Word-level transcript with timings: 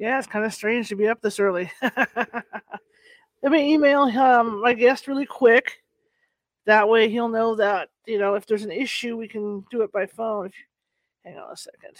Yeah, 0.00 0.16
it's 0.16 0.26
kind 0.26 0.46
of 0.46 0.54
strange 0.54 0.88
to 0.88 0.96
be 0.96 1.08
up 1.08 1.20
this 1.20 1.38
early. 1.38 1.70
Let 1.82 3.52
me 3.52 3.74
email 3.74 4.04
um, 4.04 4.62
my 4.62 4.72
guest 4.72 5.06
really 5.06 5.26
quick. 5.26 5.82
That 6.64 6.88
way 6.88 7.10
he'll 7.10 7.28
know 7.28 7.54
that, 7.56 7.90
you 8.06 8.18
know, 8.18 8.34
if 8.34 8.46
there's 8.46 8.64
an 8.64 8.72
issue, 8.72 9.18
we 9.18 9.28
can 9.28 9.62
do 9.70 9.82
it 9.82 9.92
by 9.92 10.06
phone. 10.06 10.46
If 10.46 10.52
you, 10.56 10.64
hang 11.30 11.38
on 11.38 11.52
a 11.52 11.56
second. 11.56 11.98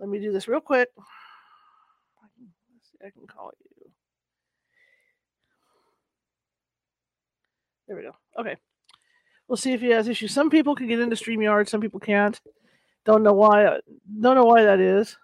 Let 0.00 0.08
me 0.08 0.18
do 0.18 0.32
this 0.32 0.48
real 0.48 0.60
quick. 0.60 0.88
Let's 0.96 2.90
see, 2.90 3.06
I 3.06 3.10
can 3.10 3.28
call 3.28 3.52
you. 3.60 3.90
There 7.86 7.96
we 7.96 8.02
go. 8.02 8.16
Okay. 8.36 8.56
We'll 9.46 9.58
see 9.58 9.74
if 9.74 9.80
he 9.80 9.90
has 9.90 10.08
issues. 10.08 10.32
Some 10.32 10.50
people 10.50 10.74
can 10.74 10.88
get 10.88 10.98
into 10.98 11.14
StreamYard, 11.14 11.68
some 11.68 11.80
people 11.80 12.00
can't. 12.00 12.40
Don't 13.04 13.22
know 13.22 13.32
why. 13.34 13.64
uh, 13.66 13.80
Don't 14.20 14.34
know 14.34 14.44
why 14.44 14.64
that 14.64 14.80
is. 14.80 15.16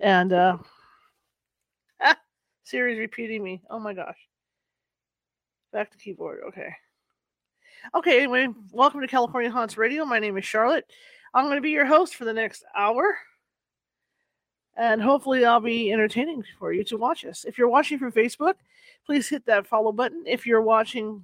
And 0.00 0.32
uh 0.32 0.58
Siri's 2.64 2.98
repeating 2.98 3.42
me. 3.42 3.62
Oh 3.70 3.78
my 3.78 3.94
gosh. 3.94 4.18
Back 5.72 5.90
to 5.90 5.98
keyboard. 5.98 6.40
Okay. 6.48 6.72
Okay, 7.94 8.18
anyway, 8.18 8.48
welcome 8.72 9.00
to 9.00 9.06
California 9.06 9.50
Haunts 9.50 9.76
Radio. 9.78 10.04
My 10.04 10.18
name 10.18 10.36
is 10.36 10.44
Charlotte. 10.44 10.84
I'm 11.32 11.44
going 11.44 11.56
to 11.56 11.62
be 11.62 11.70
your 11.70 11.86
host 11.86 12.16
for 12.16 12.24
the 12.24 12.32
next 12.32 12.64
hour. 12.76 13.16
And 14.76 15.00
hopefully, 15.02 15.44
I'll 15.44 15.60
be 15.60 15.92
entertaining 15.92 16.42
for 16.58 16.72
you 16.72 16.84
to 16.84 16.96
watch 16.96 17.24
us. 17.24 17.44
If 17.44 17.56
you're 17.58 17.68
watching 17.68 17.98
from 17.98 18.12
Facebook, 18.12 18.54
please 19.06 19.28
hit 19.28 19.44
that 19.46 19.66
follow 19.66 19.92
button. 19.92 20.24
If 20.26 20.46
you're 20.46 20.62
watching, 20.62 21.22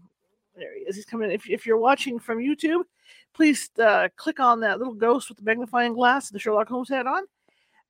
there 0.56 0.74
he 0.76 0.84
is, 0.84 0.96
he's 0.96 1.04
coming. 1.04 1.30
If, 1.30 1.48
if 1.48 1.66
you're 1.66 1.78
watching 1.78 2.18
from 2.18 2.38
YouTube, 2.38 2.84
please 3.34 3.70
uh, 3.78 4.08
click 4.16 4.40
on 4.40 4.60
that 4.60 4.78
little 4.78 4.94
ghost 4.94 5.28
with 5.28 5.38
the 5.38 5.44
magnifying 5.44 5.94
glass 5.94 6.28
and 6.28 6.34
the 6.34 6.40
Sherlock 6.40 6.68
Holmes 6.68 6.88
hat 6.88 7.06
on 7.06 7.24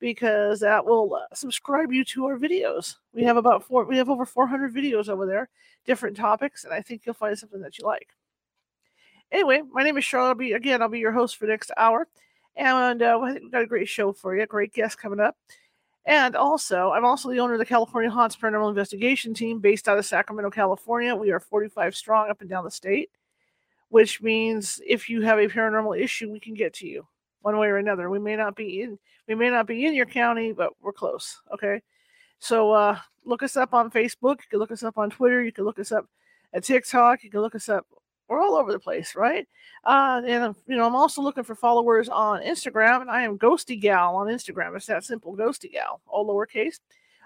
because 0.00 0.60
that 0.60 0.84
will 0.84 1.14
uh, 1.14 1.34
subscribe 1.34 1.92
you 1.92 2.04
to 2.04 2.26
our 2.26 2.38
videos. 2.38 2.96
We 3.12 3.24
have 3.24 3.36
about 3.36 3.64
four, 3.64 3.84
we 3.84 3.96
have 3.96 4.10
over 4.10 4.26
400 4.26 4.74
videos 4.74 5.08
over 5.08 5.26
there, 5.26 5.48
different 5.86 6.16
topics, 6.16 6.64
and 6.64 6.74
I 6.74 6.82
think 6.82 7.02
you'll 7.04 7.14
find 7.14 7.38
something 7.38 7.60
that 7.60 7.78
you 7.78 7.86
like. 7.86 8.08
Anyway, 9.32 9.62
my 9.72 9.82
name 9.82 9.96
is 9.96 10.04
Charlotte. 10.04 10.28
I'll 10.28 10.34
be 10.34 10.52
again. 10.52 10.82
I'll 10.82 10.88
be 10.88 10.98
your 10.98 11.12
host 11.12 11.36
for 11.36 11.46
the 11.46 11.52
next 11.52 11.70
hour, 11.76 12.06
and 12.56 13.02
uh, 13.02 13.18
I 13.20 13.32
think 13.32 13.44
we've 13.44 13.52
got 13.52 13.62
a 13.62 13.66
great 13.66 13.88
show 13.88 14.12
for 14.12 14.36
you. 14.36 14.46
Great 14.46 14.72
guest 14.72 14.98
coming 14.98 15.20
up, 15.20 15.36
and 16.06 16.36
also 16.36 16.90
I'm 16.90 17.04
also 17.04 17.30
the 17.30 17.40
owner 17.40 17.54
of 17.54 17.58
the 17.58 17.64
California 17.64 18.10
Haunts 18.10 18.36
Paranormal 18.36 18.68
Investigation 18.68 19.34
Team, 19.34 19.60
based 19.60 19.88
out 19.88 19.98
of 19.98 20.06
Sacramento, 20.06 20.50
California. 20.50 21.14
We 21.14 21.30
are 21.30 21.40
45 21.40 21.96
strong 21.96 22.30
up 22.30 22.40
and 22.40 22.50
down 22.50 22.64
the 22.64 22.70
state, 22.70 23.10
which 23.88 24.22
means 24.22 24.80
if 24.86 25.08
you 25.08 25.22
have 25.22 25.38
a 25.38 25.48
paranormal 25.48 25.98
issue, 26.00 26.30
we 26.30 26.40
can 26.40 26.54
get 26.54 26.74
to 26.74 26.86
you 26.86 27.06
one 27.40 27.58
way 27.58 27.68
or 27.68 27.78
another. 27.78 28.10
We 28.10 28.18
may 28.18 28.36
not 28.36 28.56
be 28.56 28.82
in 28.82 28.98
we 29.26 29.34
may 29.34 29.50
not 29.50 29.66
be 29.66 29.86
in 29.86 29.94
your 29.94 30.06
county, 30.06 30.52
but 30.52 30.72
we're 30.82 30.92
close. 30.92 31.40
Okay, 31.52 31.80
so 32.38 32.72
uh, 32.72 32.98
look 33.24 33.42
us 33.42 33.56
up 33.56 33.72
on 33.72 33.90
Facebook. 33.90 34.40
You 34.40 34.48
can 34.50 34.58
look 34.58 34.70
us 34.70 34.82
up 34.82 34.98
on 34.98 35.10
Twitter. 35.10 35.42
You 35.42 35.52
can 35.52 35.64
look 35.64 35.78
us 35.78 35.92
up 35.92 36.06
at 36.52 36.64
TikTok. 36.64 37.24
You 37.24 37.30
can 37.30 37.40
look 37.40 37.54
us 37.54 37.68
up 37.68 37.86
we're 38.34 38.42
all 38.42 38.56
over 38.56 38.72
the 38.72 38.78
place, 38.78 39.14
right? 39.14 39.46
Uh, 39.84 40.22
and 40.26 40.56
you 40.66 40.76
know, 40.76 40.86
I'm 40.86 40.96
also 40.96 41.22
looking 41.22 41.44
for 41.44 41.54
followers 41.54 42.08
on 42.08 42.42
Instagram, 42.42 43.02
and 43.02 43.10
I 43.10 43.22
am 43.22 43.38
Ghosty 43.38 43.80
Gal 43.80 44.16
on 44.16 44.26
Instagram. 44.26 44.76
It's 44.76 44.86
that 44.86 45.04
simple, 45.04 45.36
Ghosty 45.36 45.72
Gal, 45.72 46.00
all 46.06 46.26
lowercase. 46.26 46.80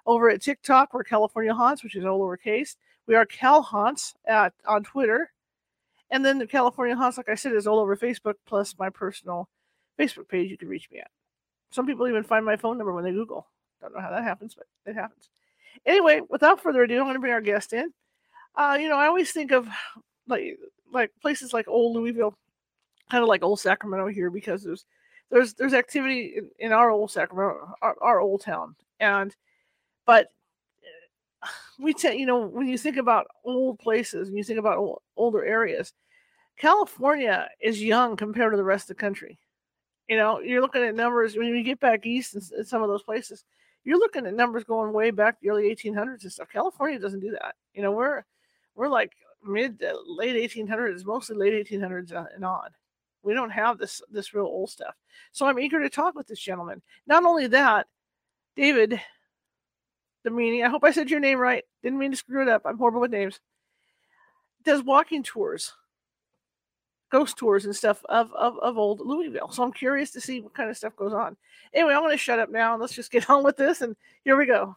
Over 0.07 0.31
at 0.31 0.43
TikTok, 0.43 0.93
we're 0.93 1.05
California 1.05 1.55
Haunts, 1.55 1.83
which 1.83 1.97
is 1.97 2.05
all 2.05 2.21
lowercase. 2.21 2.77
We 3.07 3.15
are 3.15 3.25
Cal 3.25 3.63
Haunts 3.63 4.15
at 4.27 4.53
on 4.67 4.85
Twitter, 4.85 5.33
and 6.11 6.25
then 6.25 6.39
the 6.39 6.47
California 6.47 6.97
Haunts, 6.97 7.17
like 7.17 7.29
I 7.29 7.35
said, 7.35 7.55
is 7.55 7.67
all 7.67 7.79
over 7.79 7.97
Facebook. 7.97 8.35
Plus 8.47 8.75
my 8.79 8.91
personal 8.91 9.49
Facebook 9.99 10.29
page, 10.29 10.51
you 10.51 10.59
can 10.59 10.69
reach 10.69 10.91
me 10.91 10.99
at. 10.99 11.11
Some 11.71 11.87
people 11.87 12.07
even 12.09 12.23
find 12.23 12.45
my 12.45 12.57
phone 12.57 12.77
number 12.77 12.93
when 12.93 13.05
they 13.05 13.13
Google. 13.13 13.47
Don't 13.81 13.95
know 13.95 14.01
how 14.01 14.11
that 14.11 14.25
happens, 14.25 14.55
but 14.55 14.67
it 14.85 14.95
happens. 14.95 15.31
Anyway, 15.87 16.21
without 16.29 16.61
further 16.61 16.83
ado, 16.83 16.99
I'm 16.99 17.05
going 17.05 17.15
to 17.15 17.21
bring 17.21 17.33
our 17.33 17.41
guest 17.41 17.73
in. 17.73 17.93
Uh, 18.57 18.77
you 18.81 18.89
know, 18.89 18.97
I 18.97 19.07
always 19.07 19.31
think 19.31 19.53
of 19.53 19.69
like 20.27 20.59
like 20.93 21.11
places 21.21 21.53
like 21.53 21.69
old 21.69 21.97
Louisville, 21.97 22.37
kind 23.11 23.23
of 23.23 23.29
like 23.29 23.43
old 23.43 23.61
Sacramento 23.61 24.09
here, 24.09 24.31
because 24.31 24.63
there's 24.63 24.85
there's 25.31 25.55
there's 25.55 25.75
activity 25.75 26.35
in, 26.37 26.51
in 26.59 26.73
our 26.73 26.91
old 26.91 27.11
Sacramento, 27.11 27.75
our, 27.83 27.97
our 28.01 28.21
old 28.21 28.43
town, 28.43 28.75
and 29.01 29.35
but 30.07 30.29
we 31.79 31.95
tend, 31.95 32.19
you 32.19 32.27
know, 32.27 32.47
when 32.47 32.67
you 32.67 32.79
think 32.79 32.97
about 32.97 33.27
old 33.45 33.79
places 33.79 34.29
and 34.29 34.37
you 34.37 34.45
think 34.45 34.59
about 34.59 34.79
old, 34.79 35.03
older 35.17 35.45
areas, 35.45 35.93
California 36.57 37.49
is 37.61 37.83
young 37.83 38.17
compared 38.17 38.53
to 38.53 38.57
the 38.57 38.65
rest 38.65 38.91
of 38.91 38.97
the 38.97 39.01
country. 39.01 39.39
You 40.09 40.17
know, 40.17 40.41
you're 40.41 40.63
looking 40.63 40.83
at 40.83 40.95
numbers 40.95 41.37
when 41.37 41.47
you 41.49 41.63
get 41.63 41.81
back 41.81 42.07
east 42.07 42.35
in, 42.35 42.43
in 42.59 42.65
some 42.65 42.83
of 42.83 42.89
those 42.89 43.03
places. 43.03 43.45
You're 43.85 43.99
looking 43.99 44.27
at 44.27 44.35
numbers 44.35 44.65
going 44.65 44.93
way 44.93 45.11
back 45.11 45.37
the 45.41 45.51
early 45.51 45.75
1800s 45.75 46.23
and 46.23 46.33
stuff. 46.33 46.49
California 46.53 46.99
doesn't 46.99 47.21
do 47.21 47.31
that. 47.33 47.55
You 47.75 47.83
know, 47.83 47.93
we're 47.93 48.25
we're 48.75 48.89
like 48.89 49.13
mid 49.45 49.79
to 49.81 49.99
late 50.07 50.51
1800s, 50.51 51.05
mostly 51.05 51.37
late 51.37 51.69
1800s 51.69 52.13
uh, 52.13 52.27
and 52.35 52.45
on. 52.45 52.69
We 53.23 53.35
don't 53.35 53.51
have 53.51 53.79
this 53.79 54.01
this 54.11 54.33
real 54.33 54.45
old 54.45 54.71
stuff. 54.71 54.95
So 55.33 55.47
I'm 55.47 55.59
eager 55.59 55.81
to 55.81 55.91
talk 55.91 56.15
with 56.15 56.27
this 56.27 56.41
gentleman. 56.41 56.83
Not 57.07 57.25
only 57.25 57.47
that, 57.49 57.87
David 58.57 59.01
Domini, 60.25 60.63
I 60.63 60.69
hope 60.69 60.85
I 60.85 60.93
said 60.93 61.11
your 61.11 61.21
name 61.21 61.39
right. 61.39 61.65
Didn't 61.83 61.99
mean 61.99 62.13
to 62.13 62.17
screw 62.17 62.43
it 62.43 62.49
up. 62.49 62.63
I'm 62.65 62.79
horrible 62.79 63.01
with 63.01 63.11
names. 63.11 63.41
Does 64.65 64.83
walking 64.83 65.23
tours, 65.23 65.73
ghost 67.11 67.37
tours 67.37 67.65
and 67.65 67.75
stuff 67.75 68.05
of, 68.09 68.33
of, 68.35 68.59
of 68.59 68.79
old 68.79 69.01
Louisville. 69.01 69.51
So 69.51 69.63
I'm 69.63 69.73
curious 69.73 70.11
to 70.13 70.21
see 70.21 70.41
what 70.41 70.55
kind 70.55 70.71
of 70.71 70.77
stuff 70.77 70.97
goes 70.97 71.13
on. 71.13 71.37
Anyway, 71.73 71.95
I'm 71.95 72.03
going 72.03 72.13
to 72.13 72.19
shut 72.19 72.39
up 72.39 72.51
now 72.51 72.75
and 72.75 72.81
let's 72.81 72.95
just 72.95 73.11
get 73.11 73.31
on 73.31 73.45
with 73.45 73.57
this. 73.57 73.81
And 73.81 73.97
here 74.25 74.37
we 74.37 74.47
go. 74.47 74.77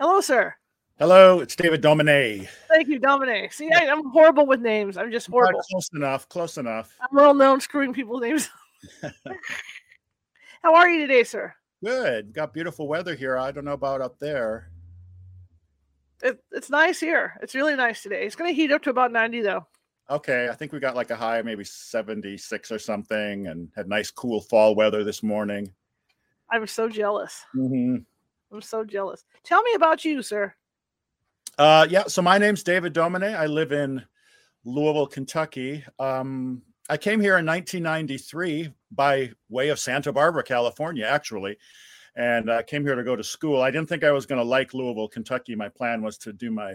Hello, 0.00 0.20
sir. 0.20 0.54
Hello, 1.02 1.40
it's 1.40 1.56
David 1.56 1.80
Domine. 1.80 2.46
Thank 2.68 2.86
you, 2.86 3.00
Dominic. 3.00 3.52
See, 3.52 3.68
I, 3.74 3.88
I'm 3.88 4.08
horrible 4.10 4.46
with 4.46 4.60
names. 4.60 4.96
I'm 4.96 5.10
just 5.10 5.26
horrible. 5.26 5.60
Close 5.68 5.88
enough. 5.94 6.28
Close 6.28 6.58
enough. 6.58 6.96
I'm 7.00 7.08
well 7.10 7.34
known 7.34 7.60
screwing 7.60 7.92
people's 7.92 8.22
names. 8.22 8.48
How 10.62 10.76
are 10.76 10.88
you 10.88 11.00
today, 11.04 11.24
sir? 11.24 11.52
Good. 11.84 12.32
Got 12.32 12.54
beautiful 12.54 12.86
weather 12.86 13.16
here. 13.16 13.36
I 13.36 13.50
don't 13.50 13.64
know 13.64 13.72
about 13.72 14.00
up 14.00 14.20
there. 14.20 14.70
It, 16.22 16.40
it's 16.52 16.70
nice 16.70 17.00
here. 17.00 17.36
It's 17.42 17.56
really 17.56 17.74
nice 17.74 18.04
today. 18.04 18.24
It's 18.24 18.36
going 18.36 18.54
to 18.54 18.54
heat 18.54 18.70
up 18.70 18.82
to 18.82 18.90
about 18.90 19.10
90, 19.10 19.40
though. 19.40 19.66
Okay, 20.08 20.48
I 20.48 20.54
think 20.54 20.70
we 20.70 20.78
got 20.78 20.94
like 20.94 21.10
a 21.10 21.16
high, 21.16 21.42
maybe 21.42 21.64
76 21.64 22.70
or 22.70 22.78
something, 22.78 23.48
and 23.48 23.68
had 23.74 23.88
nice, 23.88 24.12
cool 24.12 24.40
fall 24.40 24.76
weather 24.76 25.02
this 25.02 25.24
morning. 25.24 25.68
I'm 26.48 26.68
so 26.68 26.88
jealous. 26.88 27.44
hmm 27.52 27.96
I'm 28.52 28.62
so 28.62 28.84
jealous. 28.84 29.24
Tell 29.42 29.64
me 29.64 29.74
about 29.74 30.04
you, 30.04 30.22
sir. 30.22 30.54
Uh, 31.62 31.86
yeah. 31.88 32.02
So 32.08 32.20
my 32.20 32.38
name's 32.38 32.64
David 32.64 32.92
Domine. 32.92 33.22
I 33.22 33.46
live 33.46 33.70
in 33.70 34.04
Louisville, 34.64 35.06
Kentucky. 35.06 35.84
Um, 36.00 36.60
I 36.90 36.96
came 36.96 37.20
here 37.20 37.38
in 37.38 37.46
1993 37.46 38.72
by 38.90 39.30
way 39.48 39.68
of 39.68 39.78
Santa 39.78 40.12
Barbara, 40.12 40.42
California, 40.42 41.06
actually, 41.06 41.56
and 42.16 42.50
I 42.50 42.64
came 42.64 42.84
here 42.84 42.96
to 42.96 43.04
go 43.04 43.14
to 43.14 43.22
school. 43.22 43.62
I 43.62 43.70
didn't 43.70 43.88
think 43.88 44.02
I 44.02 44.10
was 44.10 44.26
going 44.26 44.40
to 44.40 44.44
like 44.44 44.74
Louisville, 44.74 45.06
Kentucky. 45.06 45.54
My 45.54 45.68
plan 45.68 46.02
was 46.02 46.18
to 46.18 46.32
do 46.32 46.50
my 46.50 46.74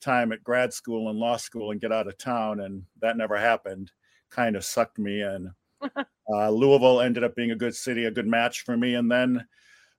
time 0.00 0.32
at 0.32 0.42
grad 0.42 0.72
school 0.72 1.10
and 1.10 1.18
law 1.18 1.36
school 1.36 1.70
and 1.70 1.78
get 1.78 1.92
out 1.92 2.08
of 2.08 2.16
town, 2.16 2.60
and 2.60 2.84
that 3.02 3.18
never 3.18 3.36
happened. 3.36 3.92
Kind 4.30 4.56
of 4.56 4.64
sucked 4.64 4.98
me 4.98 5.20
in. 5.20 5.52
uh, 6.32 6.48
Louisville 6.48 7.02
ended 7.02 7.22
up 7.22 7.36
being 7.36 7.50
a 7.50 7.54
good 7.54 7.76
city, 7.76 8.06
a 8.06 8.10
good 8.10 8.26
match 8.26 8.62
for 8.62 8.78
me, 8.78 8.94
and 8.94 9.12
then 9.12 9.46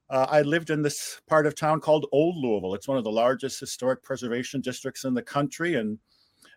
uh, 0.10 0.28
I 0.30 0.42
lived 0.42 0.70
in 0.70 0.82
this 0.82 1.22
part 1.28 1.46
of 1.46 1.56
town 1.56 1.80
called 1.80 2.08
Old 2.12 2.38
Louisville. 2.38 2.76
It's 2.76 2.88
one 2.88 2.98
of 2.98 3.04
the 3.04 3.12
largest 3.12 3.60
historic 3.60 4.04
preservation 4.04 4.62
districts 4.62 5.06
in 5.06 5.14
the 5.14 5.22
country, 5.22 5.76
and 5.76 5.98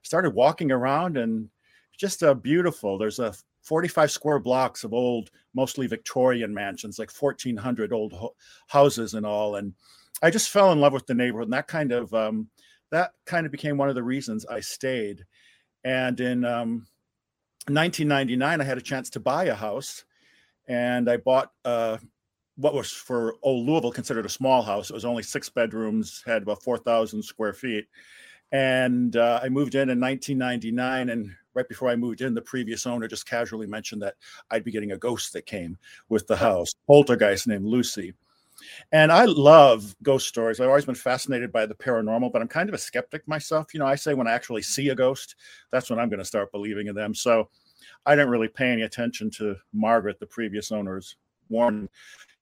started 0.03 0.35
walking 0.35 0.71
around 0.71 1.17
and 1.17 1.49
just 1.99 2.23
uh, 2.23 2.35
beautiful. 2.35 2.99
There's 2.99 3.19
a 3.19 3.35
45 3.63 4.11
square 4.11 4.39
blocks 4.39 4.85
of 4.85 4.93
old, 4.93 5.31
mostly 5.55 5.87
Victorian 5.87 6.55
mansions, 6.55 6.99
like 6.99 7.11
1,400 7.11 7.93
old 7.93 8.13
ho- 8.13 8.35
houses 8.69 9.15
and 9.15 9.27
all. 9.27 9.57
And 9.57 9.75
I 10.23 10.31
just 10.31 10.51
fell 10.51 10.73
in 10.73 10.81
love 10.81 10.93
with 10.93 11.07
the 11.07 11.15
neighborhood, 11.15 11.49
and 11.49 11.53
that 11.53 11.67
kind 11.67 11.93
of 11.93 12.13
um, 12.15 12.49
that 12.91 13.13
kind 13.27 13.45
of 13.45 13.53
became 13.53 13.77
one 13.77 13.89
of 13.89 13.95
the 13.95 14.03
reasons 14.03 14.47
I 14.47 14.61
stayed. 14.61 15.25
And 15.85 16.19
in 16.21 16.45
um, 16.45 16.87
1999, 17.69 18.61
I 18.61 18.65
had 18.65 18.79
a 18.79 18.83
chance 18.83 19.11
to 19.11 19.21
buy 19.21 19.45
a 19.45 19.55
house, 19.55 20.05
and 20.69 21.11
I 21.11 21.17
bought 21.17 21.51
uh, 21.65 21.99
what 22.57 22.75
was 22.75 22.91
for 22.91 23.37
old 23.43 23.67
Louisville 23.67 23.93
considered 23.93 24.27
a 24.27 24.31
small 24.31 24.63
house. 24.63 24.91
It 24.91 24.95
was 24.95 25.05
only 25.05 25.23
six 25.23 25.49
bedrooms, 25.49 26.23
had 26.27 26.43
about 26.43 26.63
4,000 26.63 27.23
square 27.23 27.53
feet. 27.53 27.87
And 28.53 29.17
uh, 29.17 29.41
I 29.43 29.49
moved 29.49 29.75
in 29.75 29.91
in 29.91 30.01
1999. 30.01 31.11
And 31.11 31.31
right 31.55 31.69
before 31.69 31.89
I 31.89 31.97
moved 31.97 32.23
in, 32.23 32.35
the 32.35 32.41
previous 32.41 32.87
owner 32.87 33.09
just 33.09 33.29
casually 33.29 33.67
mentioned 33.67 34.03
that 34.03 34.15
I'd 34.51 34.65
be 34.65 34.73
getting 34.73 34.93
a 34.93 34.99
ghost 34.99 35.33
that 35.35 35.47
came 35.47 35.77
with 36.09 36.27
the 36.27 36.37
house, 36.37 36.73
poltergeist 36.87 37.47
named 37.47 37.67
Lucy. 37.67 38.15
And 38.91 39.13
I 39.13 39.27
love 39.27 39.95
ghost 40.03 40.27
stories. 40.27 40.61
I've 40.61 40.69
always 40.69 40.87
been 40.87 40.95
fascinated 40.95 41.53
by 41.53 41.67
the 41.67 41.75
paranormal, 41.75 42.33
but 42.33 42.41
I'm 42.41 42.49
kind 42.49 42.71
of 42.71 42.75
a 42.75 42.79
skeptic 42.79 43.27
myself. 43.29 43.75
You 43.75 43.81
know, 43.81 43.87
I 43.87 43.97
say 43.97 44.15
when 44.15 44.27
I 44.27 44.33
actually 44.33 44.63
see 44.63 44.89
a 44.89 44.95
ghost, 44.95 45.37
that's 45.71 45.91
when 45.91 45.99
I'm 45.99 46.09
going 46.09 46.21
to 46.21 46.25
start 46.25 46.53
believing 46.53 46.87
in 46.87 46.95
them. 46.95 47.15
So 47.15 47.51
I 48.07 48.15
didn't 48.15 48.31
really 48.31 48.49
pay 48.49 48.71
any 48.71 48.83
attention 48.83 49.31
to 49.33 49.57
Margaret, 49.75 50.19
the 50.21 50.27
previous 50.27 50.73
owner's 50.73 51.17
warning. 51.49 51.89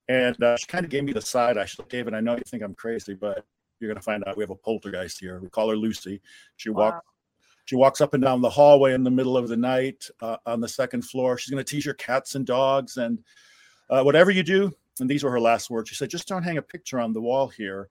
And 0.07 0.41
uh, 0.43 0.57
she 0.57 0.67
kind 0.67 0.85
of 0.85 0.91
gave 0.91 1.03
me 1.03 1.13
the 1.13 1.21
side 1.21 1.57
eye. 1.57 1.65
She's 1.65 1.79
like, 1.79 1.89
David, 1.89 2.13
I 2.13 2.19
know 2.19 2.35
you 2.35 2.43
think 2.45 2.61
I'm 2.63 2.75
crazy, 2.75 3.15
but 3.15 3.45
you're 3.79 3.87
going 3.87 3.97
to 3.97 4.03
find 4.03 4.23
out 4.27 4.37
we 4.37 4.43
have 4.43 4.51
a 4.51 4.55
poltergeist 4.55 5.19
here. 5.19 5.39
We 5.39 5.49
call 5.49 5.69
her 5.69 5.75
Lucy. 5.75 6.21
She 6.57 6.69
wow. 6.69 6.91
walks. 6.91 7.07
She 7.65 7.75
walks 7.75 7.99
up 7.99 8.13
and 8.13 8.23
down 8.23 8.41
the 8.41 8.49
hallway 8.49 8.93
in 8.93 9.03
the 9.03 9.09
middle 9.09 9.35
of 9.35 9.47
the 9.47 9.57
night 9.57 10.07
uh, 10.21 10.37
on 10.45 10.61
the 10.61 10.67
second 10.67 11.01
floor. 11.01 11.37
She's 11.37 11.49
going 11.49 11.63
to 11.63 11.69
tease 11.69 11.83
your 11.83 11.95
cats 11.95 12.35
and 12.35 12.45
dogs 12.45 12.97
and 12.97 13.17
uh, 13.89 14.03
whatever 14.03 14.29
you 14.29 14.43
do. 14.43 14.71
And 14.99 15.09
these 15.09 15.23
were 15.23 15.31
her 15.31 15.39
last 15.39 15.71
words. 15.71 15.89
She 15.89 15.95
said, 15.95 16.11
"Just 16.11 16.27
don't 16.27 16.43
hang 16.43 16.57
a 16.57 16.61
picture 16.61 16.99
on 16.99 17.11
the 17.11 17.21
wall 17.21 17.47
here 17.47 17.89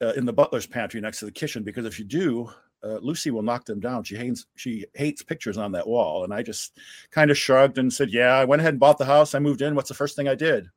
uh, 0.00 0.12
in 0.16 0.24
the 0.24 0.32
butler's 0.32 0.66
pantry 0.66 1.00
next 1.00 1.18
to 1.18 1.24
the 1.24 1.32
kitchen, 1.32 1.64
because 1.64 1.86
if 1.86 1.98
you 1.98 2.04
do, 2.04 2.48
uh, 2.84 2.98
Lucy 3.02 3.32
will 3.32 3.42
knock 3.42 3.64
them 3.64 3.80
down. 3.80 4.04
She 4.04 4.16
hates 4.16 4.46
she 4.54 4.86
hates 4.94 5.22
pictures 5.22 5.58
on 5.58 5.72
that 5.72 5.86
wall." 5.86 6.24
And 6.24 6.32
I 6.32 6.42
just 6.42 6.78
kind 7.10 7.30
of 7.30 7.36
shrugged 7.36 7.78
and 7.78 7.92
said, 7.92 8.10
"Yeah, 8.10 8.34
I 8.34 8.44
went 8.44 8.60
ahead 8.60 8.74
and 8.74 8.80
bought 8.80 8.98
the 8.98 9.04
house. 9.04 9.34
I 9.34 9.40
moved 9.40 9.60
in. 9.60 9.74
What's 9.74 9.88
the 9.88 9.94
first 9.94 10.16
thing 10.16 10.28
I 10.28 10.36
did?" 10.36 10.68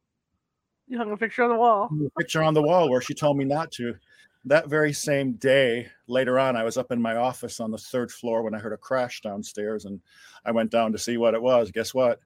You 0.91 0.97
hung 0.97 1.13
a 1.13 1.15
picture 1.15 1.41
on 1.41 1.49
the 1.49 1.55
wall. 1.55 1.89
A 2.05 2.19
picture 2.19 2.43
on 2.43 2.53
the 2.53 2.61
wall 2.61 2.89
where 2.89 2.99
she 2.99 3.13
told 3.13 3.37
me 3.37 3.45
not 3.45 3.71
to. 3.71 3.95
That 4.43 4.67
very 4.67 4.91
same 4.91 5.33
day, 5.33 5.87
later 6.07 6.37
on, 6.37 6.57
I 6.57 6.65
was 6.65 6.75
up 6.75 6.91
in 6.91 7.01
my 7.01 7.15
office 7.15 7.61
on 7.61 7.71
the 7.71 7.77
third 7.77 8.11
floor 8.11 8.43
when 8.43 8.53
I 8.53 8.59
heard 8.59 8.73
a 8.73 8.77
crash 8.77 9.21
downstairs, 9.21 9.85
and 9.85 10.01
I 10.43 10.51
went 10.51 10.69
down 10.69 10.91
to 10.91 10.97
see 10.97 11.15
what 11.15 11.33
it 11.33 11.41
was. 11.41 11.71
Guess 11.71 11.93
what? 11.93 12.19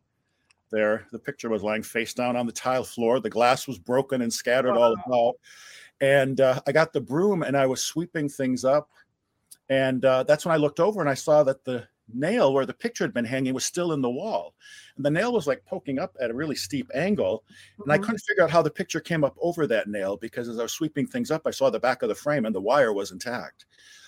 There, 0.72 1.06
the 1.12 1.20
picture 1.20 1.48
was 1.48 1.62
lying 1.62 1.84
face 1.84 2.16
down 2.16 2.36
on 2.36 2.48
the 2.48 2.52
tile 2.52 2.84
floor. 2.84 3.20
The 3.20 3.30
glass 3.30 3.68
was 3.68 3.78
broken 3.78 4.24
and 4.24 4.34
scattered 4.34 4.74
wow. 4.74 4.82
all 4.82 4.96
about. 5.06 5.36
And 6.02 6.42
uh, 6.42 6.60
I 6.66 6.72
got 6.72 6.92
the 6.92 7.02
broom 7.02 7.44
and 7.44 7.56
I 7.56 7.68
was 7.68 7.84
sweeping 7.84 8.30
things 8.30 8.66
up. 8.66 8.90
And 9.70 10.04
uh, 10.06 10.24
that's 10.24 10.44
when 10.44 10.56
I 10.56 10.58
looked 10.58 10.80
over 10.80 11.02
and 11.02 11.10
I 11.10 11.14
saw 11.14 11.44
that 11.44 11.64
the 11.66 11.88
nail 12.14 12.54
where 12.54 12.66
the 12.66 12.74
picture 12.74 13.04
had 13.04 13.14
been 13.14 13.26
hanging 13.26 13.54
was 13.54 13.66
still 13.66 13.94
in 13.94 14.02
the 14.02 14.10
wall. 14.10 14.54
And 14.96 15.06
the 15.06 15.12
nail 15.12 15.34
was 15.34 15.48
like 15.48 15.66
poking 15.66 16.00
up 16.00 16.16
at 16.20 16.32
a 16.32 16.34
really 16.34 16.56
steep 16.56 16.90
angle. 16.94 17.44
And 17.78 17.84
mm-hmm. 17.84 17.92
I 17.92 17.98
couldn't 17.98 18.20
figure 18.20 18.44
out 18.44 18.52
how 18.52 18.62
the 18.62 18.70
picture 18.70 19.00
came 19.00 19.24
up 19.24 19.36
over 19.40 19.68
that 19.68 19.88
nail 19.88 20.18
because 20.18 20.48
as 20.48 20.60
I 20.60 20.64
was 20.64 20.72
sweeping 20.72 21.08
things 21.08 21.32
up, 21.32 21.44
I 21.46 21.52
saw 21.52 21.70
the 21.70 21.80
back 21.80 22.02
of 22.02 22.10
the 22.10 22.16
frame 22.16 22.46
and 22.46 22.56
the 22.56 22.62
wire 22.62 22.94
was 22.94 23.12
intact. 23.12 23.66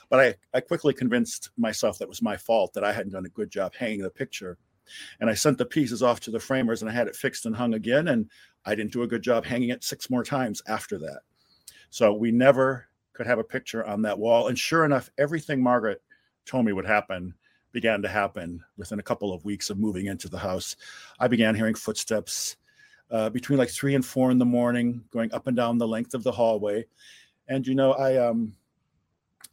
But 0.10 0.20
I, 0.20 0.36
I 0.58 0.62
quickly 0.62 0.94
convinced 0.94 1.50
myself 1.58 1.98
that 2.00 2.08
was 2.08 2.22
my 2.22 2.38
fault, 2.38 2.74
that 2.74 2.84
I 2.84 2.94
hadn't 2.94 3.12
done 3.12 3.26
a 3.26 3.30
good 3.30 3.50
job 3.50 3.74
hanging 3.76 4.02
the 4.02 4.10
picture. 4.10 4.58
And 5.20 5.30
I 5.30 5.34
sent 5.34 5.58
the 5.58 5.66
pieces 5.66 6.02
off 6.02 6.22
to 6.22 6.32
the 6.32 6.40
framers 6.40 6.82
and 6.82 6.90
I 6.90 6.94
had 6.94 7.08
it 7.08 7.16
fixed 7.16 7.46
and 7.46 7.56
hung 7.56 7.74
again. 7.74 8.08
And 8.08 8.30
I 8.66 8.76
didn't 8.76 8.94
do 8.94 9.04
a 9.04 9.08
good 9.08 9.22
job 9.22 9.46
hanging 9.46 9.70
it 9.70 9.84
six 9.84 10.10
more 10.10 10.24
times 10.24 10.62
after 10.68 10.98
that. 11.00 11.22
So 11.90 12.14
we 12.14 12.32
never 12.32 12.88
could 13.14 13.28
have 13.28 13.40
a 13.40 13.44
picture 13.44 13.86
on 13.86 14.02
that 14.04 14.20
wall. 14.20 14.48
And 14.48 14.58
sure 14.58 14.86
enough, 14.86 15.10
everything 15.18 15.62
Margaret 15.62 16.02
told 16.46 16.66
me 16.66 16.72
would 16.72 16.86
happen 16.86 17.34
began 17.78 18.02
to 18.02 18.08
happen 18.08 18.60
within 18.76 18.98
a 18.98 19.04
couple 19.04 19.32
of 19.32 19.46
weeks 19.46 19.70
of 19.70 19.78
moving 19.78 20.08
into 20.08 20.28
the 20.28 20.40
house. 20.40 20.76
I 21.20 21.28
began 21.28 21.54
hearing 21.54 21.76
footsteps 21.76 22.58
uh, 23.12 23.30
between 23.30 23.60
like 23.60 23.70
three 23.70 23.94
and 23.94 24.04
four 24.04 24.32
in 24.32 24.40
the 24.40 24.46
morning, 24.46 25.04
going 25.12 25.32
up 25.32 25.46
and 25.46 25.56
down 25.56 25.78
the 25.78 25.88
length 25.88 26.16
of 26.16 26.24
the 26.24 26.32
hallway. 26.32 26.88
And 27.48 27.68
you 27.68 27.76
know, 27.76 27.94
I 27.94 28.18
um, 28.18 28.56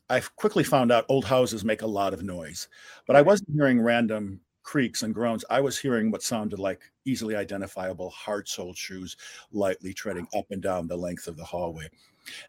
I 0.09 0.21
quickly 0.37 0.65
found 0.65 0.91
out 0.91 1.05
old 1.11 1.27
houses 1.27 1.67
make 1.67 1.83
a 1.83 1.87
lot 1.87 2.15
of 2.15 2.23
noise, 2.23 2.69
but 3.07 3.15
I 3.15 3.21
wasn't 3.21 3.51
hearing 3.55 3.79
random 3.79 4.41
creaks 4.63 5.03
and 5.03 5.15
groans. 5.15 5.45
I 5.51 5.61
was 5.61 5.79
hearing 5.79 6.11
what 6.11 6.23
sounded 6.23 6.59
like 6.59 6.81
easily 7.05 7.37
identifiable 7.37 8.09
hard-soled 8.09 8.79
shoes 8.79 9.19
lightly 9.53 9.93
treading 9.93 10.27
up 10.35 10.47
and 10.51 10.63
down 10.63 10.87
the 10.87 10.97
length 10.97 11.27
of 11.27 11.37
the 11.37 11.45
hallway. 11.45 11.91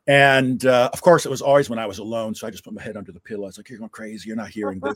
And 0.08 0.66
uh, 0.66 0.90
of 0.94 1.02
course, 1.02 1.26
it 1.26 1.30
was 1.30 1.42
always 1.42 1.70
when 1.70 1.80
I 1.80 1.86
was 1.86 2.00
alone. 2.00 2.36
So 2.36 2.48
I 2.48 2.52
just 2.52 2.64
put 2.64 2.74
my 2.74 2.82
head 2.82 2.98
under 2.98 3.12
the 3.12 3.20
pillow. 3.20 3.44
I 3.44 3.48
was 3.48 3.58
like, 3.58 3.70
You're 3.70 3.80
going 3.80 3.90
crazy. 3.90 4.28
You're 4.28 4.38
not 4.38 4.50
hearing 4.60 4.80
this. 4.80 4.96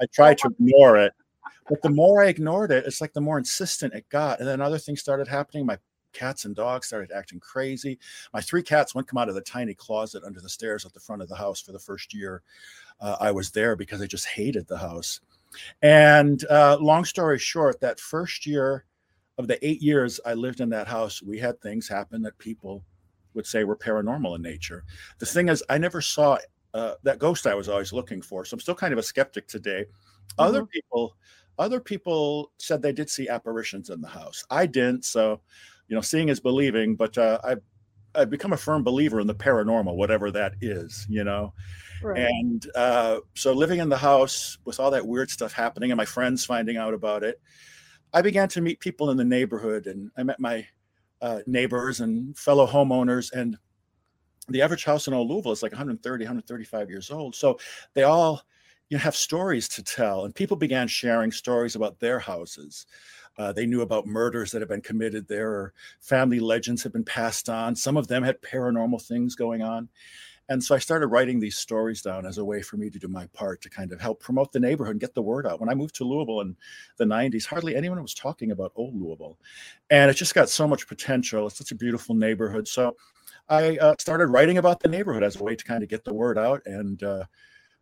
I 0.00 0.06
tried 0.12 0.38
to 0.38 0.48
ignore 0.48 0.98
it. 0.98 1.12
But 1.68 1.82
the 1.82 1.90
more 1.90 2.22
I 2.22 2.28
ignored 2.28 2.70
it, 2.70 2.86
it's 2.86 3.00
like 3.00 3.12
the 3.12 3.20
more 3.20 3.38
insistent 3.38 3.94
it 3.94 4.08
got. 4.08 4.38
And 4.38 4.48
then 4.48 4.60
other 4.60 4.78
things 4.78 5.00
started 5.00 5.26
happening. 5.26 5.66
My 5.66 5.78
cats 6.12 6.44
and 6.44 6.56
dogs 6.56 6.86
started 6.86 7.12
acting 7.12 7.40
crazy. 7.40 7.98
My 8.32 8.40
three 8.40 8.62
cats 8.62 8.94
wouldn't 8.94 9.08
come 9.08 9.18
out 9.18 9.28
of 9.28 9.34
the 9.34 9.40
tiny 9.40 9.74
closet 9.74 10.22
under 10.24 10.40
the 10.40 10.48
stairs 10.48 10.84
at 10.84 10.92
the 10.92 11.00
front 11.00 11.22
of 11.22 11.28
the 11.28 11.36
house 11.36 11.60
for 11.60 11.72
the 11.72 11.78
first 11.78 12.14
year 12.14 12.42
uh, 13.00 13.16
I 13.20 13.30
was 13.30 13.50
there 13.50 13.76
because 13.76 14.00
they 14.00 14.06
just 14.06 14.26
hated 14.26 14.66
the 14.66 14.78
house. 14.78 15.20
And 15.82 16.44
uh, 16.48 16.78
long 16.80 17.04
story 17.04 17.38
short, 17.38 17.80
that 17.80 18.00
first 18.00 18.46
year 18.46 18.84
of 19.38 19.48
the 19.48 19.64
eight 19.66 19.82
years 19.82 20.18
I 20.24 20.34
lived 20.34 20.60
in 20.60 20.70
that 20.70 20.88
house, 20.88 21.22
we 21.22 21.38
had 21.38 21.60
things 21.60 21.88
happen 21.88 22.22
that 22.22 22.38
people 22.38 22.82
would 23.36 23.46
say 23.46 23.62
were 23.62 23.76
paranormal 23.76 24.34
in 24.34 24.42
nature. 24.42 24.84
The 25.18 25.26
thing 25.26 25.48
is, 25.48 25.62
I 25.68 25.78
never 25.78 26.00
saw 26.00 26.38
uh, 26.74 26.94
that 27.04 27.18
ghost 27.18 27.46
I 27.46 27.54
was 27.54 27.68
always 27.68 27.92
looking 27.92 28.20
for. 28.20 28.44
So 28.44 28.54
I'm 28.54 28.60
still 28.60 28.74
kind 28.74 28.92
of 28.92 28.98
a 28.98 29.02
skeptic 29.02 29.46
today. 29.46 29.84
Mm-hmm. 29.84 30.42
Other 30.42 30.66
people, 30.66 31.16
other 31.58 31.80
people 31.80 32.52
said 32.58 32.82
they 32.82 32.92
did 32.92 33.08
see 33.08 33.28
apparitions 33.28 33.90
in 33.90 34.00
the 34.00 34.08
house. 34.08 34.44
I 34.50 34.66
didn't. 34.66 35.04
So, 35.04 35.40
you 35.88 35.94
know, 35.94 36.02
seeing 36.02 36.28
is 36.28 36.40
believing. 36.40 36.96
But 36.96 37.16
uh, 37.16 37.38
I, 37.44 37.56
I've 38.14 38.30
become 38.30 38.52
a 38.52 38.56
firm 38.56 38.82
believer 38.82 39.20
in 39.20 39.26
the 39.26 39.34
paranormal, 39.34 39.94
whatever 39.96 40.30
that 40.32 40.54
is. 40.60 41.06
You 41.08 41.24
know. 41.24 41.54
Right. 42.02 42.26
And 42.28 42.66
uh, 42.74 43.20
so 43.34 43.52
living 43.52 43.80
in 43.80 43.88
the 43.88 43.96
house 43.96 44.58
with 44.64 44.80
all 44.80 44.90
that 44.90 45.06
weird 45.06 45.30
stuff 45.30 45.52
happening 45.52 45.90
and 45.90 45.96
my 45.96 46.04
friends 46.04 46.44
finding 46.44 46.76
out 46.76 46.92
about 46.92 47.22
it, 47.22 47.40
I 48.12 48.22
began 48.22 48.48
to 48.50 48.60
meet 48.60 48.80
people 48.80 49.10
in 49.10 49.16
the 49.16 49.24
neighborhood 49.24 49.86
and 49.86 50.10
I 50.16 50.22
met 50.22 50.40
my 50.40 50.66
uh, 51.20 51.40
neighbors 51.46 52.00
and 52.00 52.36
fellow 52.36 52.66
homeowners. 52.66 53.32
And 53.32 53.56
the 54.48 54.62
average 54.62 54.84
house 54.84 55.06
in 55.08 55.14
old 55.14 55.28
Louisville 55.28 55.52
is 55.52 55.62
like 55.62 55.72
130, 55.72 56.24
135 56.24 56.90
years 56.90 57.10
old. 57.10 57.34
So 57.34 57.58
they 57.94 58.04
all 58.04 58.42
you 58.88 58.96
know, 58.96 59.02
have 59.02 59.16
stories 59.16 59.68
to 59.70 59.82
tell. 59.82 60.24
And 60.24 60.34
people 60.34 60.56
began 60.56 60.88
sharing 60.88 61.32
stories 61.32 61.74
about 61.74 61.98
their 61.98 62.18
houses. 62.18 62.86
Uh, 63.38 63.52
they 63.52 63.66
knew 63.66 63.82
about 63.82 64.06
murders 64.06 64.50
that 64.50 64.62
had 64.62 64.68
been 64.68 64.80
committed 64.80 65.28
there, 65.28 65.50
or 65.50 65.74
family 66.00 66.40
legends 66.40 66.82
had 66.82 66.92
been 66.92 67.04
passed 67.04 67.48
on. 67.50 67.76
Some 67.76 67.96
of 67.96 68.08
them 68.08 68.22
had 68.22 68.40
paranormal 68.40 69.02
things 69.02 69.34
going 69.34 69.62
on. 69.62 69.88
And 70.48 70.62
so 70.62 70.74
I 70.74 70.78
started 70.78 71.08
writing 71.08 71.40
these 71.40 71.56
stories 71.56 72.02
down 72.02 72.24
as 72.24 72.38
a 72.38 72.44
way 72.44 72.62
for 72.62 72.76
me 72.76 72.88
to 72.90 72.98
do 72.98 73.08
my 73.08 73.26
part 73.28 73.60
to 73.62 73.70
kind 73.70 73.92
of 73.92 74.00
help 74.00 74.20
promote 74.20 74.52
the 74.52 74.60
neighborhood 74.60 74.92
and 74.92 75.00
get 75.00 75.14
the 75.14 75.22
word 75.22 75.46
out. 75.46 75.60
When 75.60 75.68
I 75.68 75.74
moved 75.74 75.96
to 75.96 76.04
Louisville 76.04 76.40
in 76.40 76.56
the 76.98 77.04
90s, 77.04 77.46
hardly 77.46 77.74
anyone 77.74 78.00
was 78.00 78.14
talking 78.14 78.52
about 78.52 78.72
old 78.76 78.94
Louisville. 78.94 79.38
And 79.90 80.08
it 80.08 80.14
just 80.14 80.34
got 80.34 80.48
so 80.48 80.68
much 80.68 80.86
potential. 80.86 81.46
It's 81.46 81.58
such 81.58 81.72
a 81.72 81.76
beautiful 81.76 82.14
neighborhood. 82.14 82.68
So 82.68 82.96
I 83.48 83.76
uh, 83.78 83.96
started 83.98 84.28
writing 84.28 84.58
about 84.58 84.80
the 84.80 84.88
neighborhood 84.88 85.24
as 85.24 85.36
a 85.36 85.42
way 85.42 85.56
to 85.56 85.64
kind 85.64 85.82
of 85.82 85.88
get 85.88 86.04
the 86.04 86.14
word 86.14 86.38
out. 86.38 86.62
And 86.64 87.02
uh, 87.02 87.24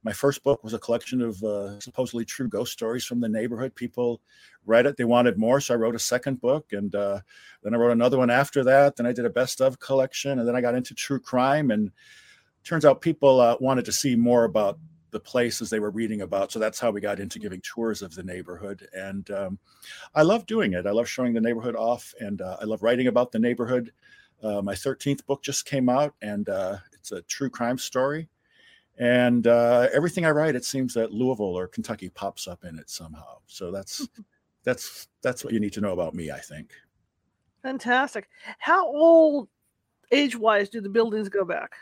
my 0.02 0.12
first 0.12 0.42
book 0.42 0.64
was 0.64 0.72
a 0.72 0.78
collection 0.78 1.20
of 1.20 1.42
uh, 1.42 1.78
supposedly 1.80 2.24
true 2.24 2.48
ghost 2.48 2.72
stories 2.72 3.04
from 3.04 3.20
the 3.20 3.28
neighborhood. 3.28 3.74
People 3.74 4.22
read 4.64 4.86
it, 4.86 4.96
they 4.96 5.04
wanted 5.04 5.38
more. 5.38 5.60
So 5.60 5.74
I 5.74 5.76
wrote 5.76 5.94
a 5.94 5.98
second 5.98 6.40
book. 6.40 6.72
And 6.72 6.94
uh, 6.94 7.20
then 7.62 7.74
I 7.74 7.76
wrote 7.78 7.92
another 7.92 8.16
one 8.16 8.30
after 8.30 8.64
that. 8.64 8.96
Then 8.96 9.06
I 9.06 9.12
did 9.12 9.26
a 9.26 9.30
best 9.30 9.60
of 9.60 9.80
collection. 9.80 10.38
And 10.38 10.48
then 10.48 10.56
I 10.56 10.62
got 10.62 10.74
into 10.74 10.94
true 10.94 11.20
crime. 11.20 11.70
And 11.70 11.90
turns 12.64 12.84
out 12.84 13.00
people 13.00 13.40
uh, 13.40 13.56
wanted 13.60 13.84
to 13.84 13.92
see 13.92 14.16
more 14.16 14.44
about 14.44 14.78
the 15.10 15.20
places 15.20 15.70
they 15.70 15.78
were 15.78 15.90
reading 15.90 16.22
about. 16.22 16.50
So 16.50 16.58
that's 16.58 16.80
how 16.80 16.90
we 16.90 17.00
got 17.00 17.20
into 17.20 17.38
giving 17.38 17.60
tours 17.60 18.02
of 18.02 18.14
the 18.14 18.24
neighborhood. 18.24 18.88
And 18.92 19.30
um, 19.30 19.58
I 20.14 20.22
love 20.22 20.44
doing 20.46 20.72
it. 20.72 20.86
I 20.86 20.90
love 20.90 21.08
showing 21.08 21.32
the 21.32 21.40
neighborhood 21.40 21.76
off, 21.76 22.12
and 22.18 22.42
uh, 22.42 22.56
I 22.60 22.64
love 22.64 22.82
writing 22.82 23.06
about 23.06 23.30
the 23.30 23.38
neighborhood. 23.38 23.92
Uh, 24.42 24.60
my 24.60 24.74
13th 24.74 25.24
book 25.24 25.42
just 25.42 25.66
came 25.66 25.88
out, 25.88 26.14
and 26.20 26.48
uh, 26.48 26.78
it's 26.92 27.12
a 27.12 27.22
true 27.22 27.48
crime 27.48 27.78
story. 27.78 28.28
And 28.98 29.46
uh, 29.46 29.88
everything 29.92 30.24
I 30.24 30.30
write, 30.30 30.56
it 30.56 30.64
seems 30.64 30.94
that 30.94 31.12
Louisville 31.12 31.56
or 31.56 31.68
Kentucky 31.68 32.08
pops 32.08 32.48
up 32.48 32.64
in 32.64 32.78
it 32.78 32.90
somehow. 32.90 33.38
So 33.46 33.70
that's 33.70 34.08
that's 34.64 35.08
that's 35.22 35.44
what 35.44 35.52
you 35.52 35.60
need 35.60 35.72
to 35.74 35.80
know 35.80 35.92
about 35.92 36.14
me, 36.14 36.30
I 36.30 36.40
think. 36.40 36.72
Fantastic. 37.62 38.28
How 38.58 38.86
old, 38.86 39.48
age-wise, 40.10 40.68
do 40.68 40.80
the 40.80 40.88
buildings 40.88 41.28
go 41.28 41.44
back? 41.44 41.72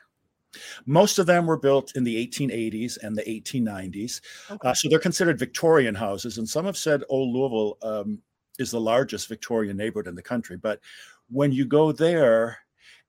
Most 0.87 1.19
of 1.19 1.27
them 1.27 1.47
were 1.47 1.59
built 1.59 1.95
in 1.97 2.05
the 2.05 2.27
1880s 2.27 2.99
and 3.03 3.17
the 3.17 3.23
1890s. 3.23 4.21
Okay. 4.51 4.69
Uh, 4.69 4.75
so 4.75 4.89
they're 4.89 4.99
considered 4.99 5.39
Victorian 5.39 5.95
houses. 5.95 6.39
And 6.39 6.49
some 6.49 6.67
have 6.67 6.77
said 6.77 7.05
Old 7.09 7.35
Louisville 7.35 7.79
um, 7.83 8.23
is 8.59 8.71
the 8.71 8.81
largest 8.81 9.29
Victorian 9.29 9.77
neighborhood 9.77 10.09
in 10.09 10.15
the 10.15 10.23
country. 10.23 10.57
But 10.57 10.81
when 11.31 11.53
you 11.53 11.65
go 11.65 11.93
there, 11.93 12.59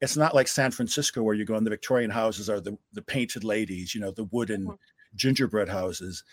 it's 0.02 0.18
not 0.18 0.36
like 0.36 0.48
San 0.48 0.72
Francisco 0.72 1.24
where 1.24 1.36
you 1.36 1.46
go 1.46 1.56
and 1.56 1.66
the 1.66 1.72
Victorian 1.72 2.12
houses 2.12 2.50
are 2.50 2.60
the, 2.60 2.78
the 2.94 3.02
painted 3.02 3.44
ladies, 3.44 3.96
you 3.96 4.02
know, 4.02 4.12
the 4.12 4.26
wooden 4.26 4.64
mm-hmm. 4.64 4.74
gingerbread 5.16 5.70
houses. 5.70 6.24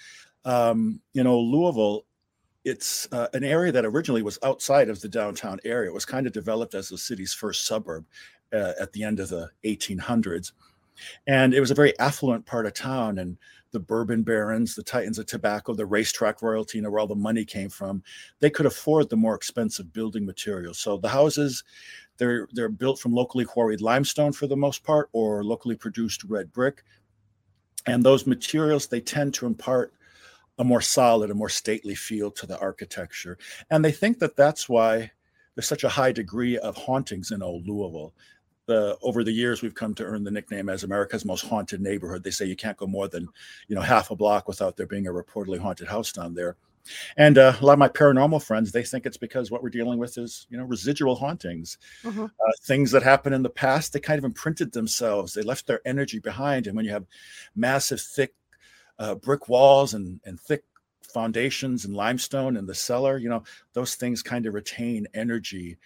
Um, 0.45 1.00
you 1.12 1.23
know, 1.23 1.38
Louisville, 1.38 2.05
it's 2.64 3.09
uh, 3.12 3.29
an 3.33 3.45
area 3.45 3.73
that 3.73 3.85
originally 3.85 4.23
was 4.23 4.38
outside 4.43 4.88
of 4.88 5.00
the 5.00 5.09
downtown 5.09 5.61
area. 5.64 5.90
It 5.90 5.95
was 5.95 6.05
kind 6.05 6.26
of 6.26 6.33
developed 6.33 6.75
as 6.75 6.88
the 6.88 6.99
city's 6.99 7.33
first 7.33 7.67
suburb 7.67 8.07
uh, 8.52 8.73
at 8.81 8.93
the 8.93 9.05
end 9.05 9.21
of 9.21 9.29
the 9.29 9.50
1800s. 9.64 10.52
And 11.26 11.54
it 11.54 11.61
was 11.61 11.70
a 11.70 11.75
very 11.75 11.99
affluent 11.99 12.47
part 12.47 12.66
of 12.66 12.75
town. 12.75 13.18
And 13.18 13.37
the 13.73 13.80
bourbon 13.80 14.23
barons, 14.23 14.75
the 14.75 14.82
titans 14.82 15.18
of 15.18 15.26
tobacco, 15.26 15.75
the 15.75 15.87
racetrack 15.87 16.42
royalty, 16.42 16.78
you 16.78 16.82
know, 16.82 16.90
where 16.90 17.00
all 17.00 17.06
the 17.06 17.14
money 17.14 17.44
came 17.44 17.68
from, 17.68 18.02
they 18.40 18.50
could 18.50 18.66
afford 18.66 19.09
the 19.09 19.16
more 19.16 19.35
expensive 19.35 19.92
building 19.92 20.26
materials. 20.26 20.78
So 20.78 20.97
the 20.97 21.09
houses, 21.09 21.64
they're 22.18 22.49
they're 22.52 22.68
built 22.68 22.99
from 22.99 23.12
locally 23.12 23.44
quarried 23.44 23.80
limestone 23.80 24.32
for 24.32 24.47
the 24.47 24.56
most 24.56 24.82
part, 24.82 25.09
or 25.12 25.44
locally 25.44 25.76
produced 25.76 26.25
red 26.25 26.52
brick. 26.52 26.85
And 27.87 28.04
those 28.04 28.26
materials 28.26 28.87
they 28.87 29.00
tend 29.00 29.35
to 29.35 29.47
impart 29.47 29.94
a 30.59 30.64
more 30.64 30.82
solid, 30.82 31.30
a 31.30 31.35
more 31.35 31.49
stately 31.49 31.94
feel 31.94 32.30
to 32.32 32.47
the 32.47 32.59
architecture. 32.59 33.38
And 33.70 33.85
they 33.85 33.92
think 33.92 34.18
that 34.18 34.37
that's 34.37 34.68
why 34.68 35.11
there's 35.54 35.66
such 35.66 35.85
a 35.85 35.88
high 35.88 36.12
degree 36.12 36.59
of 36.59 36.76
hauntings 36.76 37.30
in 37.30 37.42
old 37.42 37.66
Louisville. 37.66 38.14
The, 38.71 38.97
over 39.03 39.25
the 39.25 39.33
years, 39.33 39.62
we've 39.62 39.75
come 39.75 39.95
to 39.95 40.05
earn 40.05 40.23
the 40.23 40.31
nickname 40.31 40.69
as 40.69 40.85
America's 40.85 41.25
most 41.25 41.45
haunted 41.45 41.81
neighborhood. 41.81 42.23
They 42.23 42.31
say 42.31 42.45
you 42.45 42.55
can't 42.55 42.77
go 42.77 42.87
more 42.87 43.09
than, 43.09 43.27
you 43.67 43.75
know, 43.75 43.81
half 43.81 44.12
a 44.12 44.15
block 44.15 44.47
without 44.47 44.77
there 44.77 44.87
being 44.87 45.09
a 45.09 45.12
reportedly 45.12 45.59
haunted 45.59 45.89
house 45.89 46.12
down 46.12 46.35
there. 46.35 46.55
And 47.17 47.37
uh, 47.37 47.55
a 47.61 47.65
lot 47.67 47.73
of 47.73 47.81
my 47.81 47.89
paranormal 47.89 48.45
friends, 48.45 48.71
they 48.71 48.85
think 48.85 49.07
it's 49.07 49.17
because 49.17 49.50
what 49.50 49.65
we're 49.65 49.71
dealing 49.71 49.99
with 49.99 50.17
is, 50.19 50.47
you 50.50 50.57
know, 50.57 50.62
residual 50.62 51.17
hauntings, 51.17 51.79
mm-hmm. 52.05 52.27
uh, 52.27 52.53
things 52.62 52.93
that 52.93 53.03
happened 53.03 53.35
in 53.35 53.43
the 53.43 53.50
past. 53.50 53.93
They 53.93 53.99
kind 53.99 54.21
of 54.21 54.25
imprinted 54.25 54.71
themselves. 54.71 55.35
They 55.35 55.43
left 55.43 55.67
their 55.67 55.81
energy 55.85 56.21
behind. 56.21 56.69
And 56.69 56.77
when 56.77 56.85
you 56.85 56.93
have 56.93 57.07
massive, 57.57 58.00
thick 58.00 58.35
uh, 59.00 59.17
brick 59.17 59.49
walls 59.49 59.95
and, 59.95 60.21
and 60.25 60.39
thick 60.39 60.62
foundations 61.03 61.87
and 61.87 61.97
limestone 61.97 62.57
in 62.57 62.67
the 62.67 62.75
cellar, 62.77 63.19
you 63.19 63.31
know, 63.31 63.43
those 63.73 63.97
things 63.97 64.23
kind 64.23 64.47
of 64.47 64.55
retain 64.55 65.09
energy 65.12 65.77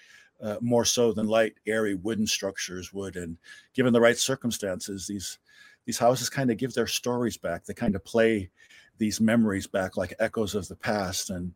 uh, 0.43 0.57
more 0.61 0.85
so 0.85 1.13
than 1.13 1.27
light, 1.27 1.55
airy 1.67 1.95
wooden 1.95 2.27
structures 2.27 2.93
would. 2.93 3.17
And 3.17 3.37
given 3.75 3.93
the 3.93 4.01
right 4.01 4.19
circumstances, 4.19 5.07
these 5.07 5.39
these 5.87 5.99
houses 5.99 6.31
kind 6.31 6.51
of 6.51 6.57
give 6.57 6.73
their 6.73 6.87
stories 6.87 7.37
back. 7.37 7.65
They 7.65 7.75
kind 7.75 7.95
of 7.95 8.05
play 8.05 8.51
these 8.99 9.21
memories 9.21 9.67
back 9.67 9.97
like 9.97 10.15
echoes 10.19 10.55
of 10.55 10.67
the 10.69 10.77
past. 10.77 11.31
And 11.31 11.53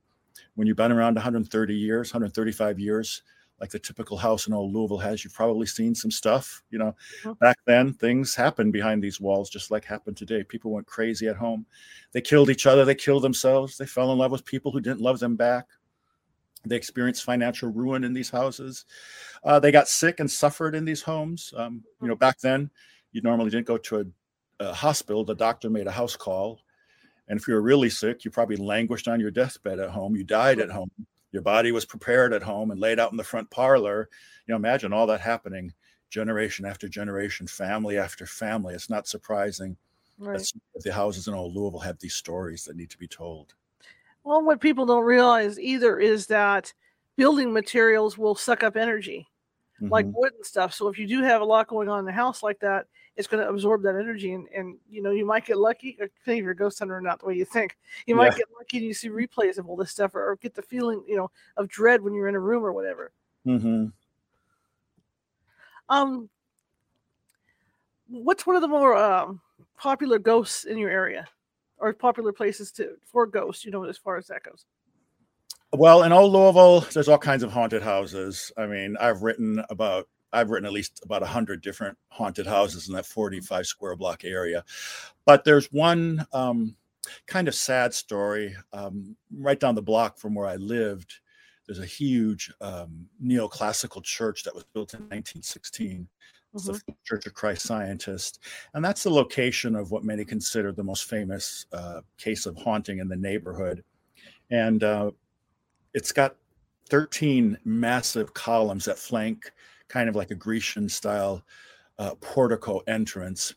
when 0.54 0.66
you've 0.66 0.76
been 0.76 0.92
around 0.92 1.14
130 1.14 1.75
years, 1.75 2.12
135 2.12 2.78
years, 2.78 3.23
like 3.61 3.70
the 3.70 3.78
typical 3.78 4.16
house 4.16 4.47
in 4.47 4.52
old 4.52 4.73
Louisville 4.73 4.99
has, 4.99 5.25
you've 5.25 5.35
probably 5.35 5.66
seen 5.66 5.94
some 5.94 6.11
stuff. 6.11 6.62
You 6.70 6.78
know, 6.78 6.94
mm-hmm. 7.23 7.32
back 7.40 7.58
then 7.66 7.92
things 7.92 8.35
happened 8.35 8.73
behind 8.73 9.02
these 9.02 9.20
walls, 9.20 9.50
just 9.50 9.70
like 9.70 9.85
happened 9.85 10.16
today. 10.16 10.44
People 10.44 10.70
went 10.70 10.87
crazy 10.87 11.26
at 11.26 11.37
home. 11.37 11.66
They 12.12 12.20
killed 12.20 12.50
each 12.50 12.66
other. 12.66 12.85
They 12.85 12.94
killed 12.94 13.25
themselves. 13.25 13.76
They 13.76 13.87
fell 13.87 14.12
in 14.12 14.18
love 14.18 14.30
with 14.30 14.44
people 14.44 14.70
who 14.70 14.80
didn't 14.80 15.00
love 15.00 15.18
them 15.18 15.37
back. 15.37 15.66
They 16.68 16.76
experienced 16.76 17.25
financial 17.25 17.70
ruin 17.70 18.04
in 18.04 18.12
these 18.12 18.30
houses. 18.30 18.84
Uh, 19.42 19.58
they 19.58 19.72
got 19.72 19.88
sick 19.88 20.20
and 20.20 20.30
suffered 20.30 20.75
in 20.75 20.84
these 20.84 21.02
homes. 21.02 21.52
Um, 21.56 21.82
you 22.00 22.08
know, 22.08 22.16
back 22.16 22.38
then, 22.40 22.70
you 23.12 23.22
normally 23.22 23.50
didn't 23.50 23.66
go 23.66 23.78
to 23.78 24.00
a, 24.60 24.64
a 24.64 24.72
hospital. 24.72 25.25
The 25.25 25.34
doctor 25.34 25.70
made 25.70 25.87
a 25.87 25.92
house 25.92 26.16
call. 26.16 26.60
And 27.28 27.38
if 27.38 27.46
you 27.46 27.54
were 27.54 27.62
really 27.62 27.90
sick, 27.90 28.25
you 28.25 28.30
probably 28.30 28.56
languished 28.56 29.08
on 29.08 29.20
your 29.20 29.30
deathbed 29.30 29.78
at 29.80 29.90
home. 29.90 30.16
You 30.16 30.25
died 30.25 30.60
at 30.60 30.70
home 30.70 30.90
your 31.32 31.42
body 31.42 31.72
was 31.72 31.84
prepared 31.84 32.32
at 32.32 32.42
home 32.42 32.70
and 32.70 32.80
laid 32.80 32.98
out 32.98 33.10
in 33.10 33.16
the 33.16 33.25
front 33.25 33.50
parlor 33.50 34.08
you 34.46 34.52
know 34.52 34.56
imagine 34.56 34.92
all 34.92 35.06
that 35.06 35.20
happening 35.20 35.72
generation 36.10 36.64
after 36.64 36.88
generation 36.88 37.46
family 37.46 37.98
after 37.98 38.26
family 38.26 38.75
it's 38.75 38.90
not 38.90 39.06
surprising 39.06 39.76
right. 40.18 40.38
that 40.75 40.82
the 40.84 40.92
houses 40.92 41.28
in 41.28 41.34
old 41.34 41.54
louisville 41.54 41.80
have 41.80 41.98
these 41.98 42.14
stories 42.14 42.64
that 42.64 42.76
need 42.76 42.90
to 42.90 42.98
be 42.98 43.08
told 43.08 43.54
well 44.28 44.42
what 44.42 44.61
people 44.61 44.85
don't 44.85 45.04
realize 45.04 45.58
either 45.58 45.99
is 45.99 46.26
that 46.26 46.73
building 47.16 47.52
materials 47.52 48.18
will 48.18 48.35
suck 48.35 48.62
up 48.62 48.76
energy 48.76 49.26
mm-hmm. 49.80 49.90
like 49.90 50.06
wood 50.11 50.32
and 50.35 50.44
stuff 50.44 50.75
so 50.75 50.87
if 50.88 50.99
you 50.99 51.06
do 51.06 51.23
have 51.23 51.40
a 51.40 51.44
lot 51.44 51.66
going 51.66 51.88
on 51.88 51.99
in 51.99 52.04
the 52.04 52.12
house 52.12 52.42
like 52.42 52.61
that 52.61 52.87
it's 53.16 53.26
going 53.26 53.42
to 53.42 53.49
absorb 53.49 53.82
that 53.82 53.97
energy 53.97 54.35
and, 54.35 54.47
and 54.54 54.76
you 54.88 55.02
know 55.02 55.11
you 55.11 55.25
might 55.25 55.47
get 55.47 55.56
lucky 55.56 55.97
or 55.99 56.08
think 56.26 56.42
you're 56.42 56.52
a 56.52 56.56
ghost 56.56 56.78
hunter 56.78 57.00
not 57.00 57.18
the 57.18 57.26
way 57.26 57.35
you 57.35 57.44
think 57.44 57.76
you 58.06 58.14
might 58.14 58.32
yeah. 58.32 58.38
get 58.38 58.47
lucky 58.56 58.76
and 58.76 58.87
you 58.87 58.94
see 58.94 59.08
replays 59.08 59.56
of 59.56 59.66
all 59.66 59.76
this 59.76 59.90
stuff 59.90 60.14
or, 60.14 60.30
or, 60.30 60.37
get 60.37 60.54
the 60.54 60.62
feeling 60.62 61.02
you 61.08 61.16
know 61.16 61.30
of 61.56 61.66
dread 61.68 62.02
when 62.02 62.12
you're 62.12 62.28
in 62.28 62.35
a 62.35 62.40
room 62.40 62.64
or 62.64 62.73
whatever 62.73 63.11
mm-hmm. 63.47 63.87
um 65.88 66.28
what's 68.11 68.47
one 68.47 68.56
of 68.56 68.62
the 68.62 68.68
more 68.68 68.94
um, 68.94 69.40
popular 69.76 70.18
ghosts 70.18 70.64
in 70.64 70.76
your 70.76 70.90
area 70.90 71.26
or 71.78 71.92
popular 71.92 72.32
places 72.32 72.73
to 72.73 72.97
for 73.04 73.26
ghosts 73.26 73.64
you 73.64 73.70
know 73.70 73.85
as 73.85 73.99
far 73.99 74.16
as 74.16 74.26
that 74.26 74.42
goes 74.42 74.64
well 75.73 76.02
in 76.02 76.12
old 76.12 76.32
louisville 76.32 76.80
there's 76.92 77.08
all 77.08 77.18
kinds 77.18 77.42
of 77.42 77.52
haunted 77.52 77.82
houses 77.82 78.50
i 78.56 78.66
mean 78.66 78.97
i've 79.00 79.23
written 79.23 79.62
about 79.70 80.08
I've 80.32 80.50
written 80.50 80.66
at 80.66 80.73
least 80.73 81.00
about 81.04 81.23
100 81.23 81.61
different 81.62 81.97
haunted 82.08 82.47
houses 82.47 82.88
in 82.88 82.94
that 82.94 83.06
45 83.06 83.66
square 83.66 83.97
block 83.97 84.25
area. 84.25 84.64
But 85.25 85.44
there's 85.44 85.73
one 85.73 86.26
um, 86.32 86.76
kind 87.26 87.49
of 87.49 87.54
sad 87.54 87.94
story 87.94 88.54
um, 88.73 89.16
right 89.35 89.58
down 89.58 89.75
the 89.75 89.82
block 89.82 90.18
from 90.18 90.35
where 90.35 90.47
I 90.47 90.56
lived. 90.56 91.14
There's 91.66 91.80
a 91.80 91.87
huge 91.87 92.52
um, 92.61 93.06
neoclassical 93.23 94.02
church 94.02 94.42
that 94.44 94.54
was 94.54 94.64
built 94.64 94.94
in 94.94 95.00
1916. 95.00 96.08
Mm-hmm. 96.66 96.78
the 96.86 96.96
Church 97.04 97.26
of 97.26 97.34
Christ 97.34 97.66
Scientist. 97.66 98.40
And 98.74 98.84
that's 98.84 99.02
the 99.02 99.10
location 99.10 99.76
of 99.76 99.90
what 99.90 100.04
many 100.04 100.24
consider 100.24 100.72
the 100.72 100.84
most 100.84 101.04
famous 101.04 101.66
uh, 101.72 102.00
case 102.16 102.46
of 102.46 102.56
haunting 102.56 102.98
in 102.98 103.08
the 103.08 103.16
neighborhood. 103.16 103.84
And 104.50 104.82
uh, 104.82 105.10
it's 105.94 106.12
got 106.12 106.36
13 106.88 107.58
massive 107.64 108.32
columns 108.34 108.84
that 108.86 108.98
flank 108.98 109.52
kind 109.88 110.08
of 110.08 110.16
like 110.16 110.30
a 110.30 110.34
Grecian 110.34 110.88
style 110.88 111.42
uh, 111.98 112.14
portico 112.16 112.80
entrance. 112.86 113.54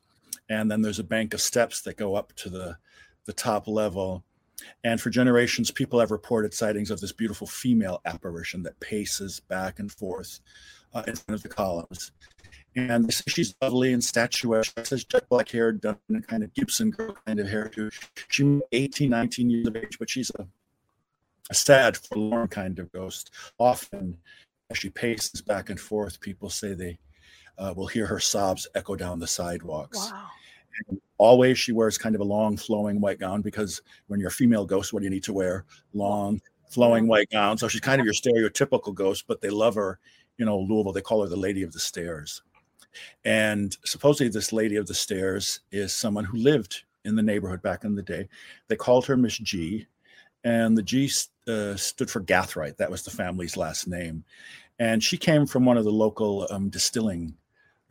And 0.50 0.70
then 0.70 0.82
there's 0.82 1.00
a 1.00 1.04
bank 1.04 1.34
of 1.34 1.42
steps 1.42 1.82
that 1.82 1.98
go 1.98 2.16
up 2.16 2.34
to 2.38 2.50
the, 2.50 2.78
the 3.26 3.34
top 3.34 3.68
level. 3.68 4.24
And 4.84 5.00
for 5.00 5.10
generations, 5.10 5.72
people 5.72 6.00
have 6.00 6.12
reported 6.12 6.54
sightings 6.54 6.92
of 6.92 7.00
this 7.00 7.12
beautiful 7.12 7.48
female 7.48 8.02
apparition 8.06 8.64
that 8.64 8.80
paces 8.80 9.40
back 9.40 9.80
and 9.80 9.92
forth 9.92 10.40
uh, 10.94 11.04
in 11.08 11.16
front 11.16 11.36
of 11.36 11.44
the 11.44 11.50
columns. 11.50 12.12
And 12.76 13.06
they 13.06 13.12
say 13.12 13.24
she's 13.28 13.56
lovely 13.62 13.94
and 13.94 14.04
statuesque. 14.04 14.74
She 14.86 14.96
has 14.96 15.04
jet 15.04 15.28
black 15.30 15.50
hair, 15.50 15.72
done 15.72 15.98
in 16.10 16.16
a 16.16 16.22
kind 16.22 16.44
of 16.44 16.54
Gibson 16.54 16.92
girl 16.92 17.18
kind 17.26 17.40
of 17.40 17.48
hairdo. 17.48 17.92
She's 18.30 18.62
18, 18.72 19.10
19 19.10 19.50
years 19.50 19.68
of 19.68 19.76
age, 19.76 19.98
but 20.00 20.10
she's 20.10 20.32
a, 20.40 20.48
a 21.50 21.54
sad, 21.54 21.98
forlorn 21.98 22.48
kind 22.48 22.80
of 22.80 22.92
ghost. 22.92 23.32
Often 23.58 24.18
as 24.70 24.78
she 24.78 24.90
paces 24.90 25.42
back 25.42 25.70
and 25.70 25.80
forth, 25.80 26.22
people 26.22 26.50
say 26.50 26.74
they 26.74 26.98
uh, 27.58 27.74
will 27.76 27.88
hear 27.88 28.06
her 28.06 28.20
sobs 28.20 28.68
echo 28.74 28.96
down 28.96 29.20
the 29.20 29.28
sidewalks. 29.28 29.98
Wow. 29.98 30.28
And 30.88 31.02
always 31.18 31.60
she 31.60 31.74
wears 31.74 31.98
kind 31.98 32.16
of 32.16 32.22
a 32.22 32.26
long 32.26 32.56
flowing 32.56 33.02
white 33.02 33.20
gown 33.20 33.42
because 33.42 33.82
when 34.08 34.20
you're 34.20 34.30
a 34.30 34.32
female 34.32 34.66
ghost, 34.66 34.94
what 34.94 35.00
do 35.00 35.04
you 35.06 35.10
need 35.10 35.24
to 35.24 35.34
wear? 35.34 35.66
Long 35.94 36.42
flowing 36.70 37.08
white 37.08 37.30
gown. 37.30 37.58
So 37.58 37.68
she's 37.68 37.82
kind 37.82 38.00
of 38.00 38.06
your 38.06 38.14
stereotypical 38.14 38.94
ghost, 38.94 39.26
but 39.28 39.42
they 39.42 39.50
love 39.50 39.76
her. 39.76 40.00
You 40.38 40.46
know, 40.46 40.58
Louisville, 40.58 40.94
they 40.94 41.02
call 41.02 41.22
her 41.22 41.30
the 41.30 41.36
Lady 41.36 41.62
of 41.64 41.74
the 41.74 41.80
Stairs. 41.80 42.42
And 43.26 43.76
supposedly, 43.86 44.30
this 44.30 44.54
Lady 44.54 44.76
of 44.76 44.88
the 44.88 44.94
Stairs 44.94 45.62
is 45.72 45.94
someone 45.94 46.26
who 46.26 46.38
lived 46.38 46.84
in 47.06 47.16
the 47.16 47.24
neighborhood 47.24 47.62
back 47.62 47.84
in 47.84 47.96
the 47.96 48.04
day. 48.04 48.30
They 48.68 48.76
called 48.76 49.06
her 49.06 49.18
Miss 49.18 49.38
G, 49.38 49.88
and 50.44 50.78
the 50.78 50.84
G 50.84 51.10
uh, 51.48 51.76
stood 51.76 52.10
for 52.10 52.22
Gathright. 52.22 52.78
That 52.78 52.92
was 52.92 53.04
the 53.04 53.12
family's 53.12 53.58
last 53.58 53.88
name 53.88 54.24
and 54.82 55.04
she 55.04 55.16
came 55.16 55.46
from 55.46 55.64
one 55.64 55.78
of 55.78 55.84
the 55.84 55.92
local 55.92 56.48
um, 56.50 56.68
distilling 56.70 57.36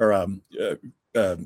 or 0.01 0.13
um, 0.13 0.43
uh, 0.61 0.75
uh, 1.15 1.37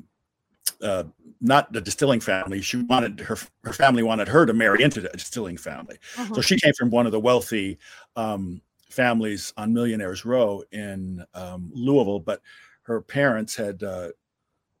uh, 0.81 1.03
not 1.39 1.71
the 1.71 1.79
distilling 1.79 2.19
family. 2.19 2.61
She 2.61 2.77
wanted 2.77 3.19
her 3.19 3.37
her 3.63 3.73
family 3.73 4.01
wanted 4.01 4.27
her 4.27 4.47
to 4.47 4.53
marry 4.53 4.81
into 4.81 5.01
the 5.01 5.09
distilling 5.09 5.57
family, 5.57 5.99
uh-huh. 6.17 6.33
so 6.33 6.41
she 6.41 6.57
came 6.59 6.73
from 6.73 6.89
one 6.89 7.05
of 7.05 7.11
the 7.11 7.19
wealthy 7.19 7.77
um, 8.15 8.59
families 8.89 9.53
on 9.55 9.71
Millionaires 9.71 10.25
Row 10.25 10.63
in 10.71 11.23
um, 11.35 11.69
Louisville. 11.75 12.19
But 12.19 12.41
her 12.85 13.01
parents 13.01 13.55
had, 13.55 13.83
uh, 13.83 14.09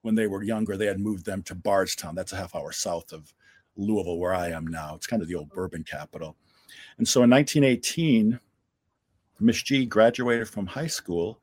when 0.01 0.15
they 0.15 0.27
were 0.27 0.43
younger, 0.43 0.77
they 0.77 0.85
had 0.85 0.99
moved 0.99 1.25
them 1.25 1.41
to 1.43 1.55
Bardstown. 1.55 2.15
That's 2.15 2.33
a 2.33 2.37
half 2.37 2.55
hour 2.55 2.71
south 2.71 3.11
of 3.11 3.33
Louisville, 3.75 4.19
where 4.19 4.33
I 4.33 4.49
am 4.49 4.67
now. 4.67 4.95
It's 4.95 5.07
kind 5.07 5.21
of 5.21 5.27
the 5.27 5.35
old 5.35 5.49
bourbon 5.49 5.83
capital. 5.83 6.35
And 6.97 7.07
so 7.07 7.23
in 7.23 7.29
1918, 7.29 8.39
Miss 9.39 9.61
G 9.61 9.85
graduated 9.85 10.47
from 10.47 10.65
high 10.65 10.87
school. 10.87 11.39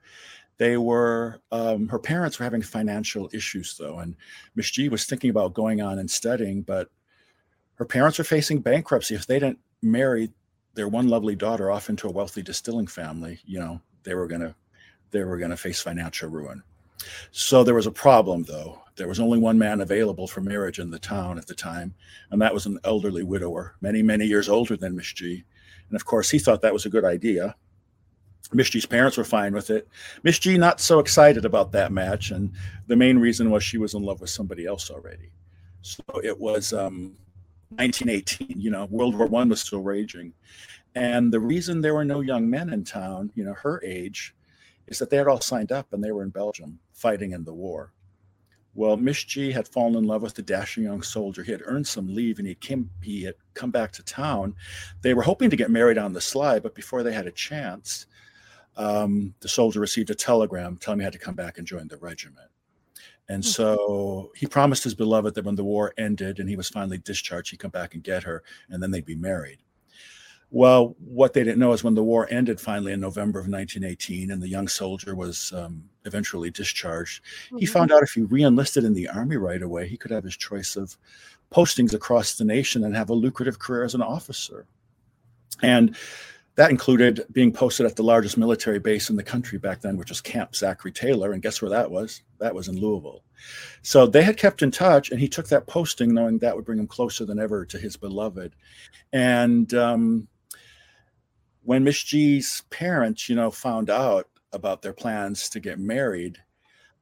They 0.58 0.76
were, 0.76 1.40
um, 1.50 1.88
her 1.88 1.98
parents 1.98 2.38
were 2.38 2.44
having 2.44 2.62
financial 2.62 3.28
issues 3.32 3.76
though. 3.76 3.98
And 3.98 4.16
Miss 4.54 4.70
G 4.70 4.88
was 4.88 5.04
thinking 5.04 5.30
about 5.30 5.54
going 5.54 5.82
on 5.82 5.98
and 5.98 6.10
studying, 6.10 6.62
but 6.62 6.88
her 7.74 7.84
parents 7.84 8.18
were 8.18 8.24
facing 8.24 8.60
bankruptcy. 8.60 9.14
If 9.14 9.26
they 9.26 9.40
didn't 9.40 9.58
marry 9.82 10.30
their 10.74 10.88
one 10.88 11.08
lovely 11.08 11.34
daughter 11.34 11.70
off 11.70 11.90
into 11.90 12.08
a 12.08 12.12
wealthy 12.12 12.42
distilling 12.42 12.86
family, 12.86 13.40
you 13.44 13.58
know, 13.58 13.80
they 14.04 14.14
were 14.14 14.26
going 14.26 14.40
to, 14.40 14.54
they 15.12 15.22
were 15.22 15.38
going 15.38 15.50
to 15.50 15.56
face 15.56 15.80
financial 15.80 16.28
ruin. 16.28 16.62
So 17.30 17.62
there 17.62 17.74
was 17.74 17.86
a 17.86 17.92
problem 17.92 18.42
though. 18.42 18.80
There 18.96 19.08
was 19.08 19.20
only 19.20 19.38
one 19.38 19.58
man 19.58 19.80
available 19.80 20.26
for 20.26 20.40
marriage 20.40 20.78
in 20.78 20.90
the 20.90 20.98
town 20.98 21.38
at 21.38 21.46
the 21.46 21.54
time, 21.54 21.94
and 22.30 22.42
that 22.42 22.52
was 22.52 22.66
an 22.66 22.78
elderly 22.84 23.22
widower, 23.22 23.76
many, 23.80 24.02
many 24.02 24.26
years 24.26 24.48
older 24.48 24.76
than 24.76 24.96
Miss 24.96 25.12
G 25.12 25.44
And 25.88 25.96
of 25.96 26.04
course, 26.04 26.28
he 26.28 26.38
thought 26.38 26.60
that 26.62 26.72
was 26.72 26.84
a 26.84 26.90
good 26.90 27.04
idea. 27.04 27.54
Miss 28.52 28.68
G's 28.68 28.84
parents 28.84 29.16
were 29.16 29.24
fine 29.24 29.54
with 29.54 29.70
it. 29.70 29.88
Miss 30.24 30.38
G 30.38 30.58
not 30.58 30.80
so 30.80 30.98
excited 30.98 31.44
about 31.44 31.72
that 31.72 31.92
match, 31.92 32.32
and 32.32 32.52
the 32.86 32.96
main 32.96 33.18
reason 33.18 33.50
was 33.50 33.64
she 33.64 33.78
was 33.78 33.94
in 33.94 34.02
love 34.02 34.20
with 34.20 34.30
somebody 34.30 34.66
else 34.66 34.90
already. 34.90 35.30
So 35.80 36.02
it 36.22 36.38
was 36.38 36.72
um, 36.72 37.16
1918. 37.76 38.60
You 38.60 38.70
know, 38.70 38.86
World 38.90 39.16
War 39.16 39.26
One 39.26 39.48
was 39.48 39.62
still 39.62 39.80
raging, 39.80 40.34
and 40.94 41.32
the 41.32 41.40
reason 41.40 41.80
there 41.80 41.94
were 41.94 42.04
no 42.04 42.20
young 42.20 42.48
men 42.48 42.72
in 42.72 42.84
town, 42.84 43.32
you 43.34 43.44
know, 43.44 43.54
her 43.54 43.82
age, 43.82 44.34
is 44.86 44.98
that 44.98 45.10
they 45.10 45.16
had 45.16 45.28
all 45.28 45.40
signed 45.40 45.72
up 45.72 45.92
and 45.92 46.02
they 46.02 46.12
were 46.12 46.22
in 46.22 46.30
Belgium 46.30 46.78
fighting 46.92 47.32
in 47.32 47.44
the 47.44 47.54
war. 47.54 47.92
Well, 48.74 48.96
Miss 48.96 49.22
G 49.24 49.52
had 49.52 49.68
fallen 49.68 49.96
in 49.96 50.04
love 50.04 50.22
with 50.22 50.34
the 50.34 50.42
dashing 50.42 50.84
young 50.84 51.02
soldier. 51.02 51.42
He 51.42 51.52
had 51.52 51.62
earned 51.66 51.86
some 51.86 52.14
leave 52.14 52.38
and 52.38 52.48
he 52.48 52.54
came 52.54 52.88
he 53.02 53.22
had 53.22 53.34
come 53.54 53.70
back 53.70 53.92
to 53.92 54.02
town. 54.02 54.54
They 55.02 55.12
were 55.12 55.22
hoping 55.22 55.50
to 55.50 55.56
get 55.56 55.70
married 55.70 55.98
on 55.98 56.12
the 56.12 56.20
sly, 56.20 56.58
but 56.58 56.74
before 56.74 57.02
they 57.02 57.12
had 57.12 57.26
a 57.26 57.32
chance, 57.32 58.06
um, 58.76 59.34
the 59.40 59.48
soldier 59.48 59.80
received 59.80 60.08
a 60.10 60.14
telegram 60.14 60.78
telling 60.78 60.96
him 60.96 61.00
he 61.00 61.04
had 61.04 61.12
to 61.12 61.18
come 61.18 61.34
back 61.34 61.58
and 61.58 61.66
join 61.66 61.88
the 61.88 61.98
regiment. 61.98 62.48
And 63.28 63.44
hmm. 63.44 63.48
so 63.48 64.32
he 64.34 64.46
promised 64.46 64.84
his 64.84 64.94
beloved 64.94 65.34
that 65.34 65.44
when 65.44 65.54
the 65.54 65.64
war 65.64 65.92
ended 65.98 66.38
and 66.38 66.48
he 66.48 66.56
was 66.56 66.68
finally 66.68 66.98
discharged, 66.98 67.50
he'd 67.50 67.58
come 67.58 67.70
back 67.70 67.94
and 67.94 68.02
get 68.02 68.22
her, 68.22 68.42
and 68.70 68.82
then 68.82 68.90
they'd 68.90 69.04
be 69.04 69.16
married. 69.16 69.58
Well, 70.54 70.94
what 71.02 71.32
they 71.32 71.44
didn't 71.44 71.60
know 71.60 71.72
is 71.72 71.82
when 71.82 71.94
the 71.94 72.04
war 72.04 72.28
ended 72.30 72.60
finally 72.60 72.92
in 72.92 73.00
November 73.00 73.38
of 73.38 73.48
1918 73.48 74.30
and 74.30 74.42
the 74.42 74.48
young 74.48 74.68
soldier 74.68 75.14
was 75.14 75.50
um, 75.54 75.82
eventually 76.04 76.50
discharged, 76.50 77.24
mm-hmm. 77.46 77.56
he 77.56 77.64
found 77.64 77.90
out 77.90 78.02
if 78.02 78.12
he 78.12 78.20
reenlisted 78.20 78.84
in 78.84 78.92
the 78.92 79.08
army 79.08 79.38
right 79.38 79.62
away, 79.62 79.88
he 79.88 79.96
could 79.96 80.10
have 80.10 80.24
his 80.24 80.36
choice 80.36 80.76
of 80.76 80.98
postings 81.50 81.94
across 81.94 82.34
the 82.34 82.44
nation 82.44 82.84
and 82.84 82.94
have 82.94 83.08
a 83.08 83.14
lucrative 83.14 83.58
career 83.58 83.82
as 83.82 83.94
an 83.94 84.02
officer. 84.02 84.66
And 85.62 85.96
that 86.56 86.70
included 86.70 87.24
being 87.32 87.50
posted 87.50 87.86
at 87.86 87.96
the 87.96 88.02
largest 88.02 88.36
military 88.36 88.78
base 88.78 89.08
in 89.08 89.16
the 89.16 89.22
country 89.22 89.58
back 89.58 89.80
then, 89.80 89.96
which 89.96 90.10
was 90.10 90.20
Camp 90.20 90.54
Zachary 90.54 90.92
Taylor. 90.92 91.32
And 91.32 91.42
guess 91.42 91.62
where 91.62 91.70
that 91.70 91.90
was? 91.90 92.20
That 92.40 92.54
was 92.54 92.68
in 92.68 92.78
Louisville. 92.78 93.22
So 93.80 94.06
they 94.06 94.22
had 94.22 94.36
kept 94.36 94.60
in 94.60 94.70
touch, 94.70 95.10
and 95.10 95.18
he 95.18 95.28
took 95.28 95.48
that 95.48 95.66
posting 95.66 96.12
knowing 96.12 96.38
that 96.38 96.54
would 96.54 96.66
bring 96.66 96.78
him 96.78 96.86
closer 96.86 97.24
than 97.24 97.38
ever 97.38 97.64
to 97.64 97.78
his 97.78 97.96
beloved. 97.96 98.54
And 99.14 99.72
um, 99.72 100.28
when 101.64 101.84
Miss 101.84 102.02
G's 102.02 102.62
parents, 102.70 103.28
you 103.28 103.36
know, 103.36 103.50
found 103.50 103.90
out 103.90 104.28
about 104.52 104.82
their 104.82 104.92
plans 104.92 105.48
to 105.50 105.60
get 105.60 105.78
married, 105.78 106.38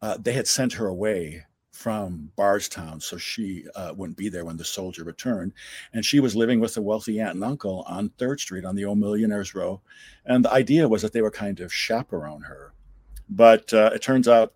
uh, 0.02 0.16
they 0.20 0.32
had 0.32 0.46
sent 0.46 0.72
her 0.74 0.86
away 0.86 1.44
from 1.72 2.30
Bardstown, 2.36 3.00
so 3.00 3.16
she 3.16 3.64
uh, 3.74 3.94
wouldn't 3.96 4.18
be 4.18 4.28
there 4.28 4.44
when 4.44 4.58
the 4.58 4.64
soldier 4.64 5.02
returned. 5.02 5.52
And 5.94 6.04
she 6.04 6.20
was 6.20 6.36
living 6.36 6.60
with 6.60 6.76
a 6.76 6.82
wealthy 6.82 7.20
aunt 7.20 7.36
and 7.36 7.44
uncle 7.44 7.84
on 7.86 8.10
Third 8.10 8.38
Street 8.38 8.66
on 8.66 8.76
the 8.76 8.84
old 8.84 8.98
Millionaires 8.98 9.54
Row. 9.54 9.80
And 10.26 10.44
the 10.44 10.52
idea 10.52 10.86
was 10.86 11.00
that 11.00 11.14
they 11.14 11.22
were 11.22 11.30
kind 11.30 11.58
of 11.60 11.72
chaperone 11.72 12.42
her, 12.42 12.74
but 13.30 13.72
uh, 13.72 13.90
it 13.94 14.02
turns 14.02 14.28
out 14.28 14.52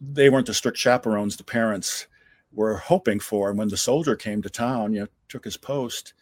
they 0.00 0.28
weren't 0.28 0.46
the 0.46 0.54
strict 0.54 0.76
chaperones 0.76 1.36
the 1.36 1.44
parents 1.44 2.06
were 2.52 2.76
hoping 2.76 3.20
for. 3.20 3.48
And 3.48 3.58
when 3.58 3.68
the 3.68 3.76
soldier 3.76 4.14
came 4.14 4.42
to 4.42 4.50
town, 4.50 4.92
you 4.92 5.00
know, 5.00 5.06
took 5.28 5.44
his 5.44 5.56
post, 5.56 6.12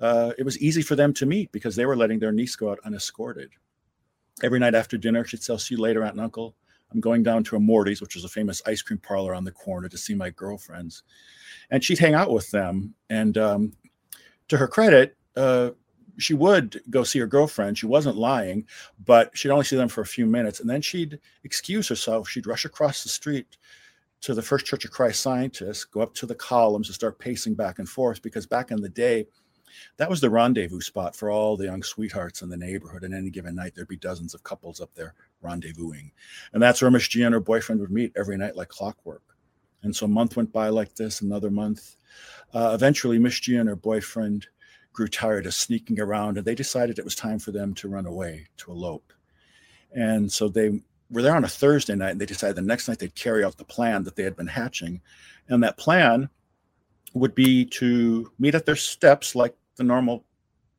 uh, 0.00 0.32
it 0.38 0.44
was 0.44 0.58
easy 0.58 0.82
for 0.82 0.96
them 0.96 1.12
to 1.14 1.26
meet 1.26 1.50
because 1.52 1.76
they 1.76 1.86
were 1.86 1.96
letting 1.96 2.18
their 2.18 2.32
niece 2.32 2.56
go 2.56 2.70
out 2.70 2.80
unescorted. 2.84 3.50
Every 4.42 4.58
night 4.58 4.74
after 4.74 4.98
dinner, 4.98 5.24
she'd 5.24 5.42
say, 5.42 5.56
see 5.56 5.74
you 5.74 5.80
later, 5.80 6.02
Aunt 6.02 6.12
and 6.12 6.20
Uncle. 6.20 6.54
I'm 6.92 7.00
going 7.00 7.22
down 7.22 7.42
to 7.44 7.56
a 7.56 7.60
Morty's, 7.60 8.00
which 8.00 8.16
is 8.16 8.24
a 8.24 8.28
famous 8.28 8.62
ice 8.66 8.82
cream 8.82 8.98
parlor 8.98 9.34
on 9.34 9.44
the 9.44 9.50
corner, 9.50 9.88
to 9.88 9.98
see 9.98 10.14
my 10.14 10.30
girlfriends. 10.30 11.02
And 11.70 11.82
she'd 11.82 11.98
hang 11.98 12.14
out 12.14 12.30
with 12.30 12.50
them. 12.50 12.94
And 13.10 13.36
um, 13.38 13.72
to 14.48 14.56
her 14.56 14.68
credit, 14.68 15.16
uh, 15.36 15.70
she 16.18 16.34
would 16.34 16.80
go 16.90 17.02
see 17.02 17.18
her 17.18 17.26
girlfriend. 17.26 17.76
She 17.76 17.86
wasn't 17.86 18.16
lying, 18.16 18.66
but 19.04 19.36
she'd 19.36 19.50
only 19.50 19.64
see 19.64 19.76
them 19.76 19.88
for 19.88 20.02
a 20.02 20.06
few 20.06 20.26
minutes. 20.26 20.60
And 20.60 20.70
then 20.70 20.80
she'd 20.80 21.18
excuse 21.44 21.88
herself. 21.88 22.28
She'd 22.28 22.46
rush 22.46 22.64
across 22.64 23.02
the 23.02 23.08
street 23.08 23.56
to 24.22 24.34
the 24.34 24.42
First 24.42 24.66
Church 24.66 24.84
of 24.84 24.90
Christ 24.90 25.20
Scientists, 25.20 25.84
go 25.84 26.00
up 26.00 26.14
to 26.14 26.26
the 26.26 26.34
columns 26.34 26.88
and 26.88 26.94
start 26.94 27.18
pacing 27.18 27.54
back 27.54 27.78
and 27.78 27.88
forth 27.88 28.22
because 28.22 28.46
back 28.46 28.70
in 28.70 28.80
the 28.80 28.88
day, 28.88 29.26
that 29.96 30.10
was 30.10 30.20
the 30.20 30.30
rendezvous 30.30 30.80
spot 30.80 31.14
for 31.14 31.30
all 31.30 31.56
the 31.56 31.64
young 31.64 31.82
sweethearts 31.82 32.42
in 32.42 32.48
the 32.48 32.56
neighborhood. 32.56 33.04
And 33.04 33.14
any 33.14 33.30
given 33.30 33.54
night, 33.54 33.74
there'd 33.74 33.88
be 33.88 33.96
dozens 33.96 34.34
of 34.34 34.42
couples 34.42 34.80
up 34.80 34.94
there 34.94 35.14
rendezvousing. 35.42 36.10
And 36.52 36.62
that's 36.62 36.82
where 36.82 36.90
Miss 36.90 37.08
G 37.08 37.22
and 37.22 37.34
her 37.34 37.40
boyfriend 37.40 37.80
would 37.80 37.90
meet 37.90 38.12
every 38.16 38.36
night 38.36 38.56
like 38.56 38.68
clockwork. 38.68 39.22
And 39.82 39.94
so 39.94 40.06
a 40.06 40.08
month 40.08 40.36
went 40.36 40.52
by 40.52 40.68
like 40.68 40.94
this, 40.94 41.20
another 41.20 41.50
month. 41.50 41.96
Uh, 42.52 42.72
eventually, 42.74 43.18
Miss 43.18 43.38
G 43.38 43.56
and 43.56 43.68
her 43.68 43.76
boyfriend 43.76 44.46
grew 44.92 45.06
tired 45.06 45.46
of 45.46 45.54
sneaking 45.54 46.00
around 46.00 46.38
and 46.38 46.46
they 46.46 46.54
decided 46.54 46.98
it 46.98 47.04
was 47.04 47.14
time 47.14 47.38
for 47.38 47.52
them 47.52 47.74
to 47.74 47.88
run 47.88 48.06
away, 48.06 48.46
to 48.56 48.72
elope. 48.72 49.12
And 49.94 50.32
so 50.32 50.48
they 50.48 50.80
were 51.10 51.22
there 51.22 51.36
on 51.36 51.44
a 51.44 51.48
Thursday 51.48 51.94
night 51.94 52.12
and 52.12 52.20
they 52.20 52.26
decided 52.26 52.56
the 52.56 52.62
next 52.62 52.88
night 52.88 52.98
they'd 52.98 53.14
carry 53.14 53.44
out 53.44 53.56
the 53.56 53.64
plan 53.64 54.02
that 54.04 54.16
they 54.16 54.22
had 54.22 54.36
been 54.36 54.46
hatching. 54.46 55.00
And 55.48 55.62
that 55.62 55.76
plan 55.76 56.28
would 57.14 57.34
be 57.34 57.64
to 57.64 58.32
meet 58.38 58.54
at 58.54 58.66
their 58.66 58.76
steps 58.76 59.34
like 59.34 59.54
the 59.76 59.84
normal 59.84 60.24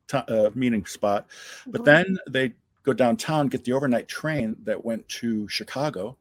t- 0.08 0.18
uh, 0.18 0.50
meeting 0.54 0.84
spot, 0.86 1.26
but 1.66 1.82
mm-hmm. 1.82 1.84
then 1.84 2.18
they 2.28 2.54
go 2.82 2.92
downtown, 2.92 3.48
get 3.48 3.64
the 3.64 3.72
overnight 3.72 4.08
train 4.08 4.56
that 4.64 4.84
went 4.84 5.06
to 5.08 5.48
Chicago. 5.48 6.16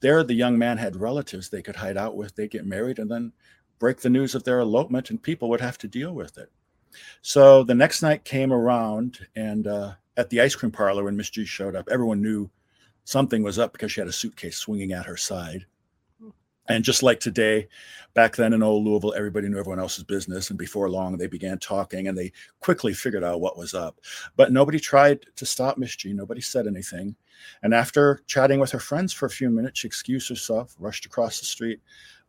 There, 0.00 0.22
the 0.24 0.34
young 0.34 0.58
man 0.58 0.78
had 0.78 0.96
relatives 0.96 1.48
they 1.48 1.62
could 1.62 1.76
hide 1.76 1.96
out 1.96 2.16
with. 2.16 2.34
They 2.34 2.48
get 2.48 2.66
married 2.66 2.98
and 2.98 3.10
then 3.10 3.32
break 3.78 4.00
the 4.00 4.10
news 4.10 4.34
of 4.34 4.44
their 4.44 4.60
elopement, 4.60 5.10
and 5.10 5.22
people 5.22 5.48
would 5.50 5.60
have 5.60 5.78
to 5.78 5.88
deal 5.88 6.12
with 6.12 6.38
it. 6.38 6.50
So 7.22 7.62
the 7.62 7.74
next 7.74 8.02
night 8.02 8.24
came 8.24 8.52
around, 8.52 9.26
and 9.34 9.66
uh, 9.66 9.92
at 10.16 10.30
the 10.30 10.40
ice 10.40 10.54
cream 10.54 10.72
parlor, 10.72 11.04
when 11.04 11.16
Miss 11.16 11.30
G 11.30 11.44
showed 11.44 11.74
up, 11.74 11.88
everyone 11.90 12.20
knew 12.20 12.50
something 13.04 13.42
was 13.42 13.58
up 13.58 13.72
because 13.72 13.92
she 13.92 14.00
had 14.00 14.08
a 14.08 14.12
suitcase 14.12 14.56
swinging 14.56 14.92
at 14.92 15.06
her 15.06 15.16
side. 15.16 15.66
And 16.72 16.84
just 16.84 17.02
like 17.02 17.20
today, 17.20 17.68
back 18.14 18.36
then 18.36 18.54
in 18.54 18.62
old 18.62 18.84
Louisville, 18.84 19.12
everybody 19.14 19.46
knew 19.46 19.58
everyone 19.58 19.78
else's 19.78 20.04
business. 20.04 20.48
And 20.48 20.58
before 20.58 20.88
long, 20.88 21.18
they 21.18 21.26
began 21.26 21.58
talking 21.58 22.08
and 22.08 22.16
they 22.16 22.32
quickly 22.60 22.94
figured 22.94 23.22
out 23.22 23.42
what 23.42 23.58
was 23.58 23.74
up. 23.74 24.00
But 24.36 24.52
nobody 24.52 24.80
tried 24.80 25.26
to 25.36 25.44
stop 25.44 25.76
Miss 25.76 25.94
G. 25.94 26.14
Nobody 26.14 26.40
said 26.40 26.66
anything. 26.66 27.14
And 27.62 27.74
after 27.74 28.22
chatting 28.26 28.58
with 28.58 28.70
her 28.70 28.78
friends 28.78 29.12
for 29.12 29.26
a 29.26 29.30
few 29.30 29.50
minutes, 29.50 29.80
she 29.80 29.86
excused 29.86 30.30
herself, 30.30 30.74
rushed 30.78 31.04
across 31.04 31.40
the 31.40 31.44
street, 31.44 31.80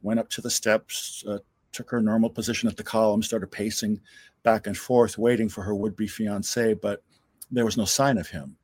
went 0.01 0.19
up 0.19 0.29
to 0.31 0.41
the 0.41 0.49
steps, 0.49 1.23
uh, 1.25 1.37
took 1.71 1.89
her 1.89 2.01
normal 2.01 2.29
position 2.29 2.67
at 2.67 2.75
the 2.75 2.83
column, 2.83 3.23
started 3.23 3.47
pacing 3.47 4.01
back 4.43 4.67
and 4.67 4.77
forth, 4.77 5.17
waiting 5.17 5.47
for 5.47 5.61
her 5.61 5.73
would 5.73 5.95
be 5.95 6.07
fiance. 6.07 6.73
But 6.73 7.01
there 7.49 7.63
was 7.65 7.77
no 7.77 7.85
sign 7.85 8.17
of 8.17 8.27
him 8.27 8.57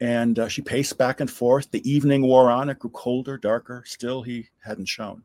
and 0.00 0.38
uh, 0.38 0.48
she 0.48 0.62
paced 0.62 0.98
back 0.98 1.20
and 1.20 1.30
forth. 1.30 1.70
The 1.70 1.88
evening 1.88 2.22
wore 2.22 2.50
on. 2.50 2.68
It 2.68 2.78
grew 2.78 2.90
colder, 2.90 3.36
darker. 3.36 3.82
Still, 3.86 4.22
he 4.22 4.48
hadn't 4.62 4.86
shown. 4.86 5.24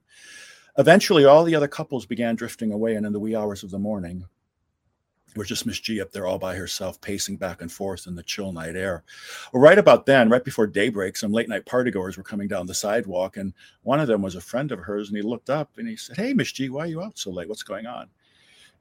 Eventually, 0.78 1.26
all 1.26 1.44
the 1.44 1.56
other 1.56 1.68
couples 1.68 2.06
began 2.06 2.36
drifting 2.36 2.72
away, 2.72 2.96
and 2.96 3.06
in 3.06 3.14
the 3.14 3.20
wee 3.20 3.36
hours 3.36 3.64
of 3.64 3.72
the 3.72 3.80
morning, 3.80 4.26
was 5.36 5.48
just 5.48 5.66
Miss 5.66 5.80
G 5.80 6.02
up 6.02 6.12
there 6.12 6.28
all 6.28 6.38
by 6.38 6.56
herself, 6.56 7.02
pacing 7.02 7.38
back 7.38 7.62
and 7.62 7.72
forth 7.72 8.08
in 8.08 8.16
the 8.16 8.24
chill 8.24 8.52
night 8.52 8.76
air. 8.76 9.04
Well, 9.52 9.62
right 9.62 9.78
about 9.78 10.06
then, 10.06 10.30
right 10.30 10.44
before 10.44 10.68
daybreak, 10.68 11.18
some 11.18 11.32
late 11.32 11.50
night 11.50 11.66
partygoers 11.66 12.18
were 12.18 12.24
coming 12.24 12.48
down 12.48 12.68
the 12.68 12.74
sidewalk, 12.74 13.38
and 13.38 13.54
one 13.84 14.00
of 14.00 14.08
them 14.08 14.22
was 14.22 14.36
a 14.36 14.42
friend 14.42 14.72
of 14.72 14.80
hers, 14.80 15.10
and 15.10 15.18
he 15.18 15.24
looked 15.24 15.50
up 15.50 15.78
and 15.78 15.88
he 15.88 15.96
said, 15.96 16.18
"Hey, 16.18 16.34
Miss 16.34 16.52
G, 16.52 16.70
why 16.70 16.82
are 16.82 16.88
you 16.88 17.02
out 17.02 17.18
so 17.18 17.32
late? 17.32 17.50
What's 17.50 17.64
going 17.64 17.86
on?" 17.86 18.10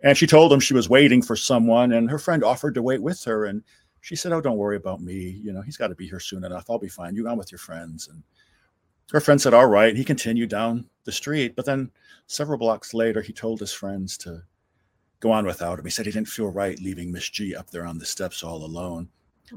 And 0.03 0.19
she 0.19 0.27
told 0.27 0.53
him 0.53 0.61
she 0.61 0.75
was 0.75 0.89
waiting 0.89 1.23
for 1.23 1.37
someone, 1.37 1.93
and 1.93 2.11
her 2.11 2.19
friend 2.19 2.43
offered 2.43 2.75
to 2.75 2.83
wait 2.83 3.03
with 3.03 3.23
her, 3.25 3.47
and 3.47 3.63
she 4.03 4.17
said, 4.17 4.33
Oh, 4.33 4.41
don't 4.41 4.59
worry 4.59 4.77
about 4.77 5.01
me. 5.01 5.41
You 5.43 5.53
know, 5.53 5.63
he's 5.63 5.77
got 5.77 5.89
to 5.89 5.95
be 5.95 6.09
here 6.09 6.21
soon 6.21 6.45
enough. 6.45 6.69
I'll 6.69 6.79
be 6.79 6.89
fine. 6.89 7.15
You 7.15 7.23
go 7.23 7.31
on 7.31 7.39
with 7.39 7.53
your 7.53 7.61
friends. 7.61 8.09
And 8.09 8.23
her 9.13 9.21
friend 9.21 9.41
said, 9.41 9.55
All 9.55 9.67
right. 9.67 9.97
He 9.97 10.05
continued 10.05 10.51
down 10.51 10.85
the 11.05 11.13
street. 11.13 11.55
But 11.57 11.65
then 11.65 11.91
several 12.27 12.59
blocks 12.59 12.93
later, 12.93 13.23
he 13.23 13.33
told 13.33 13.61
his 13.61 13.73
friends 13.73 14.19
to 14.19 14.43
go 15.21 15.31
on 15.31 15.47
without 15.47 15.79
him. 15.79 15.85
He 15.85 15.91
said 15.91 16.05
he 16.05 16.13
didn't 16.13 16.29
feel 16.29 16.49
right 16.49 16.79
leaving 16.81 17.13
Miss 17.13 17.31
G 17.31 17.55
up 17.55 17.71
there 17.71 17.87
on 17.87 17.97
the 17.97 18.05
steps 18.05 18.43
all 18.43 18.65
alone. 18.65 19.09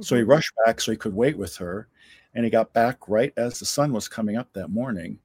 So 0.02 0.16
he 0.16 0.22
mm-hmm. 0.22 0.32
rushed 0.32 0.54
back 0.66 0.80
so 0.80 0.92
he 0.92 0.98
could 0.98 1.16
wait 1.16 1.38
with 1.38 1.58
her. 1.58 1.88
And 2.36 2.44
he 2.44 2.52
got 2.52 2.74
back 2.74 3.00
right 3.08 3.34
as 3.38 3.60
the 3.60 3.66
sun 3.66 3.94
was 3.94 4.08
coming 4.08 4.38
up 4.38 4.54
that 4.54 4.70
morning. 4.70 5.18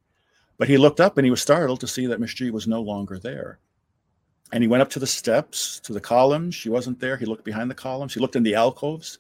But 0.56 0.68
he 0.68 0.78
looked 0.78 1.00
up 1.00 1.18
and 1.18 1.24
he 1.26 1.30
was 1.30 1.42
startled 1.42 1.80
to 1.80 1.86
see 1.86 2.06
that 2.06 2.20
Miss 2.20 2.32
G 2.32 2.50
was 2.50 2.66
no 2.66 2.80
longer 2.80 3.18
there. 3.18 3.58
And 4.52 4.62
he 4.62 4.68
went 4.68 4.82
up 4.82 4.90
to 4.90 4.98
the 4.98 5.06
steps, 5.06 5.80
to 5.80 5.92
the 5.92 6.00
columns. 6.00 6.54
She 6.54 6.68
wasn't 6.68 6.98
there. 7.00 7.16
He 7.16 7.26
looked 7.26 7.44
behind 7.44 7.70
the 7.70 7.74
columns. 7.74 8.14
He 8.14 8.20
looked 8.20 8.36
in 8.36 8.42
the 8.42 8.54
alcoves. 8.54 9.18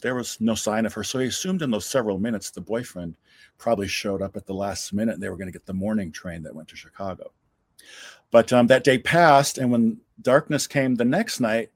There 0.00 0.14
was 0.14 0.40
no 0.40 0.54
sign 0.54 0.86
of 0.86 0.94
her. 0.94 1.02
So 1.02 1.18
he 1.18 1.26
assumed 1.26 1.62
in 1.62 1.70
those 1.70 1.86
several 1.86 2.18
minutes 2.18 2.50
the 2.50 2.60
boyfriend 2.60 3.16
probably 3.56 3.88
showed 3.88 4.22
up 4.22 4.36
at 4.36 4.46
the 4.46 4.54
last 4.54 4.92
minute 4.92 5.14
and 5.14 5.22
they 5.22 5.28
were 5.28 5.36
going 5.36 5.48
to 5.48 5.52
get 5.52 5.66
the 5.66 5.72
morning 5.72 6.12
train 6.12 6.42
that 6.42 6.54
went 6.54 6.68
to 6.68 6.76
Chicago. 6.76 7.32
But 8.30 8.52
um, 8.52 8.66
that 8.66 8.84
day 8.84 8.98
passed. 8.98 9.58
And 9.58 9.72
when 9.72 9.98
darkness 10.22 10.66
came 10.66 10.94
the 10.94 11.04
next 11.04 11.40
night, 11.40 11.70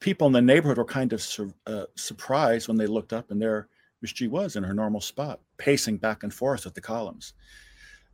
people 0.00 0.26
in 0.26 0.32
the 0.32 0.42
neighborhood 0.42 0.78
were 0.78 0.84
kind 0.84 1.12
of 1.12 1.22
sur- 1.22 1.54
uh, 1.66 1.86
surprised 1.96 2.68
when 2.68 2.76
they 2.76 2.86
looked 2.86 3.12
up 3.12 3.30
and 3.30 3.40
there 3.40 3.68
she 4.06 4.28
was 4.28 4.56
in 4.56 4.62
her 4.64 4.74
normal 4.74 5.00
spot, 5.00 5.40
pacing 5.56 5.96
back 5.96 6.22
and 6.22 6.34
forth 6.34 6.66
at 6.66 6.74
the 6.74 6.80
columns. 6.80 7.32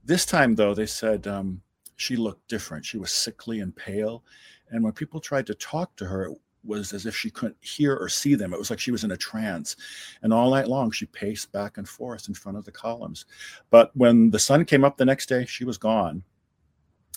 This 0.05 0.25
time, 0.25 0.55
though, 0.55 0.75
they 0.75 0.87
said, 0.87 1.27
um, 1.27 1.63
she 2.01 2.17
looked 2.17 2.49
different. 2.49 2.83
She 2.83 2.97
was 2.97 3.11
sickly 3.11 3.61
and 3.61 3.77
pale. 3.77 4.25
And 4.71 4.83
when 4.83 4.95
people 4.95 5.21
tried 5.21 5.47
to 5.49 5.55
talk 5.55 5.95
to 5.97 6.07
her, 6.07 6.29
it 6.29 6.39
was 6.65 6.95
as 6.95 7.05
if 7.05 7.15
she 7.15 7.31
couldn't 7.31 7.59
hear 7.61 7.95
or 7.95 8.09
see 8.09 8.35
them. 8.35 8.55
It 8.55 8.59
was 8.59 8.71
like 8.71 8.81
she 8.81 8.91
was 8.91 9.05
in 9.05 9.11
a 9.11 9.19
trance. 9.19 9.77
And 10.23 10.33
all 10.33 10.51
night 10.51 10.67
long, 10.67 10.93
she 10.93 11.05
paced 11.05 11.53
back 11.53 11.77
and 11.77 11.87
forth 11.87 12.27
in 12.29 12.35
front 12.35 12.57
of 12.57 12.65
the 12.65 12.73
columns. 12.73 13.27
But 13.69 13.95
when 13.95 14.31
the 14.31 14.39
sun 14.39 14.65
came 14.65 14.83
up 14.83 14.97
the 14.97 15.05
next 15.05 15.29
day, 15.29 15.45
she 15.45 15.67
was 15.67 15.77
gone. 15.77 16.23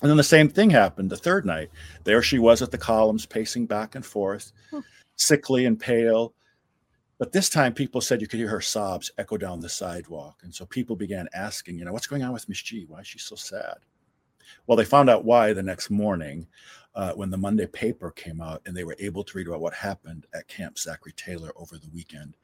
And 0.02 0.10
then 0.10 0.17
the 0.17 0.24
same 0.24 0.50
thing 0.50 0.69
happened 0.69 1.10
the 1.10 1.15
third 1.15 1.46
night. 1.46 1.69
There 2.04 2.22
she 2.22 2.39
was 2.39 2.62
at 2.62 2.72
the 2.72 2.78
columns, 2.78 3.26
pacing 3.26 3.67
back 3.67 3.96
and 3.96 4.06
forth, 4.06 4.52
hmm. 4.69 4.80
sickly 5.15 5.65
and 5.65 5.80
pale. 5.80 6.34
But 7.19 7.32
this 7.32 7.50
time, 7.50 7.74
people 7.74 8.02
said 8.02 8.19
you 8.19 8.28
could 8.28 8.39
hear 8.39 8.50
her 8.50 8.60
sobs 8.60 9.12
echo 9.17 9.38
down 9.38 9.62
the 9.62 9.69
sidewalk. 9.69 10.41
And 10.43 10.54
so 10.54 10.65
people 10.65 10.98
began 10.98 11.30
asking, 11.34 11.80
you 11.80 11.86
know, 11.86 11.93
what's 11.93 12.08
going 12.08 12.24
on 12.24 12.34
with 12.34 12.50
Miss 12.50 12.62
G? 12.62 12.84
Why 12.89 13.00
is 13.00 13.08
she 13.08 13.19
so 13.19 13.38
sad? 13.38 13.78
Well, 14.68 14.78
they 14.78 14.86
found 14.86 15.10
out 15.10 15.26
why 15.26 15.54
the 15.54 15.64
next 15.64 15.90
morning 15.90 16.48
uh, 16.96 17.14
when 17.14 17.30
the 17.30 17.38
Monday 17.38 17.66
paper 17.66 18.12
came 18.12 18.42
out 18.42 18.62
and 18.66 18.76
they 18.76 18.84
were 18.84 18.96
able 19.00 19.24
to 19.24 19.38
read 19.38 19.48
about 19.48 19.62
what 19.62 19.74
happened 19.74 20.26
at 20.34 20.48
Camp 20.48 20.78
Zachary 20.78 21.14
Taylor 21.14 21.52
over 21.56 21.78
the 21.78 21.90
weekend. 21.94 22.36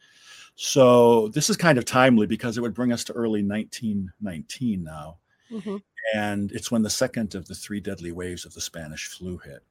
So 0.55 1.29
this 1.29 1.49
is 1.49 1.57
kind 1.57 1.77
of 1.77 1.85
timely 1.85 2.27
because 2.27 2.57
it 2.57 2.61
would 2.61 2.73
bring 2.73 2.91
us 2.91 3.03
to 3.05 3.13
early 3.13 3.43
1919 3.43 4.83
now. 4.83 5.17
Mm-hmm. 5.51 5.77
And 6.15 6.51
it's 6.51 6.71
when 6.71 6.81
the 6.81 6.89
second 6.89 7.35
of 7.35 7.47
the 7.47 7.55
three 7.55 7.79
deadly 7.79 8.11
waves 8.11 8.45
of 8.45 8.53
the 8.53 8.61
Spanish 8.61 9.07
flu 9.07 9.37
hit. 9.37 9.63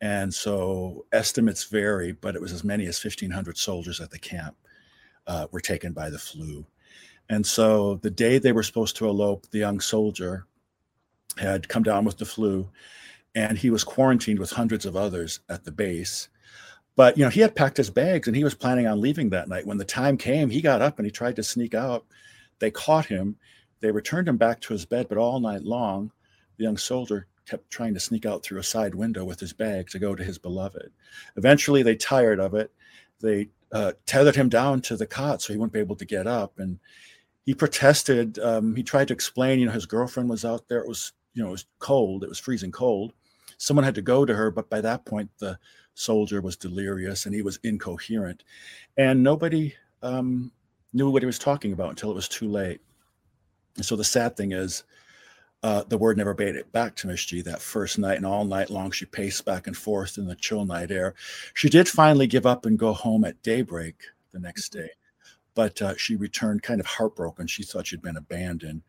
And 0.00 0.32
so 0.32 1.04
estimates 1.12 1.64
vary, 1.64 2.12
but 2.12 2.34
it 2.36 2.40
was 2.40 2.52
as 2.52 2.64
many 2.64 2.86
as 2.86 3.02
1,500 3.02 3.58
soldiers 3.58 4.00
at 4.00 4.10
the 4.10 4.18
camp 4.18 4.56
uh, 5.26 5.46
were 5.50 5.60
taken 5.60 5.92
by 5.92 6.08
the 6.08 6.18
flu. 6.18 6.64
And 7.28 7.46
so 7.46 7.96
the 7.96 8.10
day 8.10 8.38
they 8.38 8.52
were 8.52 8.62
supposed 8.62 8.96
to 8.96 9.08
elope, 9.08 9.50
the 9.50 9.58
young 9.58 9.80
soldier 9.80 10.46
had 11.36 11.68
come 11.68 11.82
down 11.82 12.04
with 12.04 12.18
the 12.18 12.24
flu 12.24 12.68
and 13.34 13.58
he 13.58 13.70
was 13.70 13.84
quarantined 13.84 14.38
with 14.38 14.50
hundreds 14.50 14.86
of 14.86 14.96
others 14.96 15.40
at 15.48 15.64
the 15.64 15.70
base. 15.70 16.28
But 16.96 17.16
you 17.16 17.24
know, 17.24 17.30
he 17.30 17.40
had 17.40 17.54
packed 17.54 17.76
his 17.76 17.90
bags 17.90 18.26
and 18.26 18.36
he 18.36 18.44
was 18.44 18.54
planning 18.54 18.86
on 18.86 19.00
leaving 19.00 19.30
that 19.30 19.48
night. 19.48 19.66
When 19.66 19.78
the 19.78 19.84
time 19.84 20.16
came, 20.16 20.50
he 20.50 20.60
got 20.60 20.82
up 20.82 20.98
and 20.98 21.06
he 21.06 21.12
tried 21.12 21.36
to 21.36 21.42
sneak 21.42 21.74
out. 21.74 22.04
They 22.58 22.70
caught 22.70 23.06
him. 23.06 23.36
They 23.80 23.92
returned 23.92 24.28
him 24.28 24.36
back 24.36 24.60
to 24.62 24.72
his 24.72 24.84
bed, 24.84 25.06
but 25.08 25.18
all 25.18 25.38
night 25.38 25.62
long, 25.62 26.10
the 26.56 26.64
young 26.64 26.76
soldier 26.76 27.28
kept 27.46 27.70
trying 27.70 27.94
to 27.94 28.00
sneak 28.00 28.26
out 28.26 28.42
through 28.42 28.58
a 28.58 28.64
side 28.64 28.94
window 28.94 29.24
with 29.24 29.38
his 29.38 29.52
bag 29.52 29.88
to 29.90 29.98
go 29.98 30.14
to 30.14 30.24
his 30.24 30.38
beloved. 30.38 30.90
Eventually, 31.36 31.82
they 31.82 31.94
tired 31.94 32.40
of 32.40 32.54
it. 32.54 32.72
They 33.20 33.48
uh, 33.70 33.92
tethered 34.06 34.34
him 34.34 34.48
down 34.48 34.80
to 34.82 34.96
the 34.96 35.06
cot 35.06 35.40
so 35.40 35.52
he 35.52 35.58
wouldn't 35.58 35.72
be 35.72 35.78
able 35.78 35.96
to 35.96 36.04
get 36.04 36.26
up. 36.26 36.58
And 36.58 36.78
he 37.46 37.54
protested. 37.54 38.38
Um, 38.40 38.74
he 38.74 38.82
tried 38.82 39.08
to 39.08 39.14
explain, 39.14 39.60
you 39.60 39.66
know, 39.66 39.72
his 39.72 39.86
girlfriend 39.86 40.28
was 40.28 40.44
out 40.44 40.68
there. 40.68 40.80
It 40.80 40.88
was 40.88 41.12
you 41.38 41.44
know, 41.44 41.50
it 41.50 41.52
was 41.52 41.66
cold, 41.78 42.24
it 42.24 42.28
was 42.28 42.40
freezing 42.40 42.72
cold. 42.72 43.12
Someone 43.58 43.84
had 43.84 43.94
to 43.94 44.02
go 44.02 44.24
to 44.24 44.34
her, 44.34 44.50
but 44.50 44.68
by 44.68 44.80
that 44.80 45.04
point, 45.04 45.30
the 45.38 45.56
soldier 45.94 46.40
was 46.40 46.56
delirious 46.56 47.26
and 47.26 47.34
he 47.34 47.42
was 47.42 47.60
incoherent. 47.62 48.42
And 48.96 49.22
nobody 49.22 49.72
um, 50.02 50.50
knew 50.92 51.10
what 51.10 51.22
he 51.22 51.26
was 51.26 51.38
talking 51.38 51.72
about 51.72 51.90
until 51.90 52.10
it 52.10 52.16
was 52.16 52.28
too 52.28 52.48
late. 52.48 52.80
And 53.76 53.84
so 53.84 53.94
the 53.94 54.02
sad 54.02 54.36
thing 54.36 54.50
is, 54.50 54.82
uh, 55.62 55.84
the 55.84 55.98
word 55.98 56.16
never 56.16 56.34
made 56.34 56.56
it 56.56 56.72
back 56.72 56.96
to 56.96 57.06
Miss 57.06 57.24
G 57.24 57.40
that 57.42 57.62
first 57.62 58.00
night, 58.00 58.16
and 58.16 58.26
all 58.26 58.44
night 58.44 58.70
long 58.70 58.90
she 58.90 59.06
paced 59.06 59.44
back 59.44 59.68
and 59.68 59.76
forth 59.76 60.18
in 60.18 60.26
the 60.26 60.36
chill 60.36 60.64
night 60.64 60.90
air. 60.90 61.14
She 61.54 61.68
did 61.68 61.88
finally 61.88 62.26
give 62.26 62.46
up 62.46 62.66
and 62.66 62.76
go 62.78 62.92
home 62.92 63.24
at 63.24 63.42
daybreak 63.42 63.94
the 64.32 64.40
next 64.40 64.72
mm-hmm. 64.72 64.86
day, 64.86 64.90
but 65.54 65.80
uh, 65.82 65.94
she 65.96 66.16
returned 66.16 66.64
kind 66.64 66.80
of 66.80 66.86
heartbroken. 66.86 67.46
She 67.46 67.62
thought 67.62 67.86
she'd 67.86 68.02
been 68.02 68.16
abandoned. 68.16 68.82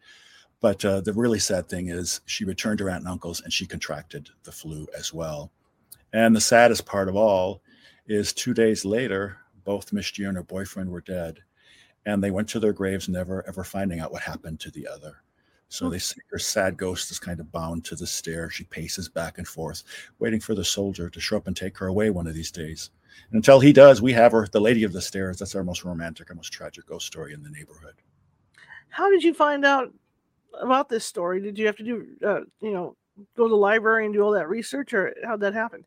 But 0.61 0.83
uh, 0.83 1.01
the 1.01 1.13
really 1.13 1.39
sad 1.39 1.69
thing 1.69 1.87
is 1.87 2.21
she 2.25 2.45
returned 2.45 2.79
to 2.79 2.85
her 2.85 2.89
aunt 2.89 3.03
and 3.03 3.07
uncle's 3.07 3.41
and 3.41 3.51
she 3.51 3.65
contracted 3.65 4.29
the 4.43 4.51
flu 4.51 4.87
as 4.97 5.13
well. 5.13 5.51
And 6.11 6.35
the 6.35 6.41
saddest 6.41 6.85
part 6.85 7.07
of 7.07 7.15
all 7.15 7.61
is 8.07 8.33
two 8.33 8.53
days 8.53 8.83
later, 8.83 9.37
both 9.63 9.93
Miss 9.93 10.11
G 10.11 10.23
and 10.23 10.35
her 10.35 10.43
boyfriend 10.43 10.89
were 10.89 11.01
dead. 11.01 11.39
And 12.05 12.23
they 12.23 12.31
went 12.31 12.49
to 12.49 12.59
their 12.59 12.73
graves, 12.73 13.07
never 13.07 13.47
ever 13.47 13.63
finding 13.63 13.99
out 13.99 14.11
what 14.11 14.21
happened 14.21 14.59
to 14.61 14.71
the 14.71 14.87
other. 14.87 15.17
So 15.71 15.87
they 15.87 15.99
say 15.99 16.17
her 16.31 16.39
sad 16.39 16.77
ghost 16.77 17.11
is 17.11 17.19
kind 17.19 17.39
of 17.39 17.51
bound 17.51 17.85
to 17.85 17.95
the 17.95 18.07
stair. 18.07 18.49
She 18.49 18.63
paces 18.63 19.07
back 19.07 19.37
and 19.37 19.47
forth, 19.47 19.83
waiting 20.17 20.39
for 20.39 20.55
the 20.55 20.65
soldier 20.65 21.11
to 21.11 21.19
show 21.19 21.37
up 21.37 21.45
and 21.45 21.55
take 21.55 21.77
her 21.77 21.87
away 21.87 22.09
one 22.09 22.25
of 22.25 22.33
these 22.33 22.51
days. 22.51 22.89
And 23.29 23.37
until 23.37 23.59
he 23.59 23.71
does, 23.71 24.01
we 24.01 24.11
have 24.13 24.31
her, 24.31 24.47
the 24.51 24.59
Lady 24.59 24.83
of 24.83 24.93
the 24.93 25.01
Stairs. 25.01 25.37
That's 25.37 25.53
our 25.53 25.63
most 25.63 25.85
romantic, 25.85 26.31
our 26.31 26.35
most 26.35 26.51
tragic 26.51 26.87
ghost 26.87 27.05
story 27.05 27.33
in 27.33 27.43
the 27.43 27.51
neighborhood. 27.51 27.93
How 28.89 29.11
did 29.11 29.23
you 29.23 29.31
find 29.31 29.63
out 29.63 29.93
about 30.59 30.89
this 30.89 31.05
story? 31.05 31.41
Did 31.41 31.57
you 31.57 31.65
have 31.65 31.77
to 31.77 31.83
do, 31.83 32.07
uh, 32.25 32.41
you 32.61 32.71
know, 32.71 32.95
go 33.35 33.43
to 33.43 33.49
the 33.49 33.55
library 33.55 34.05
and 34.05 34.13
do 34.13 34.21
all 34.21 34.31
that 34.31 34.49
research, 34.49 34.93
or 34.93 35.13
how'd 35.25 35.41
that 35.41 35.53
happen? 35.53 35.85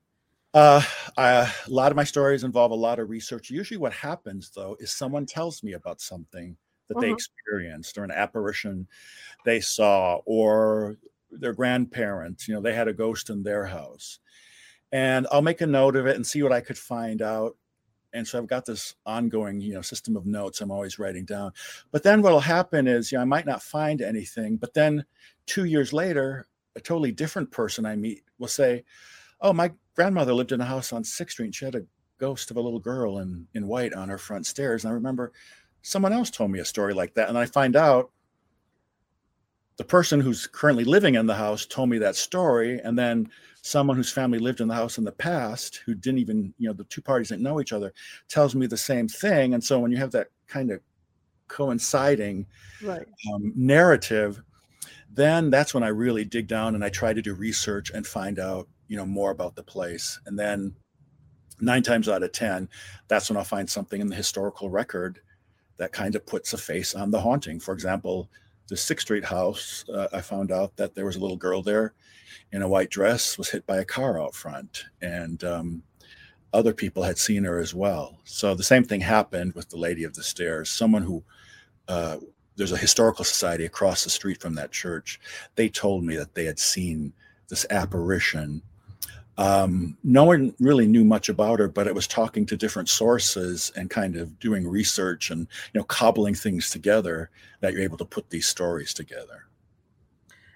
Uh, 0.55 0.83
I, 1.16 1.31
a 1.66 1.70
lot 1.70 1.92
of 1.92 1.96
my 1.96 2.05
stories 2.05 2.44
involve 2.44 2.72
a 2.72 2.75
lot 2.75 2.98
of 2.98 3.09
research. 3.09 3.51
Usually, 3.51 3.79
what 3.79 3.92
happens 3.92 4.51
though 4.55 4.77
is 4.81 4.90
someone 4.90 5.25
tells 5.25 5.62
me 5.62 5.72
about 5.72 6.01
something 6.01 6.57
that 6.88 6.96
uh-huh. 6.96 7.07
they 7.07 7.12
experienced 7.12 7.96
or 7.96 8.05
an 8.05 8.11
apparition 8.11 8.87
they 9.44 9.61
saw, 9.61 10.16
or 10.27 10.96
their 11.31 11.55
grandparents. 11.55 12.46
You 12.46 12.55
know, 12.55 12.61
they 12.61 12.75
had 12.75 12.88
a 12.88 12.92
ghost 12.92 13.31
in 13.31 13.42
their 13.42 13.64
house, 13.64 14.18
and 14.92 15.27
I'll 15.33 15.42
make 15.42 15.62
a 15.62 15.66
note 15.66 15.96
of 15.96 16.07
it 16.07 16.16
and 16.16 16.27
see 16.27 16.42
what 16.42 16.53
I 16.53 16.61
could 16.61 16.79
find 16.79 17.22
out 17.22 17.57
and 18.12 18.27
so 18.27 18.38
I've 18.38 18.46
got 18.46 18.64
this 18.64 18.94
ongoing, 19.07 19.61
you 19.61 19.75
know, 19.75 19.83
system 19.83 20.16
of 20.16 20.27
notes 20.27 20.61
I'm 20.61 20.70
always 20.70 20.98
writing 20.98 21.25
down. 21.25 21.53
But 21.90 22.03
then 22.03 22.22
what'll 22.22 22.40
happen 22.40 22.87
is, 22.87 23.11
you 23.11 23.18
know, 23.18 23.22
I 23.22 23.27
might 23.27 23.46
not 23.46 23.62
find 23.62 24.03
anything, 24.03 24.57
but 24.57 24.75
then 24.75 25.05
two 25.46 25.64
years 25.64 25.92
later, 25.92 26.46
a 26.77 26.81
totally 26.81 27.12
different 27.12 27.51
person 27.51 27.85
I 27.85 27.96
meet 27.96 28.22
will 28.38 28.48
say, 28.48 28.85
"Oh, 29.40 29.53
my 29.53 29.72
grandmother 29.94 30.35
lived 30.35 30.53
in 30.53 30.61
a 30.61 30.64
house 30.64 30.92
on 30.92 31.05
Sixth 31.05 31.35
Street. 31.35 31.55
She 31.55 31.64
had 31.64 31.75
a 31.75 31.87
ghost 32.18 32.51
of 32.51 32.57
a 32.57 32.61
little 32.61 32.81
girl 32.81 33.18
in 33.18 33.46
in 33.55 33.66
white 33.66 33.92
on 33.94 34.09
her 34.09 34.18
front 34.18 34.46
stairs." 34.46 34.85
And 34.85 34.90
I 34.90 34.94
remember 34.94 35.33
someone 35.83 36.12
else 36.12 36.31
told 36.31 36.51
me 36.51 36.61
a 36.61 36.64
story 36.64 36.94
like 36.94 37.14
that, 37.14 37.29
and 37.29 37.37
I 37.37 37.46
find 37.46 37.77
out 37.77 38.11
the 39.83 39.88
person 39.88 40.21
who's 40.21 40.47
currently 40.47 40.85
living 40.85 41.16
in 41.16 41.27
the 41.27 41.35
house 41.35 41.66
told 41.66 41.88
me 41.88 41.99
that 41.99 42.14
story, 42.14 42.79
and 42.85 42.97
then 42.97 43.29
someone 43.62 43.97
whose 43.97 44.12
family 44.12 44.38
lived 44.38 44.61
in 44.61 44.68
the 44.68 44.75
house 44.75 44.97
in 44.97 45.03
the 45.03 45.11
past 45.11 45.81
who 45.85 45.92
didn't 45.92 46.21
even 46.21 46.55
you 46.57 46.68
know 46.68 46.73
the 46.73 46.85
two 46.85 47.03
parties 47.03 47.31
didn't 47.31 47.42
know 47.42 47.61
each 47.61 47.73
other 47.73 47.92
tells 48.29 48.55
me 48.55 48.68
the 48.68 48.77
same 48.77 49.09
thing. 49.09 49.55
And 49.55 49.64
so 49.64 49.81
when 49.81 49.90
you 49.90 49.97
have 49.97 50.12
that 50.12 50.29
kind 50.47 50.71
of 50.71 50.81
coinciding 51.49 52.47
right. 52.81 53.05
um, 53.35 53.53
narrative 53.57 54.40
then 55.11 55.51
that's 55.51 55.75
when 55.75 55.83
i 55.83 55.88
really 55.88 56.25
dig 56.25 56.47
down 56.47 56.75
and 56.75 56.83
i 56.83 56.88
try 56.88 57.12
to 57.12 57.21
do 57.21 57.35
research 57.35 57.90
and 57.90 58.07
find 58.07 58.38
out 58.38 58.66
you 58.87 58.97
know 58.97 59.05
more 59.05 59.33
about 59.33 59.57
the 59.57 59.64
place. 59.64 60.18
And 60.27 60.38
then 60.38 60.77
nine 61.61 61.83
times 61.83 62.09
out 62.09 62.23
of 62.23 62.31
ten 62.31 62.68
that's 63.09 63.29
when 63.29 63.37
i'll 63.37 63.45
find 63.45 63.68
something 63.68 64.01
in 64.01 64.07
the 64.07 64.16
historical 64.16 64.71
record 64.71 65.21
that 65.77 65.92
kind 65.92 66.14
of 66.14 66.25
puts 66.25 66.53
a 66.53 66.59
face 66.59 66.95
on 66.95 67.11
the 67.11 67.21
haunting. 67.21 67.59
For 67.59 67.75
example 67.75 68.31
the 68.73 68.77
sixth 68.79 69.05
street 69.05 69.25
house 69.25 69.85
uh, 69.95 70.09
i 70.15 70.21
found 70.21 70.51
out 70.51 70.75
that 70.77 70.95
there 70.95 71.05
was 71.05 71.17
a 71.17 71.21
little 71.21 71.37
girl 71.37 71.63
there 71.63 71.93
in 72.53 72.63
a 72.63 72.69
white 72.69 72.91
dress 72.91 73.39
was 73.39 73.51
hit 73.51 73.67
by 73.67 73.79
a 73.79 73.85
car 73.85 74.21
out 74.21 74.35
front, 74.35 74.85
and 75.01 75.43
um, 75.43 75.83
other 76.53 76.75
people 76.75 77.03
had 77.03 77.19
seen 77.19 77.45
her 77.45 77.59
as 77.59 77.75
well. 77.75 78.19
So 78.25 78.55
the 78.55 78.63
same 78.63 78.85
thing 78.85 79.01
happened 79.01 79.55
with 79.55 79.71
the 79.71 79.79
Lady 79.79 80.05
of 80.05 80.15
the 80.15 80.23
Stairs. 80.23 80.71
Someone 80.71 81.03
who 81.03 81.25
uh, 81.89 82.19
there's 82.57 82.73
a 82.73 82.77
historical 82.77 83.25
society 83.25 83.65
across 83.65 84.05
the 84.05 84.11
street 84.11 84.41
from 84.41 84.55
that 84.57 84.71
church. 84.71 85.19
They 85.55 85.69
told 85.69 86.05
me 86.05 86.17
that 86.17 86.35
they 86.35 86.45
had 86.45 86.59
seen 86.59 87.15
this 87.49 87.67
apparition. 87.71 88.63
Um, 89.38 89.97
no 90.05 90.25
one 90.25 90.55
really 90.61 90.87
knew 90.87 91.05
much 91.05 91.29
about 91.29 91.59
her, 91.59 91.68
but 91.68 91.87
it 91.87 91.95
was 91.95 92.07
talking 92.07 92.45
to 92.47 92.57
different 92.57 92.88
sources 92.88 93.73
and 93.77 93.88
kind 93.88 94.16
of 94.16 94.38
doing 94.38 94.68
research 94.68 95.31
and 95.31 95.40
you 95.73 95.81
know 95.81 95.85
cobbling 95.85 96.35
things 96.35 96.71
together 96.71 97.31
that 97.61 97.73
you're 97.73 97.83
able 97.83 97.97
to 97.99 98.05
put 98.05 98.29
these 98.31 98.47
stories 98.47 98.92
together. 98.92 99.47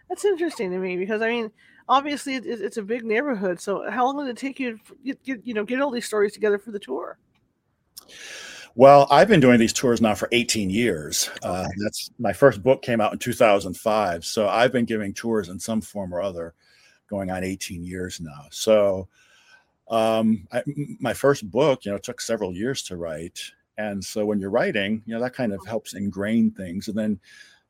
That's 0.08 0.24
interesting 0.24 0.70
to 0.70 0.78
me 0.78 0.96
because 0.96 1.22
I 1.22 1.28
mean, 1.28 1.50
obviously 1.88 2.34
it, 2.34 2.44
it's 2.46 2.76
a 2.76 2.82
big 2.82 3.04
neighborhood. 3.04 3.60
So 3.60 3.90
how 3.90 4.04
long 4.04 4.18
did 4.18 4.30
it 4.30 4.36
take 4.36 4.60
you 4.60 4.78
to 5.04 5.16
get, 5.24 5.46
you 5.46 5.54
know 5.54 5.64
get 5.64 5.80
all 5.80 5.90
these 5.90 6.06
stories 6.06 6.32
together 6.32 6.58
for 6.58 6.70
the 6.70 6.78
tour? 6.78 7.18
Well, 8.74 9.06
I've 9.10 9.28
been 9.28 9.40
doing 9.40 9.58
these 9.58 9.72
tours 9.72 10.02
now 10.02 10.14
for 10.14 10.28
18 10.32 10.68
years. 10.68 11.30
Uh, 11.42 11.66
that's 11.82 12.10
my 12.18 12.34
first 12.34 12.62
book 12.62 12.82
came 12.82 13.00
out 13.00 13.10
in 13.10 13.18
2005, 13.18 14.22
so 14.22 14.48
I've 14.48 14.70
been 14.70 14.84
giving 14.84 15.14
tours 15.14 15.48
in 15.48 15.58
some 15.58 15.80
form 15.80 16.12
or 16.12 16.20
other, 16.20 16.52
going 17.08 17.30
on 17.30 17.44
18 17.44 17.82
years 17.82 18.20
now. 18.20 18.46
So, 18.50 19.08
um, 19.88 20.46
I, 20.52 20.62
my 20.98 21.14
first 21.14 21.48
book, 21.50 21.84
you 21.84 21.92
know, 21.92 21.98
took 21.98 22.20
several 22.20 22.52
years 22.52 22.82
to 22.84 22.96
write, 22.96 23.40
and 23.78 24.04
so 24.04 24.26
when 24.26 24.40
you're 24.40 24.50
writing, 24.50 25.02
you 25.06 25.14
know, 25.14 25.20
that 25.20 25.34
kind 25.34 25.52
of 25.52 25.64
helps 25.66 25.94
ingrain 25.94 26.50
things, 26.50 26.88
and 26.88 26.98
then 26.98 27.20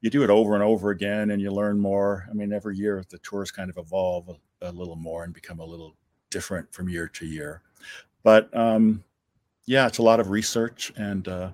you 0.01 0.11
do 0.11 0.23
it 0.23 0.31
over 0.31 0.55
and 0.55 0.63
over 0.63 0.91
again 0.91 1.31
and 1.31 1.41
you 1.41 1.51
learn 1.51 1.81
more. 1.81 2.27
I 2.31 2.35
mean, 2.35 2.53
every 2.53 2.77
year 2.77 3.03
the 3.09 3.19
tours 3.19 3.51
kind 3.51 3.71
of 3.71 3.79
evolve 3.79 4.29
a, 4.29 4.69
a 4.69 4.71
little 4.71 4.97
more 4.97 5.25
and 5.25 5.33
become 5.33 5.59
a 5.59 5.65
little 5.65 5.97
different 6.31 6.73
from 6.73 6.89
year 6.89 7.09
to 7.09 7.27
year. 7.27 7.63
But 8.23 8.55
um, 8.57 9.03
yeah, 9.67 9.87
it's 9.87 9.99
a 9.99 10.03
lot 10.03 10.21
of 10.21 10.31
research. 10.31 10.93
And 10.97 11.27
uh, 11.27 11.51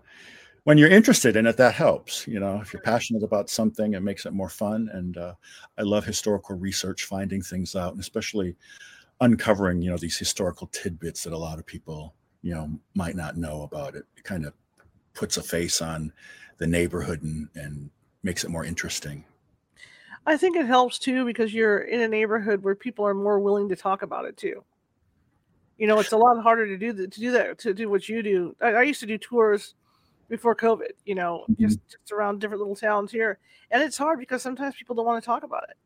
when 0.64 0.78
you're 0.78 0.90
interested 0.90 1.36
in 1.36 1.46
it, 1.46 1.56
that 1.56 1.74
helps. 1.74 2.26
You 2.26 2.40
know, 2.40 2.60
if 2.60 2.72
you're 2.72 2.82
passionate 2.82 3.22
about 3.22 3.50
something, 3.50 3.94
it 3.94 4.02
makes 4.02 4.26
it 4.26 4.32
more 4.32 4.48
fun. 4.48 4.88
And 4.92 5.16
uh, 5.16 5.34
I 5.78 5.82
love 5.82 6.04
historical 6.04 6.56
research, 6.56 7.04
finding 7.04 7.42
things 7.42 7.74
out, 7.74 7.92
and 7.92 8.00
especially 8.00 8.56
uncovering 9.20 9.80
you 9.80 9.88
know 9.88 9.96
these 9.96 10.18
historical 10.18 10.66
tidbits 10.68 11.22
that 11.22 11.32
a 11.32 11.38
lot 11.38 11.58
of 11.58 11.64
people 11.64 12.12
you 12.42 12.52
know 12.52 12.68
might 12.94 13.16
not 13.16 13.36
know 13.36 13.62
about 13.62 13.94
it. 13.94 14.04
It 14.16 14.24
kind 14.24 14.44
of 14.44 14.52
puts 15.14 15.36
a 15.36 15.42
face 15.42 15.82
on 15.82 16.12
the 16.58 16.66
neighborhood 16.66 17.22
and 17.22 17.48
and 17.54 17.90
makes 18.22 18.44
it 18.44 18.50
more 18.50 18.64
interesting. 18.64 19.24
I 20.26 20.36
think 20.36 20.56
it 20.56 20.66
helps 20.66 20.98
too 20.98 21.24
because 21.24 21.52
you're 21.52 21.80
in 21.80 22.00
a 22.00 22.08
neighborhood 22.08 22.62
where 22.62 22.76
people 22.76 23.04
are 23.04 23.14
more 23.14 23.40
willing 23.40 23.68
to 23.68 23.76
talk 23.76 24.02
about 24.02 24.24
it 24.24 24.36
too. 24.36 24.64
You 25.78 25.88
know, 25.88 25.98
it's 25.98 26.12
a 26.12 26.16
lot 26.16 26.40
harder 26.40 26.66
to 26.66 26.78
do 26.78 26.92
that 26.92 27.10
to 27.12 27.20
do 27.20 27.32
that 27.32 27.58
to 27.58 27.74
do 27.74 27.88
what 27.88 28.08
you 28.08 28.22
do. 28.22 28.56
I, 28.60 28.68
I 28.74 28.82
used 28.82 29.00
to 29.00 29.06
do 29.06 29.18
tours 29.18 29.74
before 30.32 30.56
COVID, 30.56 30.92
you 31.04 31.14
know, 31.14 31.44
Mhm. 31.50 31.58
just, 31.58 31.78
just 31.90 32.10
around 32.10 32.40
different 32.40 32.60
little 32.62 32.74
towns 32.74 33.12
here. 33.12 33.38
And 33.70 33.82
it's 33.82 33.98
hard 33.98 34.18
because 34.18 34.40
sometimes 34.40 34.74
people 34.74 34.96
don't 34.96 35.04
want 35.04 35.22
to 35.22 35.26
talk 35.26 35.42
about 35.42 35.64
it. 35.68 35.76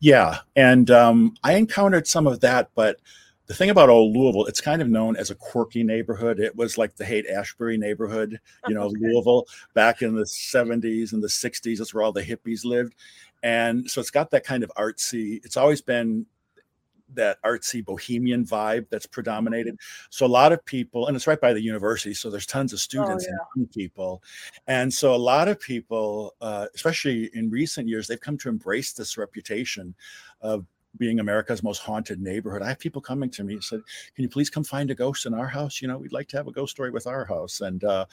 Yeah, 0.00 0.38
and 0.56 0.90
um, 0.90 1.34
I 1.44 1.52
encountered 1.56 2.06
some 2.06 2.26
of 2.26 2.40
that, 2.40 2.70
but 2.74 2.96
the 3.46 3.52
thing 3.54 3.68
about 3.68 3.90
old 3.90 4.16
Louisville, 4.16 4.46
it's 4.46 4.62
kind 4.62 4.80
of 4.80 4.88
known 4.88 5.16
as 5.16 5.30
a 5.30 5.34
quirky 5.34 5.82
neighborhood. 5.82 6.40
It 6.40 6.56
was 6.56 6.78
like 6.78 6.96
the 6.96 7.04
Haight 7.04 7.26
Ashbury 7.28 7.76
neighborhood, 7.76 8.40
you 8.66 8.74
know, 8.74 8.84
Okay. 8.86 8.96
Louisville 9.00 9.46
back 9.74 10.00
in 10.00 10.14
the 10.14 10.24
70s 10.24 11.12
and 11.12 11.22
the 11.22 11.28
60s. 11.28 11.76
That's 11.76 11.92
where 11.92 12.02
all 12.02 12.12
the 12.12 12.22
hippies 12.22 12.64
lived. 12.64 12.94
And 13.42 13.88
so 13.90 14.00
it's 14.00 14.10
got 14.10 14.30
that 14.30 14.44
kind 14.44 14.62
of 14.64 14.72
artsy, 14.78 15.44
it's 15.44 15.58
always 15.58 15.82
been 15.82 16.24
that 17.14 17.42
artsy 17.42 17.84
bohemian 17.84 18.44
vibe 18.44 18.86
that's 18.90 19.06
predominated. 19.06 19.78
So 20.10 20.26
a 20.26 20.28
lot 20.28 20.52
of 20.52 20.64
people, 20.64 21.06
and 21.06 21.16
it's 21.16 21.26
right 21.26 21.40
by 21.40 21.52
the 21.52 21.60
university, 21.60 22.14
so 22.14 22.30
there's 22.30 22.46
tons 22.46 22.72
of 22.72 22.80
students 22.80 23.26
and 23.56 23.70
people, 23.70 24.22
and 24.66 24.92
so 24.92 25.14
a 25.14 25.16
lot 25.16 25.48
of 25.48 25.60
people, 25.60 26.34
uh, 26.40 26.66
especially 26.74 27.30
in 27.34 27.50
recent 27.50 27.88
years, 27.88 28.06
they've 28.06 28.20
come 28.20 28.38
to 28.38 28.48
embrace 28.48 28.92
this 28.92 29.16
reputation 29.16 29.94
of 30.40 30.66
being 30.96 31.20
America's 31.20 31.62
most 31.62 31.78
haunted 31.78 32.20
neighborhood. 32.20 32.62
I 32.62 32.68
have 32.68 32.78
people 32.78 33.00
coming 33.00 33.30
to 33.30 33.44
me 33.44 33.54
and 33.54 33.62
said, 33.64 33.82
"Can 34.14 34.22
you 34.22 34.28
please 34.28 34.50
come 34.50 34.64
find 34.64 34.90
a 34.90 34.94
ghost 34.94 35.26
in 35.26 35.34
our 35.34 35.46
house? 35.46 35.80
You 35.80 35.88
know, 35.88 35.98
we'd 35.98 36.12
like 36.12 36.28
to 36.28 36.36
have 36.36 36.48
a 36.48 36.52
ghost 36.52 36.72
story 36.72 36.90
with 36.90 37.06
our 37.06 37.24
house." 37.24 37.60
And 37.60 37.84
uh, 37.84 38.06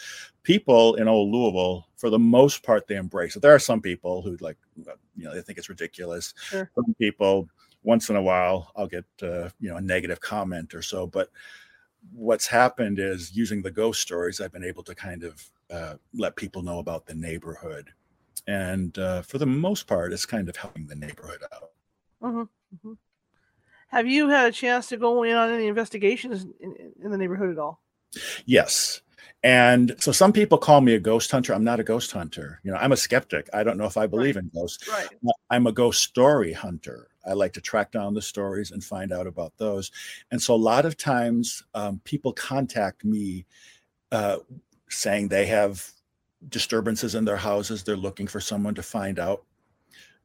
people 0.43 0.95
in 0.95 1.07
old 1.07 1.31
Louisville, 1.31 1.87
for 1.95 2.09
the 2.09 2.19
most 2.19 2.63
part, 2.63 2.87
they 2.87 2.97
embrace 2.97 3.35
it. 3.35 3.41
There 3.41 3.55
are 3.55 3.59
some 3.59 3.81
people 3.81 4.21
who 4.21 4.37
like, 4.39 4.57
you 5.15 5.23
know, 5.23 5.33
they 5.33 5.41
think 5.41 5.57
it's 5.57 5.69
ridiculous. 5.69 6.33
Sure. 6.37 6.69
Some 6.75 6.93
people, 6.99 7.47
once 7.85 8.09
in 8.09 8.15
a 8.15 8.21
while, 8.21 8.71
I'll 8.75 8.87
get 8.87 9.05
uh, 9.21 9.49
you 9.59 9.69
know 9.69 9.77
a 9.77 9.81
negative 9.81 10.19
comment 10.19 10.73
or 10.73 10.81
so, 10.81 11.07
but 11.07 11.29
what's 12.13 12.47
happened 12.47 12.99
is 12.99 13.35
using 13.35 13.61
the 13.61 13.71
ghost 13.71 14.01
stories, 14.01 14.41
I've 14.41 14.51
been 14.51 14.63
able 14.63 14.83
to 14.83 14.95
kind 14.95 15.23
of 15.23 15.51
uh, 15.71 15.95
let 16.13 16.35
people 16.35 16.61
know 16.61 16.79
about 16.79 17.05
the 17.05 17.15
neighborhood. 17.15 17.89
And 18.47 18.97
uh, 18.99 19.21
for 19.23 19.37
the 19.37 19.45
most 19.45 19.87
part, 19.87 20.13
it's 20.13 20.25
kind 20.25 20.47
of 20.49 20.55
helping 20.55 20.85
the 20.85 20.95
neighborhood 20.95 21.41
out. 21.53 21.71
Mhm, 22.21 22.47
mhm. 22.85 22.97
Have 23.87 24.07
you 24.07 24.29
had 24.29 24.49
a 24.49 24.51
chance 24.51 24.87
to 24.87 24.97
go 24.97 25.23
in 25.23 25.35
on 25.35 25.51
any 25.51 25.67
investigations 25.67 26.45
in, 26.59 26.75
in- 27.03 27.11
the 27.11 27.17
neighborhood 27.17 27.51
at 27.51 27.59
all? 27.59 27.81
Yes. 28.45 29.01
And 29.43 29.95
so 29.99 30.11
some 30.11 30.33
people 30.33 30.57
call 30.57 30.81
me 30.81 30.93
a 30.95 30.99
ghost 30.99 31.31
hunter. 31.31 31.53
I'm 31.53 31.63
not 31.63 31.79
a 31.79 31.83
ghost 31.83 32.11
hunter. 32.11 32.59
You 32.63 32.71
know, 32.71 32.77
I'm 32.77 32.91
a 32.91 32.97
skeptic. 32.97 33.47
I 33.53 33.63
don't 33.63 33.77
know 33.77 33.85
if 33.85 33.97
I 33.97 34.07
believe 34.07 34.37
in 34.37 34.49
ghosts. 34.53 34.87
Right. 34.87 35.07
I'm 35.49 35.67
a 35.67 35.71
ghost 35.71 36.03
story 36.03 36.51
hunter. 36.51 37.09
I 37.27 37.33
like 37.33 37.53
to 37.53 37.61
track 37.61 37.91
down 37.91 38.13
the 38.13 38.21
stories 38.21 38.71
and 38.71 38.83
find 38.83 39.11
out 39.11 39.27
about 39.27 39.53
those. 39.57 39.91
And 40.31 40.41
so 40.41 40.55
a 40.55 40.57
lot 40.57 40.85
of 40.85 40.97
times 40.97 41.63
um, 41.73 42.01
people 42.03 42.33
contact 42.33 43.03
me 43.05 43.45
uh, 44.11 44.37
saying 44.89 45.27
they 45.27 45.45
have 45.47 45.91
disturbances 46.49 47.15
in 47.15 47.25
their 47.25 47.37
houses. 47.37 47.83
They're 47.83 47.95
looking 47.97 48.27
for 48.27 48.39
someone 48.39 48.75
to 48.75 48.83
find 48.83 49.19
out, 49.19 49.43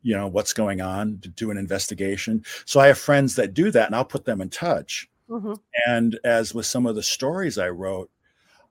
you 0.02 0.16
know, 0.16 0.28
what's 0.28 0.52
going 0.52 0.80
on, 0.80 1.18
to 1.22 1.28
do 1.28 1.50
an 1.50 1.58
investigation. 1.58 2.44
So 2.64 2.80
I 2.80 2.88
have 2.88 2.98
friends 2.98 3.36
that 3.36 3.54
do 3.54 3.70
that 3.70 3.86
and 3.86 3.94
I'll 3.94 4.04
put 4.04 4.24
them 4.24 4.40
in 4.40 4.50
touch. 4.50 5.08
hmm 5.28 5.54
And 5.86 6.18
as 6.24 6.54
with 6.54 6.66
some 6.66 6.86
of 6.86 6.96
the 6.96 7.02
stories 7.02 7.58
I 7.58 7.68
wrote, 7.70 8.10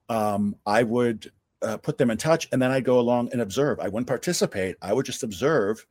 um, 0.10 0.56
I 0.66 0.84
would 0.84 1.32
uh, 1.62 1.78
put 1.78 1.98
them 1.98 2.10
in 2.12 2.18
touch 2.18 2.48
and 2.52 2.62
then 2.62 2.72
I'd 2.72 2.86
go 2.86 3.00
along 3.00 3.30
and 3.32 3.42
observe. 3.42 3.80
I 3.80 3.88
wouldn't 3.90 4.08
participate, 4.08 4.76
I 4.82 4.94
would 4.94 5.06
just 5.06 5.24
observe. 5.24 5.86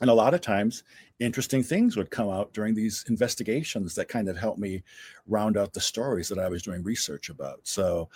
And 0.00 0.10
a 0.10 0.14
lot 0.14 0.34
of 0.34 0.40
times, 0.40 0.84
interesting 1.18 1.62
things 1.62 1.96
would 1.96 2.10
come 2.10 2.28
out 2.28 2.52
during 2.52 2.74
these 2.74 3.04
investigations 3.08 3.94
that 3.96 4.08
kind 4.08 4.28
of 4.28 4.36
helped 4.36 4.60
me 4.60 4.82
round 5.26 5.56
out 5.56 5.72
the 5.72 5.80
stories 5.80 6.28
that 6.28 6.38
I 6.38 6.48
was 6.48 6.62
doing 6.62 6.82
research 6.84 7.30
about. 7.30 7.60
So 7.64 8.08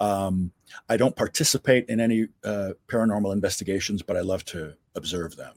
um, 0.00 0.52
I 0.88 0.96
don't 0.98 1.16
participate 1.16 1.88
in 1.88 1.98
any 2.00 2.28
uh, 2.44 2.72
paranormal 2.88 3.32
investigations, 3.32 4.02
but 4.02 4.16
I 4.16 4.20
love 4.20 4.44
to 4.46 4.74
observe 4.94 5.36
them. 5.36 5.54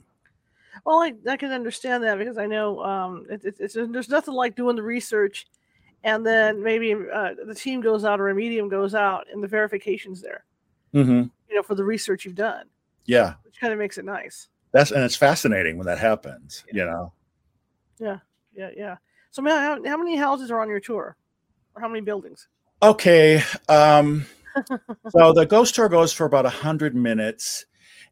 Well, 0.85 0.99
I, 1.01 1.13
I 1.29 1.37
can 1.37 1.51
understand 1.51 2.03
that 2.03 2.17
because 2.17 2.37
I 2.37 2.45
know 2.47 2.83
um, 2.83 3.25
it, 3.29 3.45
it, 3.45 3.55
it's 3.59 3.73
there's 3.75 4.09
nothing 4.09 4.33
like 4.33 4.55
doing 4.55 4.75
the 4.75 4.83
research, 4.83 5.47
and 6.03 6.25
then 6.25 6.61
maybe 6.63 6.93
uh, 6.93 7.33
the 7.45 7.55
team 7.55 7.81
goes 7.81 8.05
out 8.05 8.19
or 8.19 8.29
a 8.29 8.35
medium 8.35 8.69
goes 8.69 8.95
out, 8.95 9.27
and 9.31 9.43
the 9.43 9.47
verifications 9.47 10.21
there, 10.21 10.45
hmm 10.93 11.23
you 11.49 11.55
know, 11.55 11.63
for 11.63 11.75
the 11.75 11.83
research 11.83 12.25
you've 12.25 12.35
done, 12.35 12.65
Yeah, 13.05 13.35
which 13.43 13.59
kind 13.59 13.73
of 13.73 13.79
makes 13.79 13.97
it 13.97 14.05
nice. 14.05 14.49
That's 14.73 14.91
and 14.91 15.03
it's 15.03 15.15
fascinating 15.15 15.77
when 15.77 15.87
that 15.87 15.99
happens. 15.99 16.65
You 16.71 16.85
know. 16.85 17.13
Yeah, 17.99 18.19
yeah. 18.55 18.69
Yeah. 18.75 18.97
So, 19.31 19.41
man, 19.41 19.57
how, 19.61 19.89
how 19.89 19.97
many 19.97 20.15
houses 20.15 20.51
are 20.51 20.59
on 20.61 20.69
your 20.69 20.79
tour, 20.79 21.15
or 21.75 21.81
how 21.81 21.87
many 21.87 22.01
buildings? 22.01 22.47
Okay. 22.83 23.41
Um, 23.69 24.25
so 25.09 25.33
the 25.33 25.45
ghost 25.45 25.73
tour 25.73 25.89
goes 25.89 26.11
for 26.13 26.25
about 26.25 26.43
100 26.43 26.95
minutes. 26.95 27.65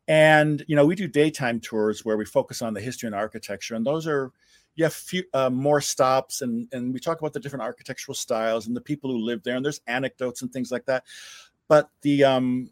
And, 0.08 0.64
you 0.68 0.76
know, 0.76 0.86
we 0.86 0.96
do 0.96 1.08
daytime 1.08 1.60
tours 1.60 2.04
where 2.04 2.18
we 2.18 2.26
focus 2.26 2.62
on 2.62 2.74
the 2.74 2.82
history 2.82 3.08
and 3.08 3.16
architecture. 3.16 3.76
And 3.76 3.86
those 3.86 4.08
are, 4.08 4.32
you 4.76 4.86
have 4.86 4.94
few, 4.94 5.24
uh, 5.34 5.50
more 5.50 5.82
stops 5.82 6.42
and, 6.42 6.68
and 6.72 6.94
we 6.94 7.00
talk 7.00 7.20
about 7.20 7.34
the 7.34 7.40
different 7.40 7.64
architectural 7.64 8.16
styles 8.16 8.66
and 8.66 8.76
the 8.76 8.82
people 8.82 9.12
who 9.12 9.20
live 9.20 9.44
there. 9.44 9.56
And 9.56 9.64
there's 9.64 9.82
anecdotes 9.88 10.42
and 10.42 10.52
things 10.52 10.72
like 10.72 10.86
that. 10.86 11.04
But 11.68 11.90
the, 12.02 12.24
um, 12.24 12.72